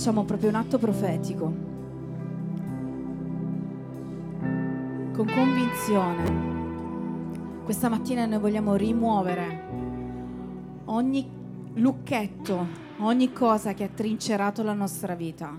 facciamo 0.05 0.23
proprio 0.23 0.49
un 0.49 0.55
atto 0.55 0.77
profetico. 0.77 1.45
Con 5.15 5.25
convinzione. 5.25 6.43
Questa 7.63 7.89
mattina 7.89 8.27
noi 8.27 8.37
vogliamo 8.37 8.75
rimuovere 8.75 9.63
ogni 10.85 11.27
lucchetto, 11.73 12.67
ogni 12.99 13.33
cosa 13.33 13.73
che 13.73 13.85
ha 13.85 13.89
trincerato 13.91 14.61
la 14.61 14.73
nostra 14.73 15.15
vita, 15.15 15.51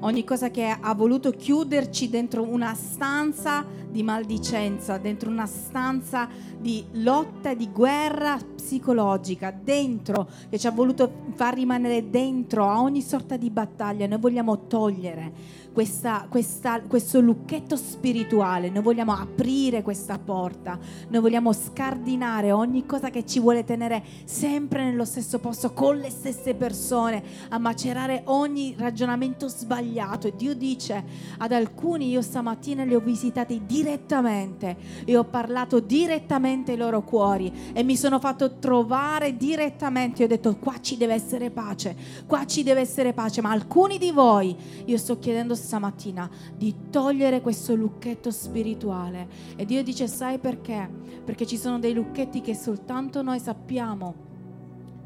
ogni 0.00 0.24
cosa 0.24 0.50
che 0.50 0.76
ha 0.80 0.94
voluto 0.94 1.30
chiuderci 1.30 2.10
dentro 2.10 2.42
una 2.42 2.74
stanza 2.74 3.64
di 3.94 4.02
maldicenza, 4.02 4.98
dentro 4.98 5.30
una 5.30 5.46
stanza 5.46 6.28
di 6.58 6.84
lotta 6.94 7.54
di 7.54 7.70
guerra 7.70 8.36
psicologica, 8.56 9.52
dentro, 9.52 10.28
che 10.50 10.58
ci 10.58 10.66
ha 10.66 10.72
voluto 10.72 11.26
far 11.34 11.54
rimanere 11.54 12.10
dentro 12.10 12.68
a 12.68 12.80
ogni 12.80 13.02
sorta 13.02 13.36
di 13.36 13.50
battaglia. 13.50 14.08
Noi 14.08 14.18
vogliamo 14.18 14.66
togliere 14.66 15.62
questa, 15.72 16.26
questa, 16.28 16.80
questo 16.80 17.20
lucchetto 17.20 17.76
spirituale, 17.76 18.68
noi 18.68 18.82
vogliamo 18.82 19.12
aprire 19.12 19.82
questa 19.82 20.18
porta, 20.18 20.76
noi 21.08 21.20
vogliamo 21.20 21.52
scardinare 21.52 22.50
ogni 22.50 22.86
cosa 22.86 23.10
che 23.10 23.24
ci 23.24 23.38
vuole 23.38 23.62
tenere 23.62 24.02
sempre 24.24 24.84
nello 24.84 25.04
stesso 25.04 25.38
posto, 25.38 25.72
con 25.72 25.98
le 25.98 26.10
stesse 26.10 26.54
persone, 26.54 27.22
a 27.50 27.58
macerare 27.58 28.22
ogni 28.26 28.74
ragionamento 28.76 29.46
sbagliato. 29.46 30.26
E 30.26 30.34
Dio 30.34 30.54
dice 30.54 31.04
ad 31.38 31.52
alcuni, 31.52 32.08
io 32.08 32.22
stamattina 32.22 32.82
li 32.82 32.94
ho 32.94 33.00
visitati 33.00 33.62
direttamente 33.64 33.82
e 35.04 35.16
ho 35.16 35.24
parlato 35.24 35.80
direttamente 35.80 36.72
ai 36.72 36.76
loro 36.76 37.02
cuori 37.02 37.52
e 37.72 37.82
mi 37.82 37.96
sono 37.96 38.18
fatto 38.18 38.58
trovare 38.58 39.36
direttamente, 39.36 40.24
ho 40.24 40.26
detto 40.26 40.56
qua 40.56 40.80
ci 40.80 40.96
deve 40.96 41.14
essere 41.14 41.50
pace, 41.50 41.96
qua 42.26 42.46
ci 42.46 42.62
deve 42.62 42.80
essere 42.80 43.12
pace, 43.12 43.40
ma 43.40 43.50
alcuni 43.50 43.98
di 43.98 44.10
voi, 44.10 44.56
io 44.84 44.96
sto 44.96 45.18
chiedendo 45.18 45.54
stamattina 45.54 46.28
di 46.56 46.74
togliere 46.90 47.40
questo 47.40 47.74
lucchetto 47.74 48.30
spirituale. 48.30 49.28
E 49.56 49.64
Dio 49.64 49.82
dice, 49.82 50.08
sai 50.08 50.38
perché? 50.38 50.88
Perché 51.24 51.46
ci 51.46 51.56
sono 51.56 51.78
dei 51.78 51.92
lucchetti 51.92 52.40
che 52.40 52.54
soltanto 52.54 53.22
noi 53.22 53.38
sappiamo 53.38 54.32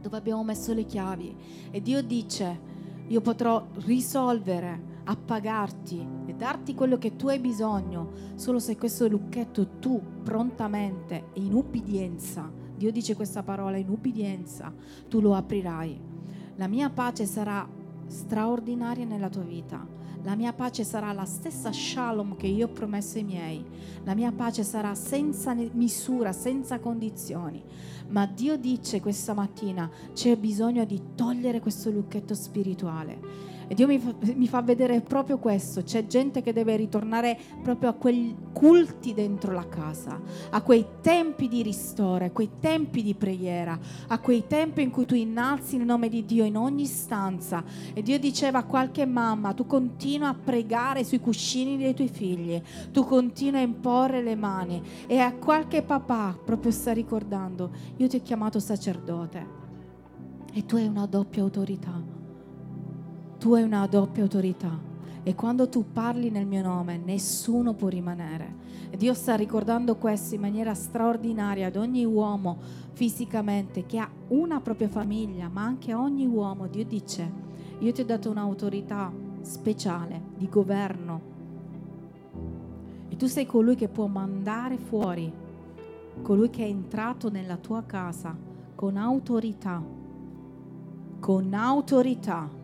dove 0.00 0.16
abbiamo 0.16 0.44
messo 0.44 0.72
le 0.72 0.84
chiavi. 0.84 1.36
E 1.70 1.82
Dio 1.82 2.02
dice, 2.02 2.76
io 3.08 3.20
potrò 3.20 3.66
risolvere, 3.84 4.96
appagarti 5.04 6.06
e 6.26 6.34
darti 6.34 6.74
quello 6.74 6.98
che 6.98 7.16
tu 7.16 7.28
hai 7.28 7.38
bisogno, 7.38 8.10
solo 8.34 8.58
se 8.58 8.76
questo 8.76 9.08
lucchetto 9.08 9.78
tu 9.78 10.00
prontamente 10.22 11.26
e 11.32 11.40
in 11.40 11.54
ubbidienza, 11.54 12.50
Dio 12.78 12.92
dice 12.92 13.16
questa 13.16 13.42
parola 13.42 13.76
in 13.76 13.88
ubbidienza, 13.88 14.72
tu 15.08 15.20
lo 15.20 15.34
aprirai. 15.34 16.00
La 16.56 16.68
mia 16.68 16.90
pace 16.90 17.26
sarà 17.26 17.66
straordinaria 18.06 19.04
nella 19.04 19.28
tua 19.28 19.42
vita. 19.42 19.84
La 20.28 20.36
mia 20.36 20.52
pace 20.52 20.84
sarà 20.84 21.10
la 21.12 21.24
stessa 21.24 21.72
shalom 21.72 22.36
che 22.36 22.48
io 22.48 22.66
ho 22.66 22.70
promesso 22.70 23.16
ai 23.16 23.24
miei. 23.24 23.64
La 24.04 24.14
mia 24.14 24.30
pace 24.30 24.62
sarà 24.62 24.94
senza 24.94 25.54
misura, 25.54 26.34
senza 26.34 26.80
condizioni. 26.80 27.64
Ma 28.08 28.26
Dio 28.26 28.58
dice 28.58 29.00
questa 29.00 29.32
mattina 29.32 29.90
c'è 30.12 30.36
bisogno 30.36 30.84
di 30.84 31.14
togliere 31.14 31.60
questo 31.60 31.88
lucchetto 31.90 32.34
spirituale 32.34 33.47
e 33.68 33.74
Dio 33.74 33.86
mi 33.86 33.98
fa, 33.98 34.14
mi 34.34 34.48
fa, 34.48 34.62
vedere 34.62 35.02
proprio 35.02 35.38
questo. 35.38 35.82
C'è 35.82 36.06
gente 36.06 36.40
che 36.40 36.54
deve 36.54 36.74
ritornare 36.74 37.38
proprio 37.62 37.90
a 37.90 37.92
quei 37.92 38.34
culti 38.50 39.12
dentro 39.12 39.52
la 39.52 39.68
casa, 39.68 40.18
a 40.50 40.62
quei 40.62 40.86
tempi 41.02 41.48
di 41.48 41.62
ristoro, 41.62 42.24
a 42.24 42.30
quei 42.30 42.52
tempi 42.58 43.02
di 43.02 43.14
preghiera, 43.14 43.78
a 44.06 44.18
quei 44.20 44.46
tempi 44.46 44.80
in 44.80 44.90
cui 44.90 45.04
tu 45.04 45.14
innalzi 45.14 45.76
il 45.76 45.84
nome 45.84 46.08
di 46.08 46.24
Dio 46.24 46.44
in 46.44 46.56
ogni 46.56 46.86
stanza. 46.86 47.62
E 47.92 48.00
Dio 48.00 48.18
diceva 48.18 48.60
a 48.60 48.64
qualche 48.64 49.04
mamma, 49.04 49.52
tu 49.52 49.66
continua 49.66 50.28
a 50.28 50.34
pregare 50.34 51.04
sui 51.04 51.20
cuscini 51.20 51.76
dei 51.76 51.92
tuoi 51.92 52.08
figli, 52.08 52.60
tu 52.90 53.04
continua 53.04 53.60
a 53.60 53.64
imporre 53.64 54.22
le 54.22 54.34
mani. 54.34 54.82
E 55.06 55.18
a 55.18 55.34
qualche 55.34 55.82
papà 55.82 56.38
proprio 56.42 56.72
sta 56.72 56.92
ricordando, 56.94 57.70
io 57.98 58.08
ti 58.08 58.16
ho 58.16 58.22
chiamato 58.22 58.58
sacerdote 58.60 59.56
e 60.54 60.64
tu 60.64 60.76
hai 60.76 60.86
una 60.86 61.04
doppia 61.04 61.42
autorità 61.42 62.17
tu 63.38 63.54
hai 63.54 63.62
una 63.62 63.86
doppia 63.86 64.22
autorità 64.24 64.76
e 65.22 65.34
quando 65.34 65.68
tu 65.68 65.84
parli 65.92 66.30
nel 66.30 66.46
mio 66.46 66.62
nome 66.62 66.96
nessuno 66.96 67.74
può 67.74 67.88
rimanere. 67.88 68.66
E 68.90 68.96
Dio 68.96 69.14
sta 69.14 69.34
ricordando 69.34 69.96
questo 69.96 70.34
in 70.34 70.40
maniera 70.40 70.74
straordinaria 70.74 71.66
ad 71.66 71.76
ogni 71.76 72.04
uomo 72.04 72.56
fisicamente 72.92 73.86
che 73.86 73.98
ha 73.98 74.10
una 74.28 74.60
propria 74.60 74.88
famiglia, 74.88 75.48
ma 75.48 75.62
anche 75.62 75.92
a 75.92 76.00
ogni 76.00 76.26
uomo. 76.26 76.66
Dio 76.66 76.84
dice, 76.84 77.30
io 77.78 77.92
ti 77.92 78.00
ho 78.00 78.04
dato 78.04 78.30
un'autorità 78.30 79.12
speciale 79.42 80.20
di 80.36 80.48
governo 80.48 81.20
e 83.08 83.16
tu 83.16 83.26
sei 83.26 83.46
colui 83.46 83.76
che 83.76 83.88
può 83.88 84.06
mandare 84.06 84.78
fuori, 84.78 85.30
colui 86.22 86.50
che 86.50 86.64
è 86.64 86.68
entrato 86.68 87.30
nella 87.30 87.56
tua 87.56 87.84
casa 87.84 88.36
con 88.74 88.96
autorità, 88.96 89.82
con 91.20 91.54
autorità 91.54 92.57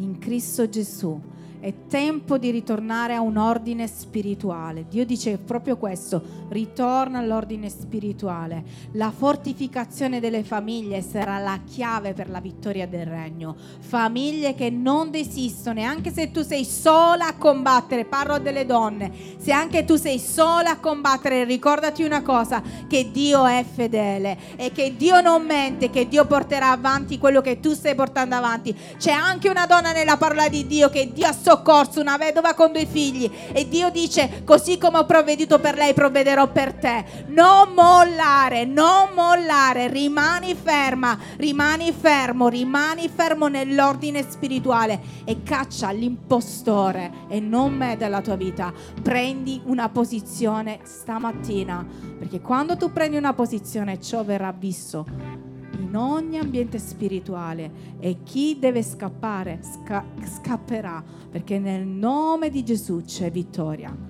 in 0.00 0.18
Cristo 0.18 0.66
Gesù. 0.66 1.20
È 1.60 1.74
tempo 1.88 2.38
di 2.38 2.50
ritornare 2.50 3.14
a 3.14 3.20
un 3.20 3.36
ordine 3.36 3.86
spirituale. 3.86 4.86
Dio 4.88 5.04
dice 5.04 5.36
proprio 5.36 5.76
questo, 5.76 6.22
ritorna 6.48 7.18
all'ordine 7.18 7.68
spirituale. 7.68 8.64
La 8.92 9.10
fortificazione 9.10 10.20
delle 10.20 10.42
famiglie 10.42 11.02
sarà 11.02 11.36
la 11.36 11.60
chiave 11.66 12.14
per 12.14 12.30
la 12.30 12.40
vittoria 12.40 12.86
del 12.86 13.04
regno. 13.04 13.54
Famiglie 13.78 14.54
che 14.54 14.70
non 14.70 15.10
desistono, 15.10 15.80
e 15.80 15.82
anche 15.82 16.10
se 16.10 16.30
tu 16.30 16.40
sei 16.40 16.64
sola 16.64 17.26
a 17.26 17.36
combattere, 17.36 18.06
parlo 18.06 18.38
delle 18.38 18.64
donne, 18.64 19.12
se 19.36 19.52
anche 19.52 19.84
tu 19.84 19.96
sei 19.96 20.18
sola 20.18 20.70
a 20.70 20.78
combattere, 20.78 21.44
ricordati 21.44 22.02
una 22.02 22.22
cosa, 22.22 22.62
che 22.88 23.10
Dio 23.10 23.44
è 23.44 23.62
fedele 23.70 24.56
e 24.56 24.72
che 24.72 24.96
Dio 24.96 25.20
non 25.20 25.44
mente, 25.44 25.90
che 25.90 26.08
Dio 26.08 26.24
porterà 26.24 26.70
avanti 26.70 27.18
quello 27.18 27.42
che 27.42 27.60
tu 27.60 27.74
stai 27.74 27.94
portando 27.94 28.34
avanti. 28.34 28.74
C'è 28.96 29.12
anche 29.12 29.50
una 29.50 29.66
donna 29.66 29.92
nella 29.92 30.16
parola 30.16 30.48
di 30.48 30.66
Dio 30.66 30.88
che 30.88 31.12
Dio 31.12 31.26
ha 31.26 31.32
soccorso, 31.50 32.00
una 32.00 32.16
vedova 32.16 32.54
con 32.54 32.70
due 32.70 32.86
figli 32.86 33.28
e 33.52 33.68
Dio 33.68 33.90
dice 33.90 34.42
così 34.44 34.78
come 34.78 34.98
ho 34.98 35.04
provveduto 35.04 35.58
per 35.58 35.74
lei 35.74 35.94
provvederò 35.94 36.46
per 36.46 36.74
te. 36.74 37.04
Non 37.26 37.72
mollare, 37.74 38.64
non 38.64 39.10
mollare, 39.14 39.88
rimani 39.88 40.54
ferma, 40.54 41.18
rimani 41.38 41.92
fermo, 41.92 42.48
rimani 42.48 43.08
fermo 43.12 43.48
nell'ordine 43.48 44.24
spirituale 44.28 45.00
e 45.24 45.42
caccia 45.42 45.90
l'impostore 45.90 47.26
e 47.28 47.40
non 47.40 47.74
me 47.74 47.96
dalla 47.96 48.20
tua 48.20 48.36
vita. 48.36 48.72
Prendi 49.02 49.60
una 49.64 49.88
posizione 49.88 50.78
stamattina 50.84 51.84
perché 52.16 52.40
quando 52.40 52.76
tu 52.76 52.92
prendi 52.92 53.16
una 53.16 53.32
posizione 53.32 54.00
ciò 54.00 54.22
verrà 54.22 54.52
visto 54.56 55.49
in 55.80 55.96
ogni 55.96 56.38
ambiente 56.38 56.78
spirituale 56.78 57.98
e 57.98 58.18
chi 58.22 58.58
deve 58.58 58.82
scappare 58.82 59.60
sca- 59.62 60.04
scapperà 60.22 61.02
perché 61.30 61.58
nel 61.58 61.86
nome 61.86 62.50
di 62.50 62.64
Gesù 62.64 63.02
c'è 63.02 63.30
vittoria. 63.30 64.09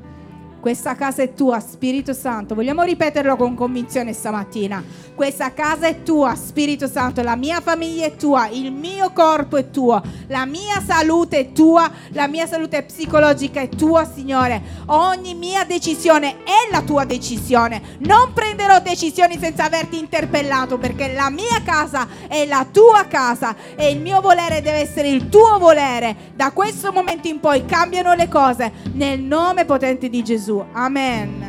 Questa 0.61 0.95
casa 0.95 1.23
è 1.23 1.33
tua, 1.33 1.59
Spirito 1.59 2.13
Santo. 2.13 2.55
Vogliamo 2.55 2.83
ripeterlo 2.83 3.35
con 3.37 3.55
convinzione 3.55 4.13
stamattina. 4.13 4.85
Questa 5.15 5.55
casa 5.55 5.87
è 5.87 6.03
tua, 6.03 6.35
Spirito 6.35 6.87
Santo. 6.87 7.23
La 7.23 7.35
mia 7.35 7.63
famiglia 7.63 8.05
è 8.05 8.15
tua, 8.15 8.47
il 8.49 8.71
mio 8.71 9.11
corpo 9.15 9.57
è 9.57 9.71
tuo, 9.71 10.03
la 10.27 10.45
mia 10.45 10.83
salute 10.87 11.39
è 11.39 11.53
tua, 11.53 11.91
la 12.11 12.29
mia 12.29 12.47
salute 12.47 12.83
psicologica 12.83 13.61
è 13.63 13.71
tua, 13.71 14.05
Signore. 14.05 14.61
Ogni 14.87 15.35
mia 15.35 15.65
decisione 15.65 16.43
è 16.45 16.71
la 16.71 16.83
tua 16.83 17.07
decisione. 17.07 17.97
Non 18.01 18.35
prenderò 18.35 18.81
decisioni 18.81 19.39
senza 19.39 19.65
averti 19.65 19.99
interpellato 19.99 20.77
perché 20.77 21.15
la 21.15 21.31
mia 21.31 21.63
casa 21.65 22.07
è 22.29 22.45
la 22.45 22.67
tua 22.71 23.07
casa 23.09 23.57
e 23.77 23.91
il 23.91 24.01
mio 24.01 24.21
volere 24.21 24.61
deve 24.61 24.81
essere 24.81 25.09
il 25.09 25.31
tuo 25.31 25.59
volere. 25.59 26.33
Da 26.35 26.51
questo 26.51 26.93
momento 26.93 27.29
in 27.29 27.41
poi 27.41 27.65
cambiano 27.65 28.13
le 28.13 28.29
cose 28.29 28.71
nel 28.93 29.21
nome 29.21 29.65
potente 29.65 30.11
di 30.11 30.23
Gesù. 30.23 30.49
Gesù. 30.51 30.67
Amen. 30.75 31.40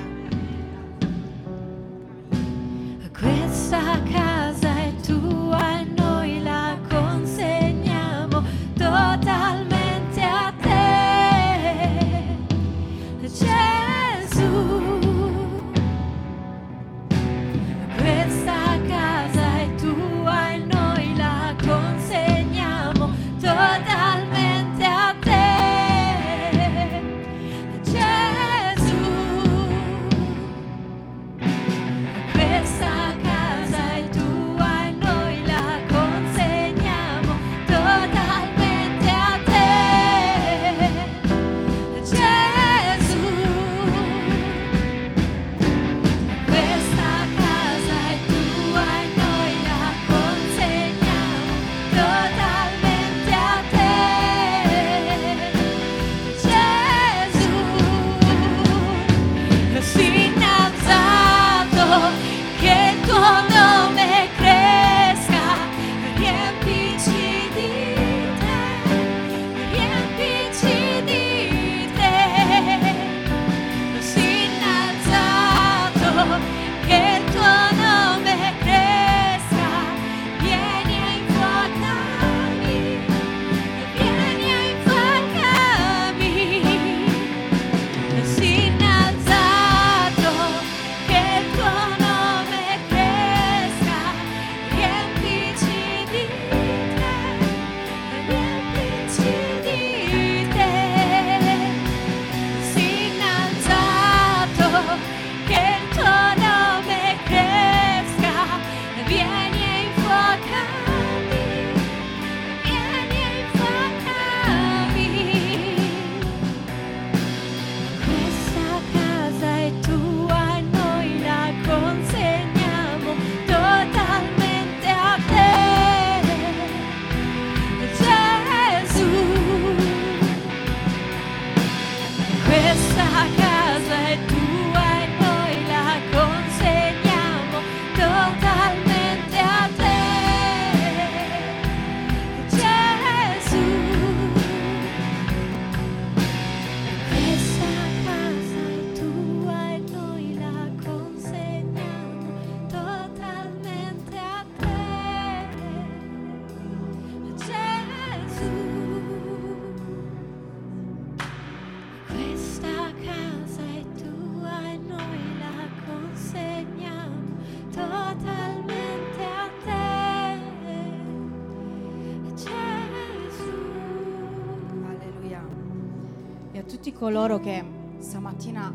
Coloro 177.02 177.39
che 177.39 177.66
stamattina 177.97 178.72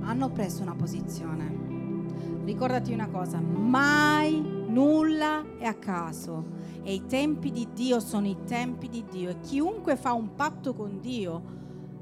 hanno 0.00 0.28
preso 0.28 0.60
una 0.60 0.74
posizione. 0.74 2.44
Ricordati 2.44 2.92
una 2.92 3.08
cosa, 3.08 3.40
mai 3.40 4.42
nulla 4.66 5.42
è 5.56 5.64
a 5.64 5.72
caso 5.72 6.44
e 6.82 6.92
i 6.92 7.06
tempi 7.06 7.50
di 7.50 7.68
Dio 7.72 7.98
sono 7.98 8.26
i 8.26 8.36
tempi 8.44 8.90
di 8.90 9.02
Dio 9.10 9.30
e 9.30 9.40
chiunque 9.40 9.96
fa 9.96 10.12
un 10.12 10.34
patto 10.34 10.74
con 10.74 11.00
Dio 11.00 11.42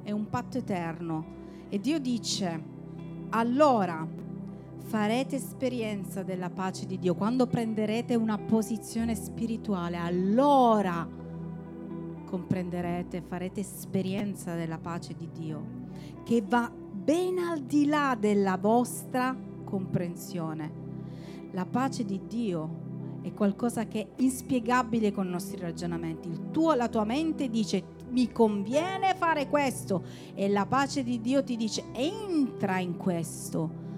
è 0.02 0.10
un 0.10 0.28
patto 0.28 0.58
eterno. 0.58 1.24
E 1.68 1.78
Dio 1.78 2.00
dice, 2.00 2.64
allora 3.28 4.04
farete 4.78 5.36
esperienza 5.36 6.24
della 6.24 6.50
pace 6.50 6.84
di 6.84 6.98
Dio, 6.98 7.14
quando 7.14 7.46
prenderete 7.46 8.16
una 8.16 8.38
posizione 8.38 9.14
spirituale, 9.14 9.98
allora 9.98 11.19
comprenderete, 12.30 13.22
farete 13.22 13.60
esperienza 13.60 14.54
della 14.54 14.78
pace 14.78 15.14
di 15.16 15.28
Dio, 15.32 15.64
che 16.24 16.42
va 16.46 16.70
ben 16.70 17.38
al 17.38 17.62
di 17.62 17.86
là 17.86 18.16
della 18.18 18.56
vostra 18.56 19.36
comprensione. 19.64 20.88
La 21.50 21.66
pace 21.66 22.04
di 22.04 22.20
Dio 22.28 23.18
è 23.22 23.32
qualcosa 23.32 23.86
che 23.88 24.00
è 24.00 24.08
inspiegabile 24.22 25.10
con 25.10 25.26
i 25.26 25.30
nostri 25.30 25.58
ragionamenti. 25.58 26.30
Tuo, 26.52 26.74
la 26.74 26.88
tua 26.88 27.04
mente 27.04 27.50
dice 27.50 27.98
mi 28.10 28.30
conviene 28.30 29.14
fare 29.16 29.48
questo 29.48 30.04
e 30.34 30.48
la 30.48 30.66
pace 30.66 31.02
di 31.02 31.20
Dio 31.20 31.42
ti 31.42 31.56
dice 31.56 31.86
entra 31.92 32.78
in 32.78 32.96
questo 32.96 33.88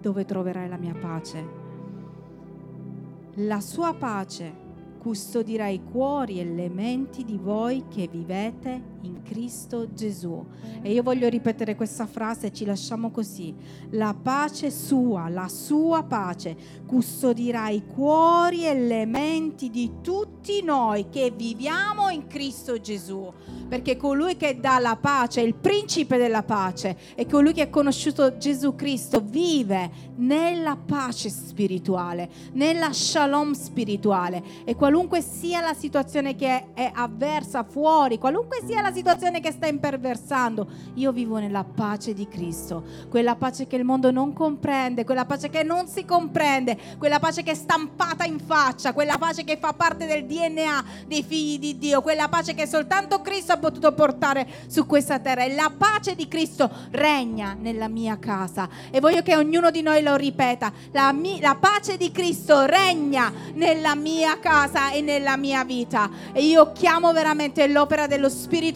dove 0.00 0.24
troverai 0.24 0.68
la 0.68 0.78
mia 0.78 0.94
pace. 0.94 1.66
La 3.34 3.60
sua 3.60 3.92
pace 3.92 4.66
custodirà 4.98 5.68
i 5.68 5.82
cuori 5.82 6.40
e 6.40 6.44
le 6.44 6.68
menti 6.68 7.24
di 7.24 7.38
voi 7.38 7.84
che 7.88 8.08
vivete 8.10 8.97
in 9.02 9.22
Cristo 9.22 9.92
Gesù. 9.92 10.44
E 10.82 10.92
io 10.92 11.02
voglio 11.02 11.28
ripetere 11.28 11.74
questa 11.74 12.06
frase, 12.06 12.52
ci 12.52 12.64
lasciamo 12.64 13.10
così. 13.10 13.54
La 13.90 14.14
pace 14.20 14.70
sua, 14.70 15.28
la 15.28 15.48
sua 15.48 16.02
pace, 16.02 16.56
custodirà 16.86 17.68
i 17.68 17.84
cuori 17.86 18.66
e 18.66 18.74
le 18.74 19.06
menti 19.06 19.70
di 19.70 20.00
tutti 20.00 20.62
noi 20.62 21.08
che 21.08 21.32
viviamo 21.34 22.08
in 22.08 22.26
Cristo 22.26 22.80
Gesù. 22.80 23.32
Perché 23.68 23.96
colui 23.98 24.36
che 24.36 24.58
dà 24.58 24.78
la 24.78 24.96
pace, 24.96 25.42
il 25.42 25.54
principe 25.54 26.16
della 26.16 26.42
pace, 26.42 26.96
e 27.14 27.26
colui 27.26 27.52
che 27.52 27.62
ha 27.62 27.68
conosciuto 27.68 28.38
Gesù 28.38 28.74
Cristo 28.74 29.20
vive 29.22 29.90
nella 30.16 30.76
pace 30.76 31.28
spirituale, 31.28 32.30
nella 32.52 32.92
shalom 32.92 33.52
spirituale. 33.52 34.42
E 34.64 34.74
qualunque 34.74 35.20
sia 35.20 35.60
la 35.60 35.74
situazione 35.74 36.34
che 36.34 36.72
è 36.72 36.90
avversa 36.94 37.62
fuori, 37.62 38.18
qualunque 38.18 38.62
sia 38.64 38.80
la 38.80 38.87
situazione 38.92 39.40
che 39.40 39.52
sta 39.52 39.66
imperversando, 39.66 40.66
io 40.94 41.12
vivo 41.12 41.38
nella 41.38 41.64
pace 41.64 42.14
di 42.14 42.28
Cristo, 42.28 42.84
quella 43.08 43.36
pace 43.36 43.66
che 43.66 43.76
il 43.76 43.84
mondo 43.84 44.10
non 44.10 44.32
comprende, 44.32 45.04
quella 45.04 45.24
pace 45.24 45.48
che 45.48 45.62
non 45.62 45.86
si 45.86 46.04
comprende, 46.04 46.76
quella 46.98 47.18
pace 47.18 47.42
che 47.42 47.52
è 47.52 47.54
stampata 47.54 48.24
in 48.24 48.38
faccia, 48.38 48.92
quella 48.92 49.18
pace 49.18 49.44
che 49.44 49.58
fa 49.58 49.72
parte 49.72 50.06
del 50.06 50.24
DNA 50.24 50.84
dei 51.06 51.22
figli 51.22 51.58
di 51.58 51.78
Dio, 51.78 52.02
quella 52.02 52.28
pace 52.28 52.54
che 52.54 52.66
soltanto 52.66 53.20
Cristo 53.20 53.52
ha 53.52 53.58
potuto 53.58 53.92
portare 53.92 54.46
su 54.68 54.86
questa 54.86 55.18
terra. 55.18 55.44
E 55.44 55.54
la 55.54 55.72
pace 55.76 56.14
di 56.14 56.28
Cristo 56.28 56.70
regna 56.90 57.56
nella 57.58 57.88
mia 57.88 58.18
casa. 58.18 58.68
E 58.90 59.00
voglio 59.00 59.22
che 59.22 59.36
ognuno 59.36 59.70
di 59.70 59.82
noi 59.82 60.02
lo 60.02 60.16
ripeta. 60.16 60.72
La, 60.92 61.12
mi- 61.12 61.40
la 61.40 61.56
pace 61.58 61.96
di 61.96 62.10
Cristo 62.10 62.64
regna 62.66 63.32
nella 63.54 63.94
mia 63.94 64.38
casa 64.38 64.90
e 64.90 65.00
nella 65.00 65.36
mia 65.36 65.64
vita. 65.64 66.10
E 66.32 66.42
io 66.42 66.72
chiamo 66.72 67.12
veramente 67.12 67.66
l'opera 67.66 68.06
dello 68.06 68.28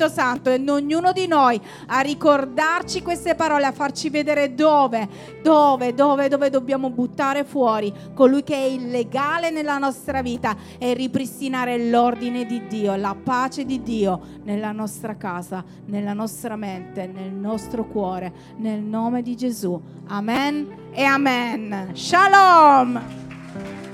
Spirito 0.02 0.08
Santo 0.08 0.50
in 0.50 0.68
ognuno 0.68 1.12
di 1.12 1.26
noi 1.26 1.60
a 1.86 2.00
ricordarci 2.00 3.02
queste 3.02 3.34
parole, 3.34 3.66
a 3.66 3.72
farci 3.72 4.10
vedere 4.10 4.54
dove, 4.54 5.08
dove, 5.42 5.94
dove, 5.94 6.28
dove 6.28 6.50
dobbiamo 6.50 6.90
buttare 6.90 7.44
fuori 7.44 7.92
colui 8.14 8.42
che 8.42 8.54
è 8.54 8.64
illegale 8.64 9.50
nella 9.50 9.78
nostra 9.78 10.22
vita 10.22 10.56
e 10.78 10.94
ripristinare 10.94 11.88
l'ordine 11.88 12.46
di 12.46 12.66
Dio, 12.66 12.96
la 12.96 13.16
pace 13.20 13.64
di 13.64 13.82
Dio 13.82 14.20
nella 14.42 14.72
nostra 14.72 15.16
casa, 15.16 15.64
nella 15.86 16.14
nostra 16.14 16.56
mente, 16.56 17.06
nel 17.06 17.32
nostro 17.32 17.86
cuore, 17.86 18.32
nel 18.56 18.80
nome 18.80 19.22
di 19.22 19.36
Gesù. 19.36 19.80
Amen 20.08 20.90
e 20.92 21.04
amen. 21.04 21.90
Shalom. 21.92 23.91